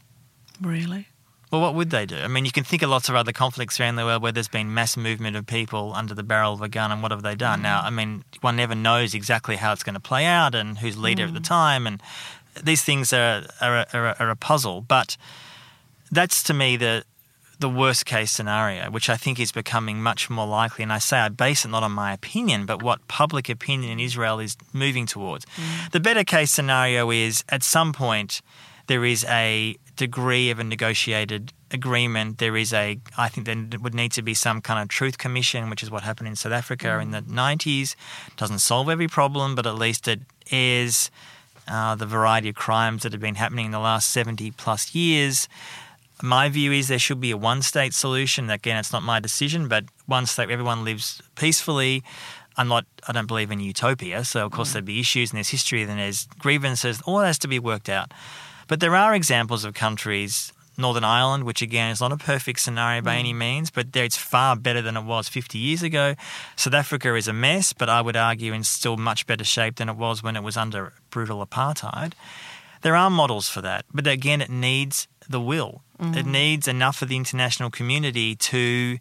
Really? 0.59 1.07
Well, 1.51 1.61
what 1.61 1.73
would 1.75 1.89
they 1.91 2.05
do? 2.05 2.17
I 2.17 2.27
mean, 2.27 2.45
you 2.45 2.51
can 2.51 2.63
think 2.63 2.81
of 2.81 2.89
lots 2.89 3.07
of 3.09 3.15
other 3.15 3.31
conflicts 3.31 3.79
around 3.79 3.95
the 3.95 4.03
world 4.05 4.21
where 4.23 4.31
there's 4.31 4.47
been 4.49 4.73
mass 4.73 4.97
movement 4.97 5.35
of 5.37 5.45
people 5.45 5.93
under 5.95 6.13
the 6.15 6.23
barrel 6.23 6.53
of 6.53 6.61
a 6.61 6.67
gun, 6.67 6.91
and 6.91 7.01
what 7.01 7.11
have 7.11 7.21
they 7.21 7.35
done? 7.35 7.61
Now, 7.61 7.81
I 7.81 7.91
mean, 7.91 8.23
one 8.41 8.55
never 8.57 8.75
knows 8.75 9.13
exactly 9.13 9.55
how 9.55 9.71
it's 9.71 9.83
going 9.83 9.93
to 9.93 9.99
play 10.01 10.25
out 10.25 10.53
and 10.53 10.79
who's 10.79 10.97
leader 10.97 11.25
at 11.25 11.33
the 11.33 11.39
time, 11.39 11.85
and 11.87 12.01
these 12.61 12.83
things 12.83 13.13
are 13.13 13.45
are, 13.61 13.77
a- 13.79 13.87
are, 13.93 14.15
are 14.19 14.29
a 14.29 14.35
puzzle. 14.35 14.81
But 14.81 15.17
that's 16.11 16.43
to 16.43 16.53
me 16.53 16.77
the 16.77 17.03
the 17.59 17.69
worst 17.69 18.05
case 18.05 18.31
scenario, 18.31 18.91
which 18.91 19.09
I 19.09 19.15
think 19.15 19.39
is 19.39 19.51
becoming 19.51 20.01
much 20.01 20.29
more 20.29 20.45
likely. 20.45 20.83
And 20.83 20.91
I 20.91 20.97
say 20.97 21.19
I 21.19 21.29
base 21.29 21.63
it 21.63 21.69
not 21.69 21.83
on 21.83 21.91
my 21.91 22.11
opinion, 22.11 22.65
but 22.65 22.83
what 22.83 23.07
public 23.07 23.47
opinion 23.47 23.91
in 23.91 23.99
Israel 23.99 24.39
is 24.39 24.57
moving 24.73 25.05
towards. 25.05 25.45
Mm. 25.45 25.91
The 25.91 25.99
better 25.99 26.23
case 26.23 26.51
scenario 26.51 27.09
is 27.09 27.43
at 27.49 27.63
some 27.63 27.93
point 27.93 28.41
there 28.87 29.05
is 29.05 29.23
a 29.29 29.77
degree 29.95 30.49
of 30.49 30.59
a 30.59 30.63
negotiated 30.63 31.53
agreement. 31.71 32.39
There 32.39 32.57
is 32.57 32.73
a, 32.73 32.99
I 33.17 33.29
think 33.29 33.45
there 33.45 33.79
would 33.79 33.93
need 33.93 34.11
to 34.13 34.21
be 34.21 34.33
some 34.33 34.59
kind 34.59 34.81
of 34.81 34.89
truth 34.89 35.17
commission, 35.17 35.69
which 35.69 35.83
is 35.83 35.89
what 35.89 36.03
happened 36.03 36.27
in 36.27 36.35
South 36.35 36.51
Africa 36.51 36.99
in 36.99 37.11
mm. 37.11 37.13
the 37.13 37.33
90s. 37.33 37.95
Doesn't 38.35 38.59
solve 38.59 38.89
every 38.89 39.07
problem, 39.07 39.55
but 39.55 39.65
at 39.65 39.75
least 39.75 40.07
it 40.07 40.21
airs 40.51 41.09
uh, 41.67 41.95
the 41.95 42.05
variety 42.05 42.49
of 42.49 42.55
crimes 42.55 43.03
that 43.03 43.11
have 43.11 43.21
been 43.21 43.35
happening 43.35 43.67
in 43.67 43.71
the 43.71 43.79
last 43.79 44.09
70 44.11 44.51
plus 44.51 44.93
years. 44.93 45.47
My 46.21 46.49
view 46.49 46.71
is 46.71 46.87
there 46.87 46.99
should 46.99 47.19
be 47.19 47.31
a 47.31 47.37
one 47.37 47.61
state 47.61 47.93
solution. 47.93 48.49
Again, 48.49 48.77
it's 48.77 48.93
not 48.93 49.03
my 49.03 49.19
decision, 49.19 49.67
but 49.67 49.85
one 50.05 50.25
state 50.25 50.47
where 50.47 50.53
everyone 50.53 50.83
lives 50.83 51.21
peacefully. 51.35 52.03
I'm 52.55 52.67
not, 52.67 52.85
I 53.07 53.13
don't 53.13 53.27
believe 53.27 53.51
in 53.51 53.59
utopia. 53.59 54.23
So, 54.23 54.45
of 54.45 54.51
course, 54.51 54.73
there'd 54.73 54.85
be 54.85 54.99
issues 54.99 55.31
and 55.31 55.37
there's 55.37 55.49
history 55.49 55.81
and 55.81 55.99
there's 55.99 56.27
grievances. 56.39 57.01
All 57.01 57.17
that 57.19 57.27
has 57.27 57.39
to 57.39 57.47
be 57.47 57.59
worked 57.59 57.89
out. 57.89 58.11
But 58.67 58.79
there 58.79 58.95
are 58.95 59.13
examples 59.13 59.65
of 59.65 59.73
countries, 59.73 60.53
Northern 60.77 61.03
Ireland, 61.03 61.43
which 61.43 61.61
again 61.61 61.91
is 61.91 62.01
not 62.01 62.11
a 62.11 62.17
perfect 62.17 62.59
scenario 62.59 63.01
by 63.01 63.13
hmm. 63.13 63.19
any 63.19 63.33
means, 63.33 63.69
but 63.69 63.93
there 63.93 64.03
it's 64.03 64.17
far 64.17 64.55
better 64.55 64.81
than 64.81 64.97
it 64.97 65.03
was 65.03 65.27
50 65.27 65.57
years 65.57 65.83
ago. 65.83 66.15
South 66.55 66.73
Africa 66.73 67.15
is 67.15 67.27
a 67.27 67.33
mess, 67.33 67.73
but 67.73 67.89
I 67.89 68.01
would 68.01 68.15
argue 68.15 68.53
in 68.53 68.63
still 68.63 68.97
much 68.97 69.27
better 69.27 69.43
shape 69.43 69.75
than 69.75 69.89
it 69.89 69.95
was 69.95 70.23
when 70.23 70.35
it 70.35 70.43
was 70.43 70.57
under 70.57 70.93
brutal 71.09 71.45
apartheid. 71.45 72.13
There 72.81 72.95
are 72.95 73.09
models 73.09 73.47
for 73.47 73.61
that, 73.61 73.85
but 73.93 74.07
again, 74.07 74.41
it 74.41 74.49
needs 74.49 75.07
the 75.29 75.39
will. 75.39 75.83
It 75.99 76.03
mm-hmm. 76.03 76.31
needs 76.31 76.67
enough 76.67 77.01
of 77.01 77.07
the 77.07 77.15
international 77.15 77.69
community 77.69 78.35
to 78.35 78.97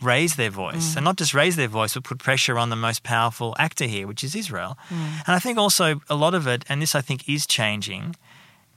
raise 0.00 0.36
their 0.36 0.50
voice 0.50 0.92
mm. 0.92 0.96
and 0.96 1.04
not 1.04 1.16
just 1.16 1.34
raise 1.34 1.56
their 1.56 1.68
voice, 1.68 1.94
but 1.94 2.04
put 2.04 2.18
pressure 2.18 2.56
on 2.58 2.70
the 2.70 2.76
most 2.76 3.02
powerful 3.02 3.56
actor 3.58 3.86
here, 3.86 4.06
which 4.06 4.22
is 4.22 4.36
Israel. 4.36 4.78
Mm. 4.88 5.26
And 5.26 5.28
I 5.34 5.38
think 5.40 5.58
also 5.58 6.00
a 6.08 6.14
lot 6.14 6.34
of 6.34 6.46
it, 6.46 6.64
and 6.68 6.80
this 6.80 6.94
I 6.94 7.00
think 7.00 7.28
is 7.28 7.46
changing 7.46 8.14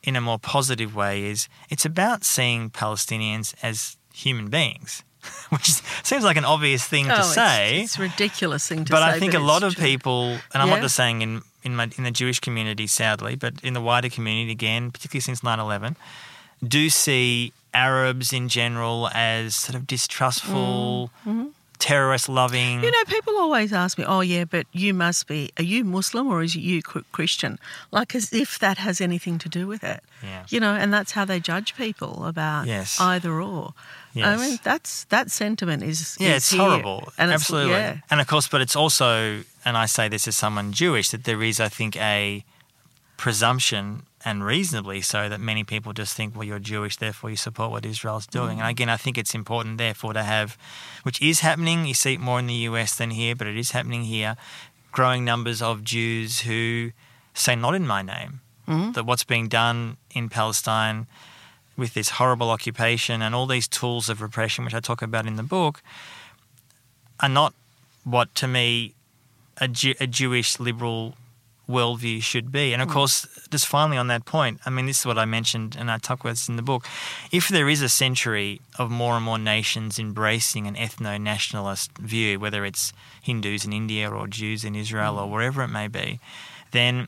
in 0.04 0.16
a 0.16 0.22
more 0.22 0.39
positive 0.39 0.95
way, 0.95 1.24
is 1.26 1.47
it's 1.70 1.86
about 1.86 2.24
seeing 2.24 2.70
Palestinians 2.70 3.54
as 3.62 3.97
human 4.14 4.49
beings, 4.49 5.04
which 5.49 5.68
seems 6.04 6.24
like 6.24 6.38
an 6.38 6.45
obvious 6.45 6.84
thing 6.86 7.06
Oh, 7.06 7.16
to 7.16 7.20
it's- 7.22 7.34
say. 7.36 7.82
It's, 7.82 7.99
ridiculous 7.99 8.68
thing 8.68 8.86
to 8.86 8.91
but 8.91 8.99
say. 9.02 9.16
I 9.16 9.20
think 9.20 9.34
a 9.34 9.39
lot 9.39 9.64
of 9.64 9.76
true. 9.76 9.86
people, 9.86 10.24
and 10.54 10.62
I'm 10.62 10.68
Yeah. 10.68 10.76
not 10.76 10.82
just 10.84 10.95
saying 10.95 11.22
in 11.22 11.41
in, 11.64 11.76
my, 11.76 11.88
in 11.95 12.04
the 12.06 12.10
Jewish 12.12 12.39
community, 12.39 12.88
sadly, 12.88 13.36
but 13.36 13.54
in 13.62 13.74
the 13.76 13.82
wider 13.82 14.10
community, 14.10 14.52
again, 14.52 14.89
particularly 14.89 15.22
since 15.22 15.41
9/11, 15.41 15.95
do 16.68 16.89
see 16.89 17.54
Arabs 17.72 18.34
in 18.34 18.49
general 18.49 19.10
as 19.14 19.56
sort 19.56 19.76
of 19.76 19.86
distrustful, 19.86 21.12
mm-hmm. 21.20 21.30
Mm-hmm. 21.41 21.49
Terrorist 21.82 22.30
loving. 22.30 22.84
You 22.84 22.92
know, 22.92 23.04
people 23.08 23.34
always 23.38 23.74
ask 23.74 23.98
me, 23.98 24.06
"Oh, 24.08 24.22
yeah, 24.22 24.46
but 24.46 24.66
you 24.72 24.94
must 24.94 25.28
be. 25.28 25.52
Are 25.58 25.64
you 25.64 25.84
Muslim 25.84 26.28
or 26.28 26.42
is 26.44 26.56
you 26.56 26.82
Christian?" 27.12 27.60
Like 27.92 28.16
as 28.16 28.32
if 28.32 28.60
that 28.60 28.78
has 28.78 29.02
anything 29.02 29.38
to 29.40 29.50
do 29.50 29.68
with 29.68 29.84
it. 29.84 30.02
Yeah. 30.24 30.46
You 30.50 30.60
know, 30.60 30.74
and 30.76 30.94
that's 30.94 31.12
how 31.14 31.26
they 31.26 31.40
judge 31.40 31.76
people 31.76 32.26
about 32.26 32.68
Yes. 32.68 33.00
either 33.02 33.42
or. 33.42 33.74
I 34.16 34.36
mean, 34.38 34.60
that's 34.64 35.06
that 35.06 35.32
sentiment 35.32 35.84
is 35.84 36.18
yeah, 36.20 36.30
is 36.32 36.36
it's 36.38 36.52
here. 36.52 36.62
horrible. 36.62 37.12
And 37.18 37.30
it's- 37.32 37.42
Absolutely. 37.42 37.72
yeah. 37.74 37.98
And 38.10 38.20
of 38.22 38.28
course, 38.28 38.48
but 38.48 38.62
it's 38.62 38.76
also, 38.76 39.44
and 39.66 39.78
I 39.78 39.86
say 39.88 40.10
this 40.10 40.28
as 40.28 40.36
someone 40.38 40.74
Jewish, 40.74 41.10
that 41.12 41.24
there 41.24 41.42
is, 41.42 41.60
I 41.60 41.70
think, 41.70 41.96
a 41.96 42.44
presumption, 43.22 44.01
and 44.26 44.43
reasonably 44.43 44.99
so, 44.99 45.30
that 45.30 45.39
many 45.39 45.63
people 45.63 45.93
just 45.93 46.15
think, 46.17 46.36
well, 46.36 46.43
you're 46.43 46.57
Jewish, 46.57 46.97
therefore 46.97 47.30
you 47.30 47.36
support 47.36 47.69
what 47.69 47.86
Israel's 47.86 48.26
doing. 48.26 48.57
Mm. 48.57 48.61
And 48.61 48.69
again, 48.69 48.89
I 48.89 48.97
think 48.97 49.15
it's 49.15 49.36
important, 49.36 49.78
therefore, 49.78 50.13
to 50.13 50.24
have, 50.24 50.57
which 51.03 51.22
is 51.22 51.41
happening, 51.41 51.86
you 51.86 51.93
see 51.93 52.15
it 52.15 52.19
more 52.19 52.39
in 52.39 52.47
the 52.47 52.61
US 52.69 52.95
than 52.95 53.11
here, 53.11 53.36
but 53.36 53.45
it 53.45 53.55
is 53.55 53.72
happening 53.72 54.05
here, 54.05 54.38
growing 54.91 55.24
numbers 55.24 55.61
of 55.61 55.84
Jews 55.84 56.39
who 56.39 56.93
say, 57.36 57.55
not 57.55 57.76
in 57.76 57.86
my 57.86 58.01
name, 58.01 58.41
Mm. 58.67 58.93
that 58.95 59.05
what's 59.05 59.24
being 59.24 59.47
done 59.47 59.97
in 60.11 60.28
Palestine 60.30 61.05
with 61.78 61.93
this 61.93 62.09
horrible 62.09 62.49
occupation 62.49 63.22
and 63.22 63.36
all 63.36 63.45
these 63.45 63.67
tools 63.67 64.09
of 64.09 64.19
repression, 64.19 64.65
which 64.65 64.74
I 64.74 64.80
talk 64.80 65.01
about 65.03 65.28
in 65.28 65.36
the 65.36 65.43
book, 65.43 65.84
are 67.19 67.30
not 67.30 67.53
what 68.03 68.34
to 68.36 68.47
me 68.47 68.93
a, 69.57 69.67
Jew, 69.67 69.93
a 69.99 70.07
Jewish 70.07 70.59
liberal 70.59 71.15
worldview 71.72 72.22
should 72.22 72.51
be. 72.51 72.74
And 72.74 72.82
of 72.82 72.89
hmm. 72.89 72.93
course, 72.93 73.28
just 73.49 73.67
finally 73.67 73.97
on 73.97 74.07
that 74.07 74.26
point, 74.26 74.59
I 74.65 74.69
mean, 74.69 74.86
this 74.86 74.99
is 74.99 75.05
what 75.05 75.17
I 75.17 75.26
mentioned 75.26 75.76
and 75.78 75.89
I 75.89 75.97
talk 75.97 76.19
about 76.22 76.32
this 76.32 76.49
in 76.49 76.55
the 76.55 76.61
book. 76.61 76.86
If 77.32 77.47
there 77.47 77.69
is 77.69 77.82
a 77.82 77.89
century 77.89 78.61
of 78.78 78.91
more 78.91 79.15
and 79.15 79.26
more 79.26 79.39
nations 79.39 79.99
embracing 79.99 80.67
an 80.67 80.76
ethno 80.76 81.19
nationalist 81.19 81.97
view, 81.97 82.39
whether 82.39 82.65
it's 82.65 82.93
Hindus 83.22 83.65
in 83.65 83.74
India 83.74 84.09
or 84.09 84.28
Jews 84.28 84.63
in 84.63 84.76
Israel 84.76 85.17
or 85.17 85.26
hmm. 85.26 85.34
wherever 85.34 85.63
it 85.63 85.69
may 85.69 85.88
be, 85.88 86.19
then 86.72 87.07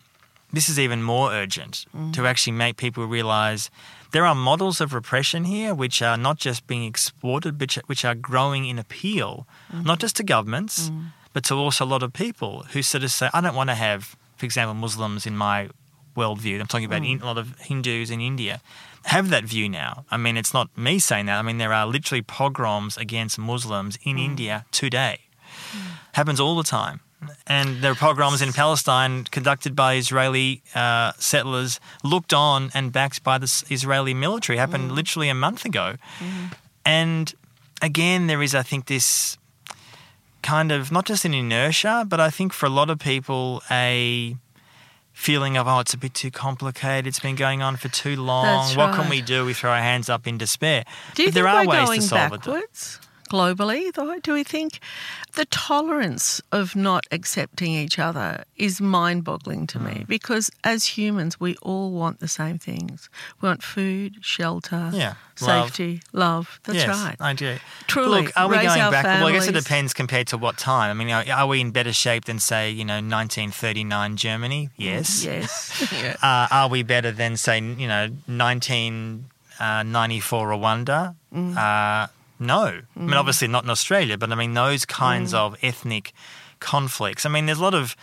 this 0.52 0.70
is 0.70 0.80
even 0.80 1.02
more 1.02 1.32
urgent 1.32 1.86
to 2.14 2.22
hmm. 2.22 2.26
actually 2.26 2.54
make 2.54 2.78
people 2.78 3.06
realize 3.06 3.72
there 4.12 4.26
are 4.26 4.36
models 4.36 4.80
of 4.80 4.94
repression 4.94 5.46
here 5.46 5.74
which 5.74 6.02
are 6.04 6.18
not 6.18 6.38
just 6.38 6.68
being 6.68 6.84
exported, 6.84 7.58
but 7.58 7.74
which 7.88 8.06
are 8.06 8.14
growing 8.14 8.68
in 8.68 8.78
appeal, 8.78 9.48
not 9.74 10.00
just 10.00 10.16
to 10.18 10.24
governments, 10.24 10.92
but 11.34 11.44
to 11.46 11.56
also 11.56 11.84
a 11.84 11.88
lot 11.88 12.04
of 12.04 12.14
people 12.14 12.64
who 12.72 12.84
sort 12.84 13.04
of 13.04 13.12
say, 13.12 13.30
I 13.34 13.42
don't 13.42 13.56
want 13.56 13.72
to 13.72 13.76
have, 13.76 14.16
for 14.38 14.46
example, 14.46 14.74
Muslims 14.74 15.26
in 15.26 15.36
my 15.36 15.70
worldview. 16.16 16.60
I'm 16.60 16.68
talking 16.68 16.86
about 16.86 17.02
mm. 17.02 17.14
in, 17.14 17.22
a 17.22 17.26
lot 17.26 17.38
of 17.38 17.58
Hindus 17.60 18.10
in 18.10 18.22
India 18.22 18.62
have 19.06 19.30
that 19.30 19.44
view 19.44 19.68
now. 19.68 20.06
I 20.10 20.18
mean, 20.18 20.38
it's 20.38 20.54
not 20.54 20.76
me 20.78 21.00
saying 21.00 21.26
that. 21.26 21.38
I 21.38 21.42
mean, 21.42 21.58
there 21.58 21.74
are 21.74 21.86
literally 21.86 22.22
pogroms 22.22 22.98
against 22.98 23.38
Muslims 23.38 23.98
in 24.04 24.18
mm. 24.18 24.26
India 24.26 24.66
today. 24.72 25.20
Mm. 25.72 25.82
Happens 26.14 26.40
all 26.40 26.56
the 26.56 26.64
time. 26.64 27.02
And 27.48 27.82
there 27.82 27.92
are 27.92 27.96
pogroms 27.96 28.42
in 28.42 28.52
Palestine 28.52 29.24
conducted 29.26 29.76
by 29.76 29.96
Israeli 29.96 30.62
uh, 30.76 31.14
settlers, 31.18 31.80
looked 32.04 32.34
on 32.34 32.70
and 32.74 32.92
backed 32.92 33.24
by 33.24 33.38
the 33.38 33.64
Israeli 33.70 34.14
military. 34.14 34.58
Happened 34.58 34.92
literally 34.92 35.30
a 35.30 35.34
month 35.34 35.64
ago. 35.64 35.96
Mm-hmm. 36.20 36.46
And 36.86 37.34
again, 37.82 38.28
there 38.28 38.42
is, 38.42 38.54
I 38.54 38.62
think, 38.62 38.88
this 38.88 39.38
kind 40.44 40.72
of 40.72 40.92
not 40.92 41.06
just 41.06 41.26
an 41.26 41.34
inertia, 41.34 42.06
but 42.08 42.20
I 42.20 42.30
think 42.30 42.54
for 42.54 42.66
a 42.68 42.70
lot 42.70 42.90
of 42.90 43.00
people, 43.00 43.64
a 43.72 44.36
feeling 45.14 45.58
of, 45.58 45.68
oh, 45.68 45.80
it's 45.80 45.94
a 45.94 45.98
bit 45.98 46.14
too 46.14 46.32
complicated. 46.32 47.08
It's 47.08 47.20
been 47.20 47.36
going 47.36 47.62
on 47.62 47.78
for 47.78 47.88
too 47.88 48.16
long. 48.16 48.76
What 48.76 48.96
can 48.96 49.10
we 49.10 49.22
do? 49.22 49.46
We 49.46 49.54
throw 49.54 49.72
our 49.72 49.82
hands 49.82 50.10
up 50.10 50.28
in 50.28 50.38
despair. 50.38 50.84
Do 51.16 51.24
you 51.24 51.30
but 51.30 51.36
there 51.36 51.48
are 51.48 51.66
we're 51.66 51.72
ways 51.72 51.88
going 51.88 52.02
to 52.02 52.08
solve 52.08 52.34
it. 52.34 53.00
Globally, 53.34 53.92
though? 53.94 54.20
Do 54.20 54.34
we 54.34 54.44
think 54.44 54.80
the 55.34 55.46
tolerance 55.46 56.40
of 56.52 56.76
not 56.76 57.06
accepting 57.12 57.74
each 57.74 57.98
other 57.98 58.44
is 58.56 58.80
mind-boggling 58.80 59.66
to 59.68 59.80
Mm. 59.80 59.86
me? 59.86 60.06
Because 60.08 60.52
as 60.64 60.86
humans, 60.98 61.40
we 61.40 61.56
all 61.70 61.90
want 61.92 62.20
the 62.20 62.28
same 62.28 62.60
things. 62.60 63.10
We 63.42 63.48
want 63.50 63.64
food, 63.64 64.18
shelter, 64.22 64.92
Yeah, 64.94 65.14
safety, 65.36 66.02
love. 66.14 66.60
That's 66.66 66.78
yes, 66.86 66.90
right. 66.90 67.16
I 67.20 67.34
do. 67.34 67.58
Truly, 67.88 68.22
Look, 68.26 68.38
are 68.38 68.48
we 68.48 68.56
going 68.58 68.92
back? 68.92 69.06
Well, 69.06 69.28
I 69.28 69.32
guess 69.32 69.48
it 69.48 69.54
depends 69.64 69.94
compared 69.94 70.28
to 70.28 70.38
what 70.38 70.58
time. 70.58 70.92
I 70.92 70.94
mean, 70.94 71.10
are, 71.10 71.26
are 71.40 71.48
we 71.48 71.60
in 71.60 71.72
better 71.72 71.94
shape 71.94 72.26
than, 72.26 72.38
say, 72.40 72.70
you 72.70 72.86
know, 72.86 73.02
1939 73.02 74.16
Germany? 74.16 74.70
Yes. 74.78 75.24
Yes. 75.26 75.92
yeah. 76.04 76.16
Uh, 76.22 76.48
are 76.52 76.68
we 76.70 76.84
better 76.84 77.12
than, 77.12 77.36
say, 77.38 77.58
you 77.60 77.88
know, 77.88 78.10
1994 78.28 80.48
Rwanda? 80.48 81.16
Mm. 81.34 81.58
Uh, 81.58 82.08
no. 82.40 82.64
I 82.66 83.00
mean, 83.00 83.10
mm. 83.10 83.16
obviously 83.16 83.48
not 83.48 83.64
in 83.64 83.70
Australia, 83.70 84.18
but 84.18 84.32
I 84.32 84.36
mean, 84.36 84.54
those 84.54 84.86
kinds 84.86 85.34
Mm. 85.34 85.38
of 85.38 85.56
ethnic 85.62 86.14
conflicts. 86.60 87.26
I 87.26 87.30
mean, 87.30 87.46
there's 87.46 87.60
a 87.60 87.64
lot 87.64 87.74
of 87.74 87.96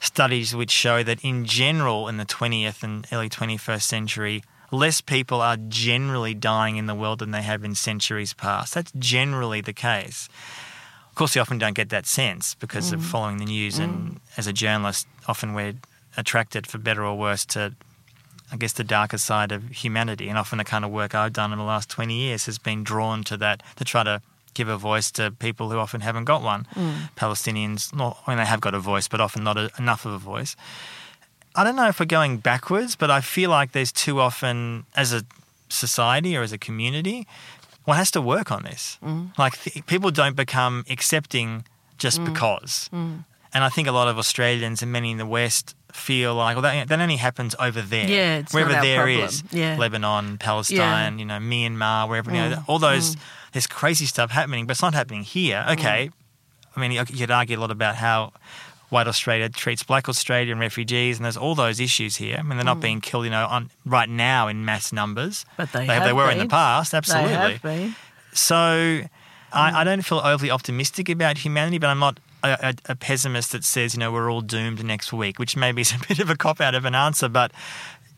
studies 0.00 0.54
which 0.54 0.70
show 0.70 1.02
that 1.02 1.20
in 1.24 1.44
general, 1.44 2.08
in 2.08 2.16
the 2.16 2.24
20th 2.24 2.82
and 2.82 3.06
early 3.12 3.28
21st 3.28 3.82
century, 3.82 4.42
less 4.70 5.00
people 5.00 5.40
are 5.40 5.56
generally 5.68 6.34
dying 6.34 6.76
in 6.76 6.86
the 6.86 6.94
world 6.94 7.20
than 7.20 7.30
they 7.30 7.42
have 7.42 7.64
in 7.64 7.74
centuries 7.74 8.32
past. 8.32 8.74
That's 8.74 8.92
generally 8.98 9.60
the 9.60 9.72
case. 9.72 10.28
Of 11.08 11.14
course, 11.14 11.34
you 11.34 11.40
often 11.40 11.58
don't 11.58 11.74
get 11.74 11.88
that 11.90 12.06
sense 12.06 12.54
because 12.54 12.92
of 12.92 13.00
mm. 13.00 13.04
following 13.04 13.38
the 13.38 13.46
news, 13.46 13.78
and 13.78 13.92
mm. 13.92 14.18
as 14.36 14.46
a 14.46 14.52
journalist, 14.52 15.06
often 15.26 15.54
we're 15.54 15.74
attracted, 16.16 16.66
for 16.66 16.78
better 16.78 17.04
or 17.04 17.16
worse, 17.16 17.44
to 17.46 17.74
I 18.52 18.56
guess 18.56 18.72
the 18.72 18.84
darker 18.84 19.18
side 19.18 19.52
of 19.52 19.68
humanity. 19.70 20.28
And 20.28 20.38
often 20.38 20.58
the 20.58 20.64
kind 20.64 20.84
of 20.84 20.90
work 20.90 21.14
I've 21.14 21.32
done 21.32 21.52
in 21.52 21.58
the 21.58 21.64
last 21.64 21.88
20 21.90 22.14
years 22.14 22.46
has 22.46 22.58
been 22.58 22.84
drawn 22.84 23.24
to 23.24 23.36
that 23.38 23.62
to 23.76 23.84
try 23.84 24.02
to 24.04 24.22
give 24.54 24.68
a 24.68 24.78
voice 24.78 25.10
to 25.12 25.30
people 25.30 25.70
who 25.70 25.78
often 25.78 26.00
haven't 26.00 26.24
got 26.24 26.42
one. 26.42 26.66
Mm. 26.74 27.10
Palestinians, 27.16 27.94
not, 27.94 28.18
I 28.26 28.30
mean, 28.30 28.38
they 28.38 28.46
have 28.46 28.60
got 28.60 28.74
a 28.74 28.78
voice, 28.78 29.06
but 29.06 29.20
often 29.20 29.44
not 29.44 29.56
a, 29.58 29.70
enough 29.78 30.06
of 30.06 30.12
a 30.12 30.18
voice. 30.18 30.56
I 31.54 31.62
don't 31.62 31.76
know 31.76 31.88
if 31.88 32.00
we're 32.00 32.06
going 32.06 32.38
backwards, 32.38 32.96
but 32.96 33.10
I 33.10 33.20
feel 33.20 33.50
like 33.50 33.72
there's 33.72 33.92
too 33.92 34.20
often, 34.20 34.86
as 34.96 35.12
a 35.12 35.22
society 35.68 36.36
or 36.36 36.42
as 36.42 36.52
a 36.52 36.58
community, 36.58 37.26
one 37.84 37.96
has 37.98 38.10
to 38.12 38.20
work 38.20 38.50
on 38.50 38.62
this. 38.62 38.98
Mm. 39.02 39.36
Like 39.38 39.60
th- 39.62 39.86
people 39.86 40.10
don't 40.10 40.36
become 40.36 40.84
accepting 40.88 41.64
just 41.98 42.20
mm. 42.20 42.26
because. 42.26 42.88
And 42.92 43.64
I 43.64 43.68
think 43.68 43.88
a 43.88 43.92
lot 43.92 44.08
of 44.08 44.18
Australians 44.18 44.82
and 44.82 44.90
many 44.90 45.10
in 45.10 45.18
the 45.18 45.26
West 45.26 45.75
feel 45.92 46.34
like, 46.34 46.56
well, 46.56 46.62
that, 46.62 46.88
that 46.88 47.00
only 47.00 47.16
happens 47.16 47.54
over 47.58 47.80
there. 47.82 48.08
Yeah, 48.08 48.36
it's 48.38 48.52
wherever 48.52 48.72
there 48.72 49.04
problem. 49.04 49.24
is, 49.24 49.42
Yeah. 49.50 49.76
Lebanon, 49.78 50.38
Palestine, 50.38 51.18
you 51.18 51.24
know, 51.24 51.38
Myanmar, 51.38 52.08
wherever, 52.08 52.30
you 52.30 52.36
know, 52.36 52.56
mm. 52.56 52.64
all 52.66 52.78
those, 52.78 53.16
mm. 53.16 53.20
there's 53.52 53.66
crazy 53.66 54.06
stuff 54.06 54.30
happening, 54.30 54.66
but 54.66 54.72
it's 54.72 54.82
not 54.82 54.94
happening 54.94 55.22
here. 55.22 55.64
Mm. 55.66 55.72
Okay. 55.78 56.10
I 56.74 56.80
mean, 56.80 56.92
you 56.92 57.04
could 57.04 57.30
argue 57.30 57.58
a 57.58 57.60
lot 57.60 57.70
about 57.70 57.96
how 57.96 58.32
white 58.90 59.08
Australia 59.08 59.48
treats 59.48 59.82
black 59.82 60.08
Australia 60.08 60.52
and 60.52 60.60
refugees, 60.60 61.16
and 61.16 61.24
there's 61.24 61.36
all 61.36 61.54
those 61.54 61.80
issues 61.80 62.16
here. 62.16 62.36
I 62.38 62.42
mean, 62.42 62.58
they're 62.58 62.64
not 62.64 62.80
being 62.80 63.00
killed, 63.00 63.24
you 63.24 63.30
know, 63.30 63.46
on 63.46 63.70
right 63.84 64.08
now 64.08 64.48
in 64.48 64.64
mass 64.64 64.92
numbers. 64.92 65.46
But 65.56 65.72
they 65.72 65.86
they, 65.86 65.94
have 65.94 66.14
were 66.14 66.30
in 66.30 66.38
the 66.38 66.46
past, 66.46 66.94
absolutely. 66.94 67.54
They 67.54 67.58
been. 67.62 67.96
So 68.32 69.00
I, 69.52 69.80
I 69.80 69.84
don't 69.84 70.02
feel 70.02 70.18
overly 70.18 70.50
optimistic 70.50 71.08
about 71.08 71.38
humanity, 71.38 71.78
but 71.78 71.88
I'm 71.88 71.98
not 71.98 72.20
a, 72.42 72.58
a, 72.60 72.92
a 72.92 72.96
pessimist 72.96 73.52
that 73.52 73.64
says, 73.64 73.94
you 73.94 74.00
know, 74.00 74.12
we're 74.12 74.30
all 74.30 74.40
doomed 74.40 74.84
next 74.84 75.12
week, 75.12 75.38
which 75.38 75.56
maybe 75.56 75.82
is 75.82 75.92
a 75.92 75.98
bit 76.08 76.18
of 76.18 76.30
a 76.30 76.36
cop 76.36 76.60
out 76.60 76.74
of 76.74 76.84
an 76.84 76.94
answer. 76.94 77.28
But 77.28 77.52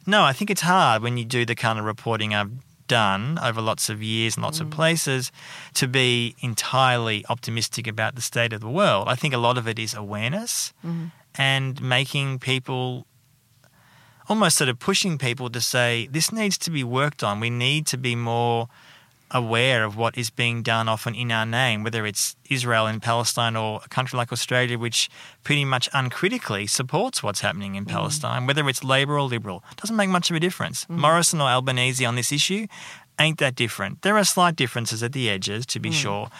no, 0.06 0.22
I 0.22 0.32
think 0.32 0.50
it's 0.50 0.62
hard 0.62 1.02
when 1.02 1.16
you 1.16 1.24
do 1.24 1.44
the 1.44 1.54
kind 1.54 1.78
of 1.78 1.84
reporting 1.84 2.34
I've 2.34 2.52
done 2.88 3.38
over 3.42 3.60
lots 3.60 3.88
of 3.90 4.02
years 4.02 4.36
and 4.36 4.42
lots 4.42 4.60
of 4.60 4.68
mm. 4.68 4.72
places 4.72 5.30
to 5.74 5.86
be 5.86 6.34
entirely 6.40 7.24
optimistic 7.28 7.86
about 7.86 8.14
the 8.14 8.22
state 8.22 8.52
of 8.52 8.60
the 8.60 8.68
world. 8.68 9.08
I 9.08 9.14
think 9.14 9.34
a 9.34 9.38
lot 9.38 9.58
of 9.58 9.68
it 9.68 9.78
is 9.78 9.94
awareness 9.94 10.72
mm-hmm. 10.84 11.06
and 11.34 11.80
making 11.82 12.38
people 12.38 13.06
almost 14.28 14.58
sort 14.58 14.68
of 14.68 14.78
pushing 14.78 15.18
people 15.18 15.48
to 15.50 15.60
say 15.60 16.08
this 16.10 16.32
needs 16.32 16.58
to 16.58 16.70
be 16.70 16.82
worked 16.82 17.22
on. 17.22 17.40
We 17.40 17.50
need 17.50 17.86
to 17.88 17.98
be 17.98 18.16
more 18.16 18.68
aware 19.30 19.84
of 19.84 19.96
what 19.96 20.16
is 20.16 20.30
being 20.30 20.62
done 20.62 20.88
often 20.88 21.14
in 21.14 21.30
our 21.30 21.46
name, 21.46 21.84
whether 21.84 22.06
it's 22.06 22.36
Israel 22.48 22.86
and 22.86 23.02
Palestine 23.02 23.56
or 23.56 23.80
a 23.84 23.88
country 23.88 24.16
like 24.16 24.32
Australia, 24.32 24.78
which 24.78 25.08
pretty 25.44 25.64
much 25.64 25.88
uncritically 25.92 26.66
supports 26.66 27.22
what's 27.22 27.40
happening 27.40 27.74
in 27.74 27.84
mm. 27.84 27.90
Palestine, 27.90 28.46
whether 28.46 28.68
it's 28.68 28.82
Labor 28.82 29.18
or 29.18 29.22
Liberal. 29.28 29.62
Doesn't 29.76 29.96
make 29.96 30.08
much 30.08 30.30
of 30.30 30.36
a 30.36 30.40
difference. 30.40 30.84
Mm. 30.86 30.98
Morrison 30.98 31.40
or 31.40 31.48
Albanese 31.48 32.04
on 32.04 32.14
this 32.14 32.32
issue 32.32 32.66
ain't 33.18 33.38
that 33.38 33.54
different. 33.54 34.02
There 34.02 34.16
are 34.16 34.24
slight 34.24 34.56
differences 34.56 35.02
at 35.02 35.12
the 35.12 35.28
edges, 35.28 35.66
to 35.66 35.80
be 35.80 35.90
mm. 35.90 35.94
sure, 35.94 36.30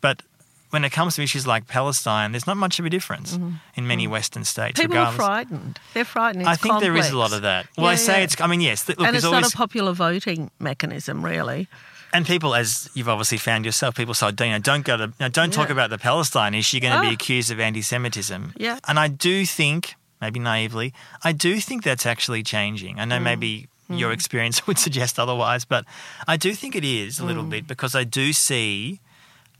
but 0.00 0.22
when 0.70 0.84
it 0.84 0.90
comes 0.90 1.14
to 1.16 1.22
issues 1.22 1.46
like 1.46 1.66
Palestine, 1.68 2.32
there's 2.32 2.46
not 2.46 2.56
much 2.56 2.78
of 2.78 2.84
a 2.84 2.90
difference 2.90 3.36
mm-hmm. 3.36 3.52
in 3.76 3.86
many 3.86 4.06
Western 4.06 4.44
states. 4.44 4.78
Mm-hmm. 4.78 4.90
People 4.90 5.06
are 5.06 5.12
frightened. 5.12 5.78
They're 5.94 6.04
frightened. 6.04 6.42
It's 6.42 6.50
I 6.50 6.56
think 6.56 6.80
there 6.80 6.96
is 6.96 7.10
a 7.10 7.16
lot 7.16 7.32
of 7.32 7.42
that. 7.42 7.66
Well, 7.78 7.86
I 7.86 7.94
say 7.94 8.18
yeah. 8.18 8.24
it's. 8.24 8.40
I 8.40 8.46
mean, 8.46 8.60
yes. 8.60 8.86
Look, 8.88 9.00
and 9.00 9.16
it's 9.16 9.24
always 9.24 9.42
not 9.42 9.54
a 9.54 9.56
popular 9.56 9.92
voting 9.92 10.50
mechanism, 10.58 11.24
really. 11.24 11.68
And 12.16 12.26
people, 12.26 12.54
as 12.54 12.88
you've 12.94 13.08
obviously 13.08 13.38
found 13.38 13.64
yourself, 13.64 13.94
people 13.94 14.14
say, 14.14 14.30
know, 14.30 14.58
don't 14.58 14.84
go 14.84 14.96
to, 14.96 15.04
you 15.04 15.12
know, 15.20 15.28
don't 15.28 15.52
talk 15.52 15.70
about 15.70 15.90
the 15.90 15.98
Palestine 15.98 16.54
issue. 16.54 16.76
You're 16.78 16.88
going 16.90 16.94
to 17.02 17.06
be 17.08 17.12
Ah. 17.14 17.18
accused 17.20 17.50
of 17.50 17.60
anti-Semitism. 17.60 18.54
Yeah. 18.56 18.78
And 18.88 18.98
I 18.98 19.08
do 19.08 19.44
think, 19.46 19.94
maybe 20.20 20.40
naively, 20.40 20.92
I 21.22 21.32
do 21.32 21.60
think 21.60 21.82
that's 21.84 22.06
actually 22.06 22.42
changing. 22.42 22.98
I 22.98 23.04
Mm. 23.04 23.08
know 23.08 23.20
maybe 23.20 23.68
your 23.88 24.10
experience 24.12 24.56
would 24.66 24.78
suggest 24.78 25.18
otherwise, 25.18 25.64
but 25.64 25.84
I 26.26 26.36
do 26.36 26.54
think 26.54 26.74
it 26.74 26.84
is 26.84 27.18
a 27.20 27.24
little 27.24 27.44
Mm. 27.44 27.50
bit 27.50 27.66
because 27.68 27.94
I 27.94 28.04
do 28.04 28.32
see 28.32 29.00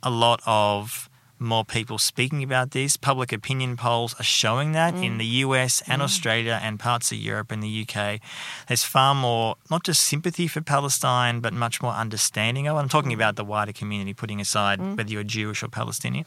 a 0.03 0.11
lot 0.11 0.41
of 0.47 1.09
more 1.39 1.65
people 1.65 1.99
speaking 1.99 2.43
about 2.43 2.71
this. 2.71 2.97
Public 2.97 3.33
opinion 3.33 3.77
polls 3.77 4.15
are 4.19 4.25
showing 4.25 4.73
that 4.73 4.95
Mm. 4.95 5.05
in 5.05 5.19
the 5.19 5.27
US 5.45 5.83
and 5.87 6.01
Australia 6.03 6.59
and 6.63 6.79
parts 6.81 7.13
of 7.13 7.19
Europe 7.19 7.53
and 7.53 7.63
the 7.63 7.69
UK. 7.69 8.21
There's 8.69 8.85
far 8.85 9.15
more, 9.15 9.57
not 9.71 9.85
just 9.85 10.03
sympathy 10.03 10.49
for 10.49 10.61
Palestine, 10.63 11.41
but 11.41 11.53
much 11.53 11.83
more 11.83 11.93
understanding 11.93 12.67
of 12.69 12.77
it. 12.77 12.81
I'm 12.81 12.89
talking 12.89 13.13
about 13.13 13.37
the 13.37 13.45
wider 13.45 13.73
community, 13.73 14.15
putting 14.15 14.41
aside 14.41 14.79
Mm. 14.81 14.97
whether 14.97 15.11
you're 15.11 15.25
Jewish 15.25 15.63
or 15.63 15.69
Palestinian. 15.69 16.25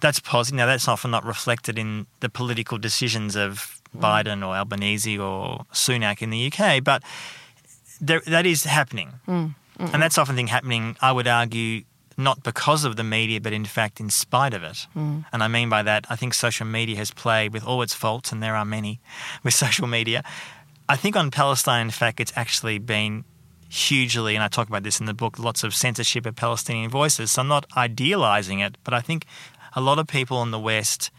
That's 0.00 0.20
positive. 0.20 0.56
Now, 0.56 0.66
that's 0.66 0.88
often 0.88 1.10
not 1.10 1.24
reflected 1.24 1.78
in 1.78 2.06
the 2.20 2.28
political 2.28 2.78
decisions 2.78 3.36
of 3.36 3.80
Biden 3.96 4.44
or 4.46 4.56
Albanese 4.56 5.16
or 5.18 5.66
Sunak 5.72 6.20
in 6.20 6.30
the 6.30 6.38
UK, 6.38 6.80
but 6.80 7.02
there, 8.00 8.20
that 8.26 8.44
is 8.44 8.64
happening. 8.64 9.20
And 9.26 10.02
that's 10.02 10.18
often 10.18 10.36
thing 10.36 10.48
happening, 10.48 10.96
I 11.00 11.10
would 11.12 11.26
argue, 11.28 11.84
not 12.16 12.42
because 12.42 12.84
of 12.84 12.96
the 12.96 13.04
media, 13.04 13.40
but 13.40 13.52
in 13.52 13.64
fact 13.64 14.00
in 14.00 14.10
spite 14.10 14.54
of 14.54 14.62
it. 14.62 14.86
Hmm. 14.92 15.20
And 15.32 15.42
I 15.42 15.48
mean 15.48 15.68
by 15.68 15.82
that, 15.82 16.06
I 16.08 16.16
think 16.16 16.34
social 16.34 16.66
media 16.66 16.96
has 16.96 17.10
played 17.10 17.52
with 17.52 17.64
all 17.64 17.82
its 17.82 17.94
faults, 17.94 18.32
and 18.32 18.42
there 18.42 18.56
are 18.56 18.64
many 18.64 19.00
with 19.42 19.54
social 19.54 19.86
media. 19.86 20.22
I 20.88 20.96
think 20.96 21.16
on 21.16 21.30
Palestine, 21.30 21.86
in 21.86 21.90
fact, 21.90 22.20
it's 22.20 22.32
actually 22.36 22.78
been 22.78 23.24
hugely, 23.68 24.34
and 24.34 24.44
I 24.44 24.48
talk 24.48 24.68
about 24.68 24.82
this 24.82 25.00
in 25.00 25.06
the 25.06 25.14
book, 25.14 25.38
lots 25.38 25.64
of 25.64 25.74
censorship 25.74 26.26
of 26.26 26.36
Palestinian 26.36 26.90
voices. 26.90 27.32
So 27.32 27.42
I'm 27.42 27.48
not 27.48 27.66
idealizing 27.76 28.60
it, 28.60 28.76
but 28.84 28.94
I 28.94 29.00
think 29.00 29.26
a 29.74 29.80
lot 29.80 29.98
of 29.98 30.06
people 30.06 30.42
in 30.42 30.50
the 30.50 30.58
West 30.58 31.10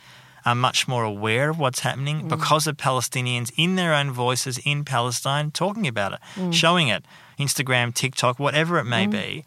are 0.45 0.55
much 0.55 0.87
more 0.87 1.03
aware 1.03 1.49
of 1.49 1.59
what's 1.59 1.79
happening 1.79 2.21
hmm. 2.21 2.27
because 2.27 2.67
of 2.67 2.77
Palestinians 2.77 3.51
in 3.57 3.75
their 3.75 3.93
own 3.93 4.11
voices 4.11 4.59
in 4.59 4.85
Palestine 4.85 5.51
talking 5.51 5.87
about 5.87 6.13
it, 6.13 6.19
hmm. 6.35 6.51
showing 6.51 6.87
it. 6.87 7.03
Instagram, 7.39 7.93
TikTok, 7.93 8.39
whatever 8.39 8.79
it 8.79 8.85
may 8.85 9.07
mm. 9.07 9.11
be. 9.11 9.45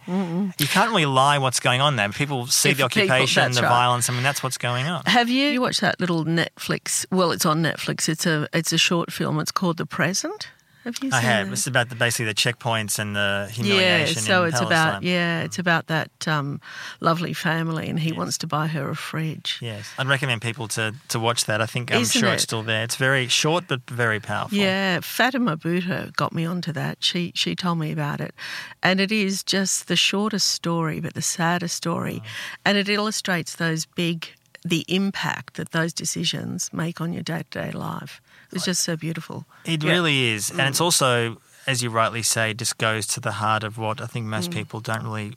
You 0.59 0.69
can't 0.69 0.91
really 0.91 1.07
lie 1.07 1.39
what's 1.39 1.61
going 1.61 1.81
on 1.81 1.97
there. 1.97 2.09
People 2.11 2.47
see 2.47 2.71
If 2.71 2.79
the 2.79 2.85
occupation, 2.85 3.43
that's 3.43 3.57
the 3.57 3.63
right. 3.63 3.69
violence. 3.69 4.09
I 4.11 4.13
mean, 4.13 4.23
that's 4.23 4.43
what's 4.43 4.59
going 4.59 4.87
on. 4.87 5.03
Have 5.07 5.29
you, 5.29 5.49
you 5.49 5.61
watched 5.61 5.81
that 5.81 6.01
little 6.01 6.25
Netflix? 6.25 7.07
Well, 7.11 7.33
it's 7.33 7.47
on 7.47 7.63
Netflix. 7.63 8.09
It's 8.09 8.27
a 8.27 8.49
it's 8.53 8.73
a 8.73 8.79
short 8.79 9.13
film. 9.13 9.39
It's 9.39 9.53
called 9.53 9.77
The 9.77 9.87
Present. 9.87 10.49
Have 10.85 11.03
you? 11.03 11.11
I 11.13 11.21
have. 11.21 11.47
that? 11.47 11.53
It's 11.53 11.67
about 11.67 11.89
the, 11.89 11.95
basically 11.95 12.27
the 12.27 12.35
checkpoints 12.35 12.99
and 12.99 13.15
the 13.15 13.49
humiliation. 13.53 14.23
Yeah, 14.23 14.29
so 14.29 14.45
it's 14.45 14.59
Palestine. 14.59 14.67
about 14.67 15.03
yeah, 15.03 15.43
it's 15.43 15.59
about 15.59 15.87
that 15.89 16.11
um, 16.27 16.61
lovely 17.01 17.33
family, 17.33 17.89
and 17.89 17.99
he 17.99 18.13
wants 18.13 18.39
to 18.39 18.47
buy 18.47 18.67
her 18.69 18.89
a 18.89 18.97
fridge. 18.97 19.59
Yes, 19.61 19.91
I'd 19.99 20.07
recommend 20.07 20.43
people 20.43 20.69
to, 20.69 20.95
to 21.09 21.19
watch 21.19 21.45
that. 21.47 21.61
I 21.61 21.67
think 21.67 21.93
I'm 21.93 22.03
Isn't 22.03 22.21
sure 22.21 22.33
it's 22.33 22.45
still 22.45 22.63
there. 22.63 22.85
It's 22.85 22.97
very 22.97 23.29
short 23.29 23.65
but 23.69 23.81
very 23.89 24.21
powerful. 24.21 24.57
Yeah, 24.57 25.01
Fatima 25.01 25.57
Bhutto 25.57 26.15
got 26.17 26.33
me 26.33 26.45
onto 26.45 26.73
that. 26.73 26.99
She 27.01 27.33
she 27.35 27.55
told 27.55 27.79
me 27.79 27.93
about 27.93 28.21
it, 28.21 28.35
and 28.83 29.01
it 29.01 29.13
is 29.13 29.43
just 29.43 29.89
the 29.89 29.97
shortest 29.97 30.51
story, 30.51 31.01
but 31.01 31.15
the 31.15 31.23
saddest 31.23 31.75
story, 31.75 32.23
and 32.65 32.79
it 32.79 32.89
illustrates 32.89 33.57
those 33.57 33.87
big 33.87 34.29
the 34.65 34.85
impact 34.89 35.55
that 35.55 35.73
those 35.73 35.93
decisions 35.93 36.73
make 36.73 37.01
on 37.01 37.13
your 37.13 37.23
day 37.23 37.43
to 37.51 37.61
day 37.63 37.71
life. 37.71 38.21
It 38.49 38.55
was 38.55 38.65
just 38.65 38.83
so 38.83 38.97
beautiful. 38.97 39.45
It 39.65 39.83
Yeah. 39.85 39.93
really 39.93 40.29
is. 40.29 40.51
And 40.51 40.63
it's 40.63 40.81
also, 40.81 41.41
as 41.67 41.83
you 41.83 41.91
rightly 41.91 42.23
say, 42.23 42.55
just 42.55 42.79
goes 42.79 43.07
to 43.09 43.21
the 43.21 43.33
heart 43.33 43.63
of 43.63 43.77
what 43.79 44.01
I 44.01 44.07
think 44.07 44.27
Mm. 44.27 44.31
most 44.31 44.51
people 44.51 44.81
don't 44.81 45.03
really, 45.05 45.35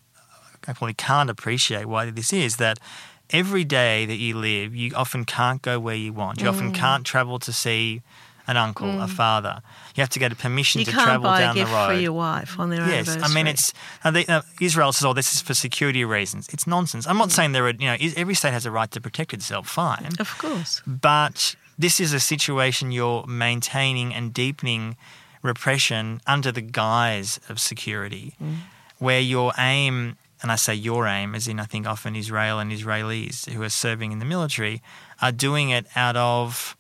probably 0.62 0.94
can't 0.94 1.30
appreciate 1.30 1.86
why 1.88 2.10
this 2.12 2.32
is 2.32 2.56
that 2.58 2.80
every 3.32 3.64
day 3.64 4.06
that 4.06 4.18
you 4.18 4.38
live, 4.38 4.76
you 4.76 4.92
often 4.96 5.26
can't 5.26 5.62
go 5.62 5.80
where 5.80 5.96
you 5.96 6.14
want. 6.14 6.40
You 6.42 6.48
Mm. 6.48 6.54
often 6.54 6.72
can't 6.72 7.06
travel 7.06 7.40
to 7.40 7.52
see 7.54 8.02
an 8.48 8.58
uncle, 8.58 9.00
a 9.00 9.08
father. 9.08 9.62
You 9.96 10.02
have 10.02 10.10
to 10.10 10.20
get 10.20 10.32
a 10.32 10.36
permission 10.36 10.80
You 10.80 10.86
to 10.86 10.92
can't 10.92 11.04
travel 11.06 11.30
buy 11.30 11.38
a 11.40 11.42
down 11.42 11.56
the 11.56 11.62
gift 11.62 11.72
road. 11.74 11.88
for 11.88 11.94
your 11.94 12.12
wife 12.14 12.60
on 12.60 12.70
their 12.70 12.82
own. 12.82 12.90
Yes, 12.90 13.08
anniversary. 13.08 13.32
I 13.32 13.36
mean 13.36 13.48
it's 13.48 13.74
uh, 14.04 14.12
they, 14.12 14.26
uh, 14.26 14.42
Israel 14.60 14.92
says, 14.92 15.06
"Oh, 15.06 15.14
this 15.14 15.34
is 15.34 15.42
for 15.42 15.54
security 15.54 16.04
reasons." 16.04 16.50
It's 16.50 16.66
nonsense. 16.68 17.08
I'm 17.08 17.18
not 17.18 17.30
Mm. 17.30 17.32
saying 17.34 17.52
there 17.54 17.66
are, 17.66 17.70
you 17.72 17.86
know, 17.86 17.98
every 18.18 18.34
state 18.36 18.52
has 18.52 18.66
a 18.66 18.72
right 18.72 18.90
to 18.92 19.00
protect 19.00 19.34
itself. 19.34 19.68
Fine, 19.70 20.10
of 20.20 20.38
course. 20.38 20.82
but 20.86 21.56
this 21.82 22.00
is 22.00 22.14
a 22.14 22.20
situation 22.20 22.92
you're 22.92 23.26
maintaining 23.28 24.14
and 24.14 24.34
deepening 24.34 24.96
repression 25.42 26.22
under 26.28 26.52
the 26.52 26.62
guise 26.62 27.40
of 27.50 27.60
security, 27.60 28.36
mm. 28.42 28.58
where 29.00 29.20
your 29.20 29.52
aim, 29.58 30.18
and 30.42 30.52
I 30.52 30.56
say 30.56 30.76
your 30.76 31.08
aim, 31.08 31.34
as 31.34 31.48
in 31.48 31.60
I 31.60 31.66
think 31.66 31.88
often 31.88 32.16
Israel 32.16 32.60
and 32.60 32.72
Israelis 32.72 33.50
who 33.50 33.64
are 33.64 33.70
serving 33.70 34.12
in 34.12 34.20
the 34.20 34.26
military 34.26 34.82
are 35.22 35.32
doing 35.32 35.72
it 35.72 35.88
out 35.96 36.16
of, 36.16 36.78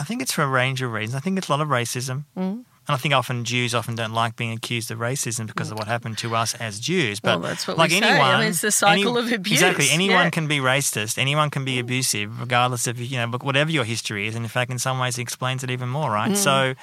I 0.00 0.04
think 0.04 0.22
it's 0.22 0.32
for 0.32 0.42
a 0.42 0.48
range 0.48 0.80
of 0.80 0.92
reasons. 0.92 1.14
I 1.14 1.20
think 1.20 1.36
it's 1.36 1.48
a 1.48 1.52
lot 1.52 1.60
of 1.60 1.68
racism. 1.68 2.24
Mm. 2.36 2.64
And 2.88 2.94
I 2.94 2.98
think 2.98 3.12
often 3.12 3.44
Jews 3.44 3.74
often 3.74 3.96
don't 3.96 4.14
like 4.14 4.34
being 4.36 4.52
accused 4.52 4.90
of 4.90 4.98
racism 4.98 5.46
because 5.46 5.70
of 5.70 5.76
what 5.76 5.86
happened 5.86 6.16
to 6.18 6.34
us 6.34 6.54
as 6.54 6.80
Jews. 6.80 7.20
But 7.20 7.40
Well, 7.40 7.50
that's 7.50 7.68
what 7.68 7.76
we 7.76 7.82
like 7.82 7.90
say. 7.90 8.00
I 8.00 8.08
anyone, 8.08 8.40
mean, 8.40 8.48
it's 8.48 8.62
the 8.62 8.72
cycle 8.72 9.18
of 9.18 9.30
abuse. 9.30 9.60
Exactly. 9.60 9.88
Anyone 9.90 10.24
Yeah. 10.24 10.30
can 10.30 10.46
be 10.46 10.58
racist. 10.58 11.18
Anyone 11.18 11.50
can 11.50 11.66
be 11.66 11.78
abusive, 11.78 12.40
regardless 12.40 12.86
of 12.86 12.98
you 12.98 13.18
know 13.18 13.28
whatever 13.42 13.70
your 13.70 13.84
history 13.84 14.26
is. 14.26 14.34
And 14.34 14.42
in 14.42 14.48
fact, 14.48 14.70
in 14.70 14.78
some 14.78 14.98
ways, 14.98 15.18
it 15.18 15.22
explains 15.22 15.62
it 15.62 15.70
even 15.70 15.90
more, 15.90 16.10
right? 16.10 16.32
Mm. 16.32 16.36
So 16.36 16.74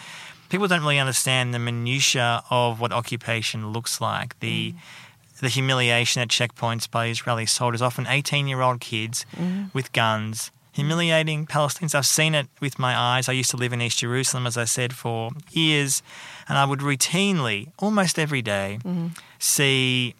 people 0.49 0.67
don't 0.67 0.81
really 0.81 0.99
understand 0.99 1.55
the 1.55 1.59
minutia 1.59 2.43
of 2.51 2.79
what 2.79 2.91
occupation 2.91 3.71
looks 3.73 3.99
like. 3.99 4.39
The 4.41 4.73
mm. 4.73 5.39
the 5.41 5.49
humiliation 5.49 6.21
at 6.21 6.27
checkpoints 6.27 6.89
by 6.89 7.07
Israeli 7.07 7.47
soldiers, 7.47 7.81
often 7.81 8.05
18 8.05 8.47
year 8.47 8.61
old 8.61 8.79
kids 8.79 9.25
mm. 9.35 9.73
with 9.73 9.91
guns, 9.91 10.51
humiliating 10.75 11.45
Palestinians. 11.47 11.95
I've 11.95 12.05
seen 12.05 12.35
it 12.35 12.47
with 12.59 12.77
my 12.77 12.93
eyes. 12.95 13.29
I 13.29 13.31
used 13.31 13.51
to 13.51 13.57
live 13.57 13.73
in 13.73 13.81
East 13.81 13.99
Jerusalem, 13.99 14.45
as 14.45 14.57
I 14.57 14.65
said, 14.65 14.91
for 14.93 15.31
years, 15.51 16.03
and 16.47 16.57
I 16.57 16.65
would 16.65 16.79
routinely, 16.81 17.71
almost 17.79 18.19
every 18.19 18.41
day, 18.41 18.79
see 19.39 20.15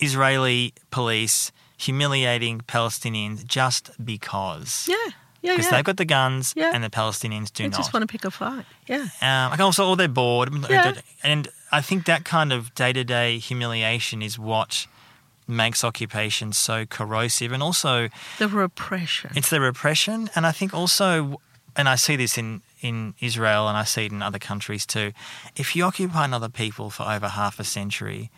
Israeli 0.00 0.72
police 0.90 1.52
humiliating 1.76 2.60
Palestinians 2.66 3.44
just 3.44 3.90
because. 4.04 4.86
Yeah, 4.88 4.96
yeah, 5.42 5.52
Because 5.52 5.66
yeah. 5.66 5.70
they've 5.72 5.84
got 5.84 5.98
the 5.98 6.04
guns 6.06 6.54
Yeah. 6.56 6.70
and 6.74 6.82
the 6.82 6.90
Palestinians 6.90 7.52
do 7.52 7.64
they 7.64 7.68
not. 7.68 7.76
just 7.76 7.92
want 7.92 8.02
to 8.02 8.06
pick 8.06 8.24
a 8.24 8.30
fight. 8.30 8.64
Yeah. 8.86 9.06
Um, 9.20 9.50
like 9.50 9.60
also, 9.60 9.86
or 9.88 9.96
they're 9.96 10.08
bored. 10.08 10.50
Yeah. 10.70 10.94
And 11.22 11.48
I 11.70 11.80
think 11.82 12.06
that 12.06 12.24
kind 12.24 12.52
of 12.52 12.74
day 12.74 12.92
to 12.94 13.04
day 13.04 13.38
humiliation 13.38 14.22
is 14.22 14.38
what 14.38 14.86
makes 15.46 15.84
occupation 15.84 16.52
so 16.52 16.86
corrosive. 16.86 17.52
And 17.52 17.62
also, 17.62 18.08
The 18.38 18.48
repression. 18.48 19.30
it's 19.34 19.50
the 19.50 19.60
repression. 19.60 20.30
And 20.34 20.46
I 20.46 20.52
think 20.52 20.72
also, 20.74 21.40
and 21.76 21.88
I 21.88 21.96
see 21.96 22.16
this 22.16 22.38
in, 22.38 22.62
in 22.80 23.14
Israel 23.20 23.68
and 23.68 23.76
I 23.76 23.84
see 23.84 24.06
it 24.06 24.12
in 24.12 24.22
other 24.22 24.38
countries 24.38 24.86
too, 24.86 25.12
if 25.56 25.74
you 25.76 25.84
occupy 25.84 26.24
another 26.24 26.48
people 26.48 26.90
for 26.90 27.02
over 27.04 27.28
half 27.28 27.58
a 27.60 27.64
century, 27.64 28.30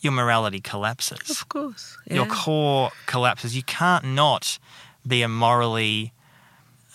your 0.00 0.12
morality 0.12 0.60
collapses 0.60 1.30
of 1.30 1.48
course. 1.48 1.96
Yeah. 2.06 2.16
your 2.16 2.26
core 2.26 2.90
collapses. 3.06 3.56
You 3.56 3.62
can't 3.62 4.04
not 4.04 4.58
be 5.06 5.22
a 5.22 5.28
morally 5.28 6.12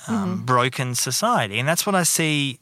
um, 0.07 0.15
Mm-hmm. 0.15 0.45
broken 0.45 0.95
society, 0.95 1.59
and 1.59 1.67
that's 1.67 1.85
what 1.85 1.93
I 1.93 2.03
see 2.03 2.59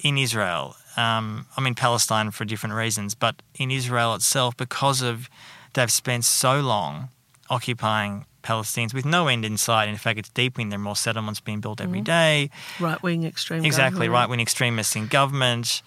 in 0.00 0.18
Israel. 0.18 0.76
Um, 0.96 1.46
I 1.56 1.60
mean 1.60 1.74
Palestine 1.74 2.30
for 2.30 2.44
different 2.44 2.74
reasons, 2.76 3.14
but 3.14 3.34
in 3.54 3.70
Israel 3.70 4.14
itself, 4.14 4.56
because 4.56 5.00
of 5.02 5.28
they've 5.74 5.90
spent 5.92 6.24
so 6.24 6.60
long 6.60 7.08
occupying 7.50 8.24
Palestinians 8.42 8.92
with 8.94 9.04
no 9.04 9.28
end 9.28 9.44
in 9.44 9.56
sight. 9.56 9.88
In 9.88 9.96
fact, 9.96 10.18
it's 10.18 10.28
deepening. 10.30 10.68
There 10.70 10.78
are 10.78 10.82
more 10.82 10.96
settlements 10.96 11.40
being 11.40 11.60
built 11.60 11.80
every 11.80 12.00
day. 12.00 12.50
right 12.80 13.02
wing 13.02 13.24
extremists. 13.24 13.66
Exactly, 13.66 14.08
right 14.08 14.28
wing 14.28 14.40
extremists 14.40 14.96
in 14.96 15.06
government. 15.06 15.82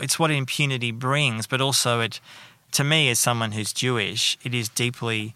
It's 0.00 0.18
what 0.18 0.30
impunity 0.30 0.92
brings, 0.92 1.46
but 1.46 1.60
also 1.60 2.00
it, 2.00 2.20
to 2.72 2.84
me, 2.84 3.08
as 3.08 3.18
someone 3.18 3.52
who's 3.52 3.72
Jewish, 3.72 4.38
it 4.44 4.54
is 4.54 4.68
deeply 4.68 5.34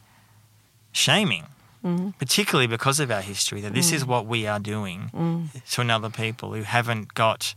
shaming, 0.93 1.47
Mm-hmm. 1.85 2.11
particularly 2.11 2.68
because 2.68 3.01
of 3.01 3.11
our 3.11 3.22
history, 3.22 3.61
that 3.61 3.74
this 3.74 3.91
Mm. 3.91 3.95
is 3.95 4.05
what 4.05 4.24
we 4.26 4.47
are 4.47 4.61
doing 4.61 5.51
to 5.72 5.80
another 5.80 6.11
people 6.11 6.55
who 6.55 6.62
haven't 6.62 7.12
got. 7.14 7.55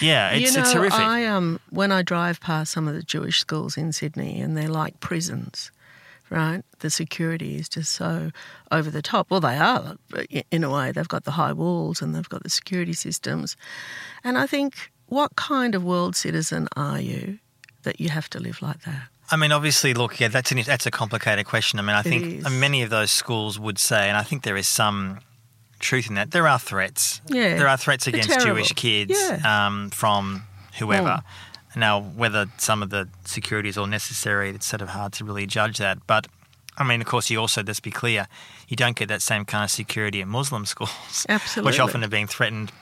Yeah, 0.00 0.30
it's, 0.30 0.50
you 0.50 0.56
know, 0.56 0.64
it's 0.64 0.72
horrific. 0.72 0.98
I 0.98 1.26
um 1.26 1.60
when 1.70 1.92
I 1.92 2.02
drive 2.02 2.40
past 2.40 2.72
some 2.72 2.88
of 2.88 2.94
the 2.94 3.02
Jewish 3.02 3.38
schools 3.38 3.76
in 3.76 3.92
Sydney, 3.92 4.40
and 4.40 4.56
they're 4.56 4.68
like 4.68 5.00
prisons, 5.00 5.70
right? 6.30 6.62
The 6.80 6.90
security 6.90 7.56
is 7.56 7.68
just 7.68 7.92
so 7.92 8.30
over 8.70 8.90
the 8.90 9.02
top. 9.02 9.30
Well, 9.30 9.40
they 9.40 9.56
are 9.56 9.96
but 10.10 10.26
in 10.50 10.64
a 10.64 10.70
way. 10.70 10.92
They've 10.92 11.08
got 11.08 11.24
the 11.24 11.32
high 11.32 11.52
walls 11.52 12.02
and 12.02 12.14
they've 12.14 12.28
got 12.28 12.42
the 12.42 12.50
security 12.50 12.92
systems, 12.92 13.56
and 14.22 14.38
I 14.38 14.46
think, 14.46 14.90
what 15.06 15.36
kind 15.36 15.74
of 15.74 15.84
world 15.84 16.16
citizen 16.16 16.68
are 16.76 17.00
you 17.00 17.38
that 17.82 18.00
you 18.00 18.08
have 18.08 18.28
to 18.30 18.40
live 18.40 18.62
like 18.62 18.82
that? 18.82 19.08
I 19.30 19.36
mean, 19.36 19.52
obviously, 19.52 19.94
look, 19.94 20.20
yeah, 20.20 20.28
that's 20.28 20.52
an, 20.52 20.60
that's 20.66 20.86
a 20.86 20.90
complicated 20.90 21.46
question. 21.46 21.78
I 21.78 21.82
mean, 21.82 21.96
I 21.96 22.02
think 22.02 22.44
is. 22.44 22.50
many 22.50 22.82
of 22.82 22.90
those 22.90 23.10
schools 23.10 23.58
would 23.58 23.78
say, 23.78 24.08
and 24.08 24.18
I 24.18 24.22
think 24.22 24.42
there 24.42 24.56
is 24.56 24.68
some 24.68 25.20
truth 25.84 26.08
in 26.08 26.14
that. 26.16 26.30
There 26.32 26.48
are 26.48 26.58
threats. 26.58 27.20
Yeah. 27.28 27.56
there 27.56 27.68
are 27.68 27.76
threats 27.76 28.04
They're 28.06 28.14
against 28.14 28.30
terrible. 28.30 28.54
Jewish 28.56 28.72
kids 28.72 29.12
Yeah. 29.14 29.66
um, 29.66 29.90
from 29.90 30.42
whoever. 30.78 31.22
Now, 31.76 32.00
whether 32.00 32.46
some 32.58 32.82
of 32.82 32.90
the 32.90 33.08
security 33.24 33.68
is 33.68 33.76
all 33.78 33.86
necessary, 33.86 34.50
it's 34.50 34.66
sort 34.66 34.80
of 34.82 34.88
hard 34.90 35.12
to 35.14 35.24
really 35.24 35.46
judge 35.46 35.78
that. 35.78 35.98
But 36.06 36.26
I 36.76 36.84
mean, 36.84 37.00
of 37.00 37.06
course, 37.06 37.30
you 37.30 37.40
also 37.40 37.62
let's 37.62 37.80
be 37.80 37.90
clear, 37.90 38.26
you 38.68 38.76
don't 38.76 38.96
get 38.96 39.08
that 39.08 39.22
same 39.22 39.44
kind 39.44 39.64
of 39.64 39.70
security 39.70 40.20
at 40.20 40.28
Muslim 40.28 40.66
schools, 40.74 41.26
Absolutely. 41.28 41.70
which 41.70 41.80
often 41.80 42.02
have 42.02 42.10
been 42.10 42.26
threatened 42.26 42.72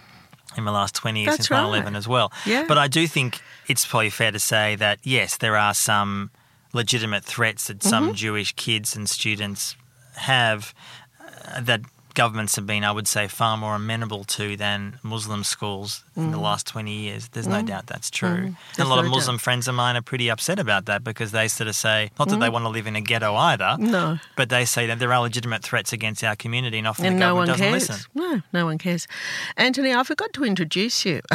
in 0.57 0.65
the 0.65 0.73
last 0.73 0.95
20 0.95 1.21
years 1.21 1.33
That's 1.37 1.49
since 1.49 1.51
9 1.51 1.65
11 1.65 1.93
right. 1.93 1.99
as 1.99 2.07
well. 2.09 2.31
Yeah. 2.47 2.65
But 2.69 2.77
I 2.79 2.89
do 2.89 3.07
think 3.07 3.41
it's 3.69 3.87
probably 3.87 4.11
fair 4.11 4.31
to 4.33 4.39
say 4.39 4.77
that, 4.77 4.99
yes, 5.03 5.37
there 5.39 5.57
are 5.57 5.73
some 5.75 6.31
legitimate 6.75 7.25
threats 7.25 7.67
that 7.69 7.83
some 7.83 8.05
Mm-hmm. 8.05 8.15
Jewish 8.15 8.53
kids 8.57 8.95
and 8.97 9.09
students 9.09 9.77
have 10.17 10.75
uh, 11.21 11.61
that 11.63 11.81
governments 12.15 12.57
have 12.57 12.67
been, 12.67 12.85
I 12.85 12.93
would 12.93 13.09
say, 13.09 13.29
far 13.29 13.57
more 13.57 13.75
amenable 13.75 14.25
to 14.25 14.57
than 14.57 14.99
Muslim 15.03 15.45
schools 15.45 16.05
in 16.17 16.31
the 16.31 16.39
last 16.39 16.67
20 16.67 16.93
years. 16.93 17.29
There's 17.29 17.47
no 17.47 17.63
doubt 17.63 17.87
that's 17.87 18.11
true. 18.11 18.29
and 18.29 18.57
a 18.79 18.83
Mm. 18.83 18.89
Lot 18.89 18.99
of 18.99 19.05
doubt. 19.07 19.11
Muslim 19.15 19.39
friends 19.39 19.69
of 19.69 19.75
mine 19.75 19.97
are 19.97 20.03
pretty 20.03 20.31
upset 20.31 20.59
about 20.59 20.85
that 20.87 21.03
because 21.05 21.33
they 21.33 21.49
sort 21.49 21.69
of 21.69 21.75
say, 21.77 22.11
not 22.19 22.29
that 22.29 22.39
they 22.41 22.49
want 22.51 22.65
to 22.65 22.69
live 22.69 22.87
in 22.87 22.97
a 22.97 23.01
ghetto 23.01 23.35
either, 23.35 23.77
Mm. 23.79 23.91
No. 23.91 24.19
but 24.37 24.49
they 24.49 24.65
say 24.65 24.87
that 24.87 24.99
there 24.99 25.13
are 25.13 25.21
legitimate 25.21 25.63
threats 25.63 25.93
against 25.93 26.23
our 26.25 26.37
community 26.37 26.79
and 26.79 26.87
often 26.87 27.07
And 27.07 27.17
the 27.17 27.21
no 27.21 27.35
government 27.35 27.49
one 27.49 27.59
doesn't 27.59 27.71
cares. 27.71 27.89
listen. 27.89 28.07
No, 28.15 28.43
no 28.53 28.65
one 28.67 28.79
cares. 28.79 29.09
Antony, 29.57 29.95
I 29.95 30.03
forgot 30.03 30.33
to 30.35 30.45
introduce 30.45 31.05
you. 31.05 31.21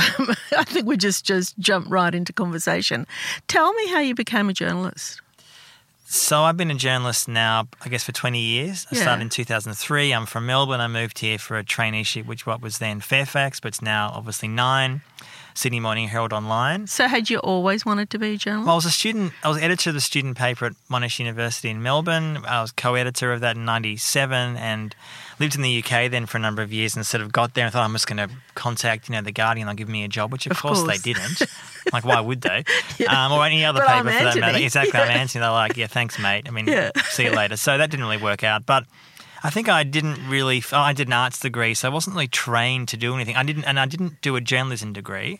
I 0.57 0.63
think 0.63 0.85
we 0.85 0.97
just 0.97 1.25
just 1.25 1.57
jumped 1.59 1.89
right 1.89 2.13
into 2.13 2.33
conversation. 2.33 3.07
Tell 3.47 3.73
me 3.73 3.87
how 3.89 3.99
you 3.99 4.13
became 4.15 4.49
a 4.49 4.53
journalist. 4.53 5.21
So 6.09 6.43
I've 6.43 6.55
been 6.55 6.71
a 6.71 6.75
journalist 6.75 7.27
now, 7.27 7.67
I 7.83 7.89
guess, 7.89 8.03
for 8.03 8.13
20 8.13 8.39
years. 8.39 8.87
I 8.89 8.95
Yeah. 8.95 9.01
started 9.01 9.23
in 9.23 9.29
2003. 9.29 10.13
I'm 10.13 10.25
from 10.25 10.45
Melbourne. 10.45 10.79
I 10.79 10.87
moved 10.87 11.19
here 11.19 11.37
for 11.37 11.57
a 11.57 11.65
traineeship, 11.65 12.25
which 12.25 12.45
what 12.45 12.61
was 12.61 12.77
then 12.77 13.01
Fairfax, 13.01 13.59
but 13.59 13.67
it's 13.69 13.81
now 13.81 14.13
obviously 14.15 14.47
Nine, 14.47 15.01
Sydney 15.53 15.81
Morning 15.81 16.07
Herald 16.07 16.31
Online. 16.31 16.87
So, 16.87 17.09
had 17.09 17.29
you 17.29 17.39
always 17.39 17.85
wanted 17.85 18.09
to 18.11 18.19
be 18.19 18.35
a 18.35 18.37
journalist? 18.37 18.67
Well, 18.67 18.75
I 18.75 18.77
was 18.77 18.85
a 18.85 18.91
student. 18.91 19.33
I 19.43 19.49
was 19.49 19.57
editor 19.57 19.89
of 19.89 19.95
the 19.95 20.01
student 20.01 20.37
paper 20.37 20.67
at 20.67 20.73
Monash 20.89 21.19
University 21.19 21.69
in 21.69 21.83
Melbourne. 21.83 22.37
I 22.47 22.61
was 22.61 22.71
co-editor 22.71 23.33
of 23.33 23.41
that 23.41 23.57
in 23.57 23.65
'97 23.65 24.55
and 24.55 24.95
lived 25.39 25.55
in 25.55 25.61
the 25.61 25.83
UK 25.83 26.09
then 26.11 26.25
for 26.25 26.37
a 26.37 26.41
number 26.41 26.61
of 26.61 26.71
years. 26.73 26.95
And 26.95 27.05
sort 27.05 27.21
of 27.21 27.31
got 27.31 27.53
there 27.53 27.65
and 27.65 27.73
thought 27.73 27.83
I'm 27.83 27.93
just 27.93 28.07
going 28.07 28.17
to 28.17 28.29
contact, 28.55 29.09
you 29.09 29.15
know, 29.15 29.21
the 29.21 29.31
Guardian. 29.31 29.67
They'll 29.67 29.75
give 29.75 29.89
me 29.89 30.03
a 30.03 30.07
job, 30.07 30.31
which 30.31 30.45
of, 30.45 30.53
Of 30.53 30.59
course, 30.59 30.81
course. 30.81 31.01
they 31.01 31.13
didn't. 31.13 31.41
like, 31.93 32.03
why 32.05 32.19
would 32.19 32.41
they? 32.41 32.63
um, 33.07 33.31
or 33.31 33.45
any 33.45 33.63
other 33.65 33.79
But 33.79 33.87
paper 33.87 34.09
I'm 34.09 34.17
for 34.17 34.23
that 34.23 34.39
matter. 34.39 34.57
Exactly, 34.57 34.99
I'm 34.99 35.09
Antony. 35.17 35.41
They're 35.41 35.51
like, 35.51 35.77
yeah, 35.77 35.87
thanks, 35.87 36.17
mate. 36.19 36.45
I 36.47 36.51
mean, 36.51 36.67
Yeah. 36.67 36.91
see 37.09 37.23
you 37.25 37.31
later. 37.31 37.57
So 37.57 37.77
that 37.77 37.89
didn't 37.89 38.05
really 38.05 38.21
work 38.21 38.43
out, 38.43 38.65
but. 38.65 38.85
I 39.43 39.51
think 39.51 39.69
I 39.69 39.83
didn't 39.83 40.27
really. 40.27 40.63
oh, 40.73 40.77
I 40.79 40.93
did 40.93 41.07
an 41.07 41.13
arts 41.13 41.39
degree, 41.39 41.75
so 41.75 41.87
I 41.87 41.93
wasn't 41.93 42.15
really 42.15 42.27
trained 42.27 42.87
to 42.87 42.97
do 42.97 43.13
anything. 43.13 43.35
I 43.35 43.43
didn't, 43.43 43.65
and 43.65 43.79
I 43.79 43.85
didn't 43.85 44.19
do 44.21 44.35
a 44.35 44.41
journalism 44.41 44.93
degree. 44.93 45.39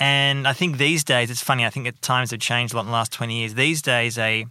And 0.00 0.48
I 0.48 0.54
think 0.54 0.78
these 0.78 1.04
days, 1.04 1.30
it's 1.30 1.42
funny, 1.42 1.66
I 1.66 1.70
think 1.70 1.86
at 1.86 2.00
times 2.00 2.30
have 2.30 2.40
changed 2.40 2.72
a 2.72 2.76
lot 2.76 2.82
in 2.82 2.86
the 2.86 2.92
last 2.92 3.12
20 3.12 3.38
years. 3.40 3.52
These 3.54 3.82
days, 3.82 4.16
a 4.16 4.46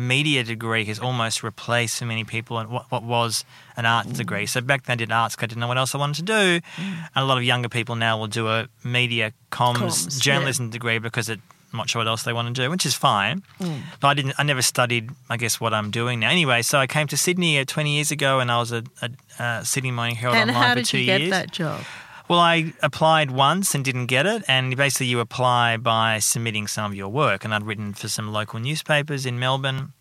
media 0.00 0.42
degree 0.42 0.84
has 0.86 0.98
almost 0.98 1.42
replaced 1.42 1.98
for 1.98 2.06
many 2.06 2.24
people 2.24 2.60
what, 2.64 2.90
what 2.90 3.02
was 3.02 3.44
an 3.76 3.86
arts 3.86 4.12
degree. 4.12 4.46
So 4.46 4.60
back 4.60 4.84
then 4.84 4.94
I 4.94 4.96
did 4.96 5.12
arts 5.12 5.36
I 5.38 5.46
didn't 5.46 5.60
know 5.60 5.68
what 5.68 5.78
else 5.78 5.94
I 5.94 5.98
wanted 5.98 6.26
to 6.26 6.32
do. 6.32 6.66
And 6.78 6.98
a 7.16 7.24
lot 7.24 7.38
of 7.38 7.44
younger 7.44 7.68
people 7.68 7.94
now 7.96 8.18
will 8.18 8.26
do 8.26 8.48
a 8.48 8.68
media 8.82 9.32
comms, 9.52 9.76
Comms, 9.76 10.16
yeah. 10.18 10.22
journalism 10.22 10.70
degree 10.70 10.98
because 10.98 11.28
it, 11.28 11.40
I'm 11.72 11.76
not 11.76 11.88
sure 11.88 12.00
what 12.00 12.08
else 12.08 12.24
they 12.24 12.32
want 12.32 12.54
to 12.54 12.62
do, 12.62 12.68
which 12.70 12.84
is 12.84 12.94
fine. 12.94 13.42
But 14.00 14.08
I 14.08 14.14
didn't. 14.14 14.34
I 14.38 14.42
never 14.42 14.62
studied. 14.62 15.10
I 15.28 15.36
guess 15.36 15.60
what 15.60 15.72
I'm 15.72 15.92
doing 15.92 16.18
now. 16.18 16.30
Anyway, 16.30 16.62
so 16.62 16.78
I 16.78 16.88
came 16.88 17.06
to 17.06 17.16
Sydney 17.16 17.60
uh, 17.60 17.64
20 17.64 17.94
years 17.94 18.10
ago, 18.10 18.40
and 18.40 18.50
I 18.50 18.58
was 18.58 18.72
a, 18.72 18.82
a, 19.02 19.10
uh 19.38 19.62
Sydney 19.62 19.92
Morning 19.92 20.16
Herald 20.16 20.36
and 20.36 20.50
online 20.50 20.62
how 20.64 20.70
for 20.74 20.80
did 20.80 20.86
two 20.86 20.98
you 20.98 21.06
get 21.06 21.20
years. 21.20 21.30
that 21.30 21.52
job? 21.52 21.80
Well, 22.30 22.38
I 22.38 22.72
applied 22.80 23.32
once 23.32 23.74
and 23.74 23.84
didn't 23.84 24.06
get 24.06 24.24
it, 24.24 24.44
and 24.46 24.76
basically 24.76 25.08
you 25.08 25.18
apply 25.18 25.78
by 25.78 26.20
submitting 26.20 26.68
some 26.68 26.84
of 26.92 26.96
your 26.96 27.08
work. 27.08 27.44
And 27.44 27.52
I'd 27.52 27.64
written 27.66 27.92
for 27.92 28.06
some 28.06 28.30
local 28.32 28.60
newspapers 28.60 29.26
in 29.26 29.40
Melbourne. 29.40 29.92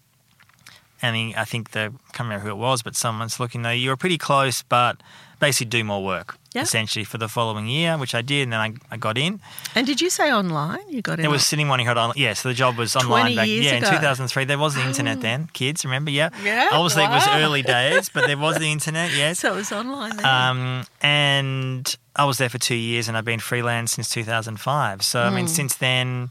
And 1.02 1.34
I 1.36 1.44
think 1.46 1.72
the 1.72 1.80
I 1.80 2.12
can't 2.12 2.28
remember 2.28 2.44
who 2.46 2.52
it 2.52 2.58
was, 2.58 2.84
but 2.84 2.96
someone's 2.96 3.40
looking 3.40 3.64
though. 3.64 3.72
You 3.72 3.90
were 3.90 3.98
pretty 3.98 4.18
close, 4.20 4.62
but 4.62 5.02
basically 5.40 5.68
do 5.70 5.84
more 5.86 6.04
work 6.04 6.38
Yeah. 6.54 6.64
essentially 6.64 7.06
for 7.06 7.18
the 7.18 7.30
following 7.30 7.68
year, 7.68 7.98
which 7.98 8.14
I 8.14 8.22
did, 8.22 8.44
and 8.44 8.52
then 8.54 8.60
I, 8.60 8.74
I 8.92 8.98
got 8.98 9.18
in. 9.18 9.40
And 9.74 9.88
did 9.88 10.00
you 10.02 10.10
say 10.12 10.32
online? 10.32 10.82
You 10.90 11.02
got 11.02 11.18
in. 11.20 11.26
It 11.26 11.30
was 11.30 11.46
Sydney 11.48 11.64
Morning 11.64 11.86
Herald 11.86 11.98
online. 12.04 12.18
Yeah, 12.22 12.34
so 12.34 12.50
the 12.50 12.54
job 12.54 12.78
was 12.78 12.96
online 12.98 13.34
20 13.34 13.36
back. 13.38 13.48
yeah, 13.48 13.78
ago. 13.78 13.88
in 13.88 13.94
2003 13.94 14.44
there 14.46 14.60
was 14.60 14.76
the 14.76 14.84
internet 14.86 15.22
then. 15.22 15.48
Kids, 15.54 15.84
remember? 15.86 16.12
Yeah. 16.12 16.30
Yeah, 16.44 16.68
Obviously 16.74 17.06
it 17.06 17.10
was 17.10 17.26
early 17.30 17.62
days, 17.64 18.10
but 18.10 18.28
there 18.28 18.38
was 18.38 18.58
the 18.60 18.70
internet. 18.78 19.12
Yes. 19.16 19.40
So 19.40 19.54
it 19.54 19.56
was 19.56 19.72
online. 19.72 20.18
Then. 20.18 20.26
Um, 20.26 20.84
and 21.02 21.96
I 22.20 22.26
was 22.26 22.38
there 22.38 22.50
for 22.50 22.58
two 22.60 22.76
years, 22.76 23.08
and 23.08 23.16
I've 23.18 23.26
been 23.26 23.40
freelance 23.40 23.94
since 23.94 24.10
2005. 24.10 25.02
So 25.04 25.22
I 25.24 25.30
mean, 25.30 25.46
Hmm. 25.46 25.52
since 25.60 25.74
then, 25.76 26.30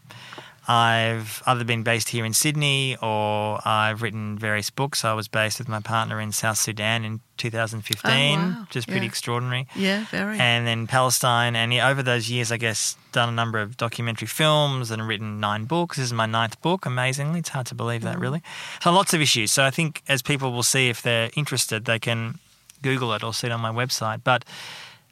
I've 0.70 1.42
either 1.46 1.64
been 1.64 1.82
based 1.82 2.10
here 2.10 2.26
in 2.26 2.34
Sydney 2.34 2.94
or 3.00 3.58
I've 3.66 4.02
written 4.02 4.38
various 4.38 4.68
books. 4.68 5.02
I 5.02 5.14
was 5.14 5.26
based 5.26 5.58
with 5.58 5.66
my 5.66 5.80
partner 5.80 6.20
in 6.20 6.30
South 6.30 6.58
Sudan 6.58 7.06
in 7.06 7.20
2015, 7.38 8.38
Oh, 8.38 8.42
wow. 8.42 8.60
which 8.66 8.76
is 8.76 8.84
pretty 8.84 9.06
Yeah. 9.06 9.12
extraordinary. 9.12 9.66
yeah, 9.74 10.04
very. 10.10 10.38
And 10.38 10.66
then 10.66 10.86
Palestine, 10.86 11.56
and 11.56 11.72
yeah, 11.72 11.88
over 11.88 12.02
those 12.02 12.28
years, 12.28 12.52
I 12.52 12.58
guess, 12.58 12.96
done 13.12 13.30
a 13.30 13.32
number 13.32 13.58
of 13.60 13.78
documentary 13.78 14.28
films 14.28 14.90
and 14.90 15.08
written 15.08 15.40
nine 15.40 15.64
books. 15.64 15.96
This 15.96 16.04
is 16.04 16.12
my 16.12 16.26
ninth 16.26 16.60
book, 16.60 16.84
amazingly. 16.84 17.38
It's 17.38 17.48
hard 17.48 17.66
to 17.68 17.74
believe 17.74 18.02
that, 18.02 18.18
really. 18.18 18.42
So 18.82 18.92
lots 18.92 19.14
of 19.14 19.22
issues. 19.22 19.50
So 19.50 19.64
I 19.64 19.70
think 19.70 20.02
as 20.06 20.20
people 20.20 20.52
will 20.52 20.62
see, 20.74 20.90
if 20.90 21.00
they're 21.00 21.30
interested, 21.34 21.86
they 21.86 21.98
can 21.98 22.40
Google 22.82 23.14
it 23.14 23.24
or 23.24 23.32
see 23.32 23.46
it 23.46 23.52
on 23.54 23.60
my 23.62 23.72
website. 23.72 24.20
But 24.22 24.44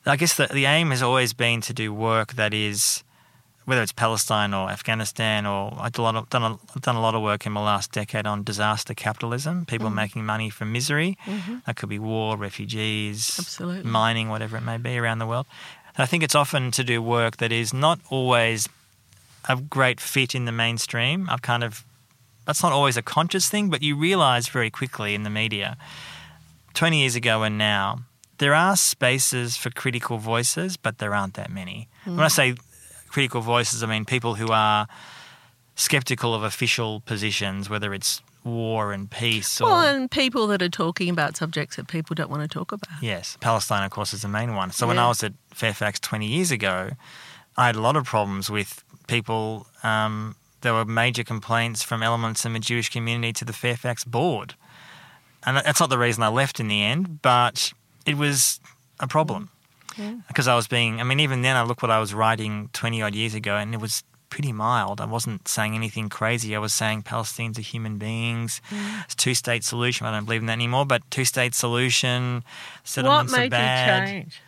I 0.06 0.16
guess 0.16 0.36
the, 0.36 0.46
the 0.46 0.66
aim 0.66 0.90
has 0.90 1.02
always 1.02 1.32
been 1.32 1.60
to 1.62 1.72
do 1.72 1.92
work 1.92 2.34
that 2.34 2.54
is, 2.54 3.02
whether 3.64 3.82
it's 3.82 3.92
Palestine 3.92 4.54
or 4.54 4.70
Afghanistan, 4.70 5.46
or 5.46 5.76
I've 5.78 5.92
done 5.92 6.14
a 6.14 6.20
lot 6.38 6.58
of, 6.74 6.80
done 6.82 6.96
a, 6.96 7.00
lot 7.00 7.14
of 7.14 7.22
work 7.22 7.44
in 7.44 7.54
the 7.54 7.60
last 7.60 7.92
decade 7.92 8.26
on 8.26 8.44
disaster 8.44 8.94
capitalism, 8.94 9.66
people 9.66 9.88
mm-hmm. 9.88 9.96
making 9.96 10.24
money 10.24 10.48
from 10.48 10.70
misery. 10.70 11.18
Mm-hmm. 11.26 11.56
That 11.66 11.76
could 11.76 11.88
be 11.88 11.98
war, 11.98 12.36
refugees, 12.36 13.36
Absolutely. 13.38 13.90
mining, 13.90 14.28
whatever 14.28 14.56
it 14.56 14.62
may 14.62 14.76
be 14.76 14.96
around 14.96 15.18
the 15.18 15.26
world. 15.26 15.46
And 15.96 16.02
I 16.02 16.06
think 16.06 16.22
it's 16.22 16.34
often 16.34 16.70
to 16.72 16.84
do 16.84 17.02
work 17.02 17.38
that 17.38 17.50
is 17.50 17.74
not 17.74 17.98
always 18.08 18.68
a 19.48 19.56
great 19.56 20.00
fit 20.00 20.34
in 20.34 20.44
the 20.44 20.52
mainstream. 20.52 21.28
I've 21.30 21.42
kind 21.42 21.64
of, 21.64 21.84
that's 22.46 22.62
not 22.62 22.72
always 22.72 22.96
a 22.96 23.02
conscious 23.02 23.48
thing, 23.48 23.70
but 23.70 23.82
you 23.82 23.96
realize 23.96 24.48
very 24.48 24.70
quickly 24.70 25.14
in 25.14 25.22
the 25.22 25.30
media, 25.30 25.76
20 26.74 27.00
years 27.00 27.16
ago 27.16 27.42
and 27.42 27.56
now, 27.56 28.00
there 28.38 28.54
are 28.54 28.76
spaces 28.76 29.56
for 29.56 29.70
critical 29.70 30.18
voices, 30.18 30.76
but 30.76 30.98
there 30.98 31.14
aren't 31.14 31.34
that 31.34 31.50
many. 31.50 31.88
When 32.04 32.20
I 32.20 32.28
say 32.28 32.54
critical 33.08 33.40
voices, 33.40 33.82
I 33.82 33.86
mean 33.86 34.04
people 34.04 34.34
who 34.34 34.48
are 34.48 34.86
skeptical 35.74 36.34
of 36.34 36.42
official 36.42 37.00
positions, 37.00 37.68
whether 37.68 37.92
it's 37.94 38.22
war 38.44 38.92
and 38.92 39.10
peace 39.10 39.60
or. 39.60 39.64
well, 39.64 39.80
and 39.82 40.10
people 40.10 40.46
that 40.46 40.62
are 40.62 40.68
talking 40.68 41.10
about 41.10 41.36
subjects 41.36 41.76
that 41.76 41.88
people 41.88 42.14
don't 42.14 42.30
want 42.30 42.42
to 42.42 42.48
talk 42.48 42.72
about. 42.72 43.02
Yes, 43.02 43.36
Palestine, 43.40 43.84
of 43.84 43.90
course, 43.90 44.14
is 44.14 44.22
the 44.22 44.28
main 44.28 44.54
one. 44.54 44.70
So 44.70 44.86
when 44.86 44.98
I 44.98 45.08
was 45.08 45.22
at 45.22 45.32
Fairfax 45.52 46.00
20 46.00 46.26
years 46.26 46.50
ago, 46.50 46.90
I 47.56 47.66
had 47.66 47.76
a 47.76 47.80
lot 47.80 47.96
of 47.96 48.04
problems 48.04 48.48
with 48.50 48.84
people. 49.08 49.66
Um, 49.82 50.36
there 50.60 50.74
were 50.74 50.84
major 50.84 51.24
complaints 51.24 51.82
from 51.82 52.02
elements 52.02 52.44
in 52.44 52.52
the 52.52 52.58
Jewish 52.58 52.88
community 52.88 53.32
to 53.34 53.44
the 53.44 53.52
Fairfax 53.52 54.04
board. 54.04 54.54
And 55.44 55.56
that's 55.56 55.80
not 55.80 55.90
the 55.90 55.98
reason 55.98 56.22
I 56.22 56.28
left 56.28 56.58
in 56.60 56.68
the 56.68 56.82
end, 56.82 57.22
but 57.22 57.72
it 58.06 58.16
was 58.16 58.60
a 59.00 59.06
problem. 59.06 59.50
Because 60.28 60.46
I 60.46 60.54
was 60.54 60.68
being, 60.68 61.00
I 61.00 61.04
mean, 61.04 61.20
even 61.20 61.40
then, 61.40 61.56
I 61.56 61.62
look 61.62 61.80
what 61.80 61.90
I 61.90 61.98
was 61.98 62.12
writing 62.12 62.68
20 62.74 63.00
odd 63.00 63.14
years 63.14 63.34
ago, 63.34 63.56
and 63.56 63.72
it 63.72 63.80
was 63.80 64.04
pretty 64.28 64.52
mild. 64.52 65.00
I 65.00 65.06
wasn't 65.06 65.48
saying 65.48 65.74
anything 65.74 66.10
crazy. 66.10 66.54
I 66.54 66.58
was 66.58 66.74
saying 66.74 67.04
Palestinians 67.04 67.58
are 67.58 67.62
human 67.62 67.96
beings. 67.96 68.60
Mm. 68.70 69.04
It's 69.04 69.14
two 69.14 69.32
state 69.34 69.64
solution. 69.64 70.06
I 70.06 70.10
don't 70.10 70.26
believe 70.26 70.42
in 70.42 70.46
that 70.46 70.52
anymore, 70.52 70.84
but 70.84 71.02
two 71.10 71.24
state 71.24 71.54
solution, 71.54 72.44
What 72.44 72.44
settlements 72.84 73.32
are 73.32 73.48
bad. 73.48 74.08
you 74.08 74.14
change? 74.14 74.42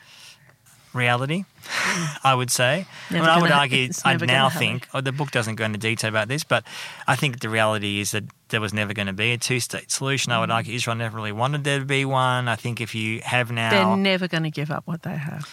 Reality, 0.93 1.45
I 2.25 2.35
would 2.35 2.51
say. 2.51 2.87
Never 3.11 3.25
I, 3.25 3.29
mean, 3.29 3.39
I 3.39 3.43
would 3.43 3.51
argue, 3.53 3.91
I 4.05 4.17
now 4.17 4.51
think, 4.51 4.87
oh, 4.93 5.01
the 5.01 5.13
book 5.13 5.31
doesn't 5.31 5.55
go 5.55 5.65
into 5.65 5.79
detail 5.79 6.11
about 6.11 6.29
this, 6.29 6.45
but 6.45 6.65
I 7.07 7.17
think 7.17 7.41
the 7.41 7.49
reality 7.49 8.01
is 8.01 8.11
that 8.11 8.25
there 8.49 8.61
was 8.61 8.73
never 8.73 8.95
going 8.95 9.07
to 9.07 9.13
be 9.13 9.33
a 9.33 9.39
two 9.39 9.61
state 9.61 9.91
solution. 9.91 10.33
Mm. 10.33 10.37
I 10.37 10.41
would 10.41 10.51
mm. 10.51 10.55
argue 10.55 10.75
Israel 10.75 10.97
never 10.97 11.17
really 11.17 11.33
wanted 11.33 11.65
there 11.65 11.79
to 11.79 11.85
be 11.85 12.05
one. 12.05 12.49
I 12.49 12.57
think 12.57 12.81
if 12.81 12.95
you 12.95 13.21
have 13.21 13.51
now. 13.51 13.71
They're 13.71 13.97
never 13.97 14.29
going 14.29 14.45
to 14.45 14.51
give 14.51 14.71
up 14.71 14.87
what 14.87 15.03
they 15.03 15.17
have. 15.17 15.49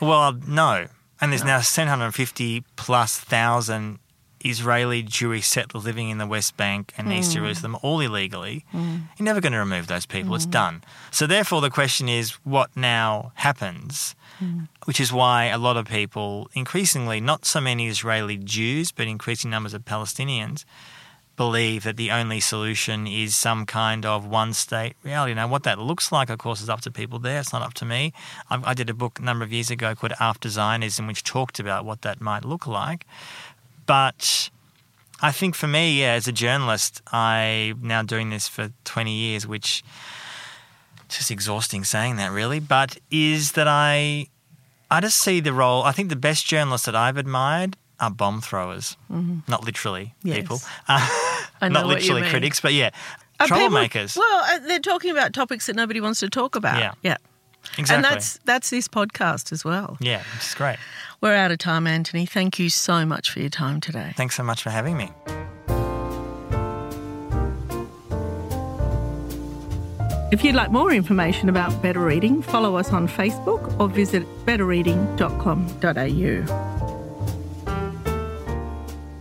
Well, 0.00 0.20
uh, 0.20 0.32
no. 0.46 0.86
And 1.20 1.32
there's 1.32 1.44
now 1.44 1.60
750 1.60 2.64
plus 2.76 3.18
thousand 3.18 3.98
Israeli 4.44 5.02
Jewish 5.02 5.46
settlers 5.46 5.84
living 5.84 6.10
in 6.10 6.18
the 6.18 6.26
West 6.26 6.56
Bank 6.56 6.92
and 6.98 7.10
East 7.10 7.30
mm. 7.30 7.34
Jerusalem, 7.34 7.76
all 7.82 8.00
illegally. 8.00 8.64
Mm. 8.72 9.02
You're 9.18 9.24
never 9.24 9.40
going 9.40 9.54
to 9.54 9.58
remove 9.58 9.86
those 9.86 10.04
people. 10.04 10.34
It's 10.34 10.46
done. 10.46 10.84
So, 11.10 11.26
therefore, 11.26 11.62
the 11.62 11.70
question 11.70 12.08
is 12.08 12.32
what 12.44 12.76
now 12.76 13.32
happens? 13.36 14.14
Which 14.84 15.00
is 15.00 15.12
why 15.12 15.44
a 15.46 15.56
lot 15.56 15.78
of 15.78 15.86
people, 15.86 16.50
increasingly, 16.52 17.20
not 17.20 17.46
so 17.46 17.60
many 17.60 17.88
Israeli 17.88 18.36
Jews, 18.36 18.92
but 18.92 19.06
increasing 19.06 19.50
numbers 19.50 19.72
of 19.72 19.86
Palestinians, 19.86 20.64
believe 21.36 21.84
that 21.84 21.96
the 21.96 22.10
only 22.10 22.40
solution 22.40 23.06
is 23.06 23.36
some 23.36 23.66
kind 23.66 24.06
of 24.06 24.26
one 24.26 24.52
state 24.52 24.94
reality. 25.02 25.34
Now, 25.34 25.48
what 25.48 25.62
that 25.64 25.78
looks 25.78 26.10
like, 26.10 26.30
of 26.30 26.38
course, 26.38 26.60
is 26.60 26.68
up 26.68 26.80
to 26.82 26.90
people 26.90 27.18
there. 27.18 27.40
It's 27.40 27.52
not 27.52 27.62
up 27.62 27.74
to 27.74 27.84
me. 27.84 28.12
I, 28.50 28.60
I 28.70 28.74
did 28.74 28.88
a 28.88 28.94
book 28.94 29.18
a 29.18 29.22
number 29.22 29.44
of 29.44 29.52
years 29.52 29.70
ago 29.70 29.94
called 29.94 30.14
After 30.18 30.48
Zionism, 30.48 31.06
which 31.06 31.22
talked 31.22 31.58
about 31.58 31.84
what 31.84 32.02
that 32.02 32.20
might 32.20 32.44
look 32.44 32.66
like. 32.66 33.06
But 33.84 34.50
I 35.20 35.32
think 35.32 35.54
for 35.54 35.66
me, 35.66 36.00
yeah, 36.00 36.12
as 36.12 36.26
a 36.26 36.32
journalist, 36.32 37.02
I'm 37.12 37.80
now 37.82 38.02
doing 38.02 38.30
this 38.30 38.48
for 38.48 38.70
20 38.84 39.12
years, 39.12 39.46
which 39.46 39.82
just 41.08 41.30
exhausting 41.30 41.84
saying 41.84 42.16
that 42.16 42.32
really, 42.32 42.60
but 42.60 42.98
is 43.10 43.52
that 43.52 43.68
I 43.68 44.26
I 44.90 45.00
just 45.00 45.18
see 45.18 45.40
the 45.40 45.52
role. 45.52 45.82
I 45.82 45.92
think 45.92 46.10
the 46.10 46.16
best 46.16 46.46
journalists 46.46 46.86
that 46.86 46.94
I've 46.94 47.16
admired 47.16 47.76
are 48.00 48.10
bomb 48.10 48.40
throwers, 48.40 48.96
mm-hmm. 49.10 49.38
not 49.48 49.64
literally 49.64 50.14
yes. 50.22 50.38
people, 50.38 50.60
uh, 50.88 51.08
not 51.62 51.86
literally 51.86 52.28
critics, 52.28 52.60
but 52.60 52.72
yeah, 52.72 52.90
are 53.40 53.46
troublemakers. 53.46 54.14
People, 54.14 54.28
well, 54.28 54.44
uh, 54.48 54.58
they're 54.66 54.78
talking 54.78 55.10
about 55.10 55.32
topics 55.32 55.66
that 55.66 55.76
nobody 55.76 56.00
wants 56.00 56.20
to 56.20 56.28
talk 56.28 56.56
about. 56.56 56.78
Yeah, 56.78 56.92
yeah, 57.02 57.16
exactly. 57.78 57.96
And 57.96 58.04
that's 58.04 58.38
that's 58.44 58.70
this 58.70 58.88
podcast 58.88 59.52
as 59.52 59.64
well. 59.64 59.96
Yeah, 60.00 60.22
which 60.34 60.44
is 60.44 60.54
great. 60.54 60.78
We're 61.20 61.34
out 61.34 61.50
of 61.50 61.58
time, 61.58 61.86
Antony. 61.86 62.26
Thank 62.26 62.58
you 62.58 62.68
so 62.68 63.06
much 63.06 63.30
for 63.30 63.40
your 63.40 63.48
time 63.48 63.80
today. 63.80 64.12
Thanks 64.16 64.34
so 64.34 64.42
much 64.42 64.62
for 64.62 64.70
having 64.70 64.96
me. 64.96 65.10
If 70.32 70.42
you'd 70.44 70.56
like 70.56 70.72
more 70.72 70.92
information 70.92 71.48
about 71.48 71.80
Better 71.82 72.00
Reading, 72.00 72.42
follow 72.42 72.76
us 72.76 72.92
on 72.92 73.06
Facebook 73.06 73.78
or 73.80 73.88
visit 73.88 74.24
betterreading.com.au. 74.44 76.75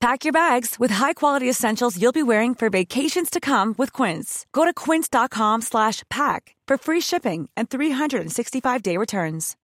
Pack 0.00 0.24
your 0.24 0.32
bags 0.32 0.76
with 0.78 0.90
high-quality 0.90 1.48
essentials 1.48 2.00
you'll 2.00 2.10
be 2.10 2.22
wearing 2.22 2.54
for 2.54 2.70
vacations 2.70 3.28
to 3.28 3.38
come 3.38 3.74
with 3.76 3.92
Quince. 3.92 4.46
Go 4.50 4.64
to 4.64 4.72
quince.com 4.72 5.60
slash 5.60 6.02
pack 6.08 6.56
for 6.66 6.78
free 6.78 7.00
shipping 7.00 7.50
and 7.54 7.68
365-day 7.68 8.96
returns. 8.96 9.56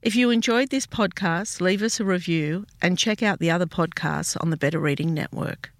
If 0.00 0.16
you 0.16 0.30
enjoyed 0.30 0.70
this 0.70 0.86
podcast, 0.86 1.60
leave 1.60 1.82
us 1.82 2.00
a 2.00 2.04
review 2.04 2.64
and 2.80 2.98
check 2.98 3.22
out 3.22 3.38
the 3.40 3.50
other 3.50 3.66
podcasts 3.66 4.36
on 4.40 4.48
the 4.48 4.56
Better 4.56 4.80
Reading 4.80 5.12
Network. 5.12 5.70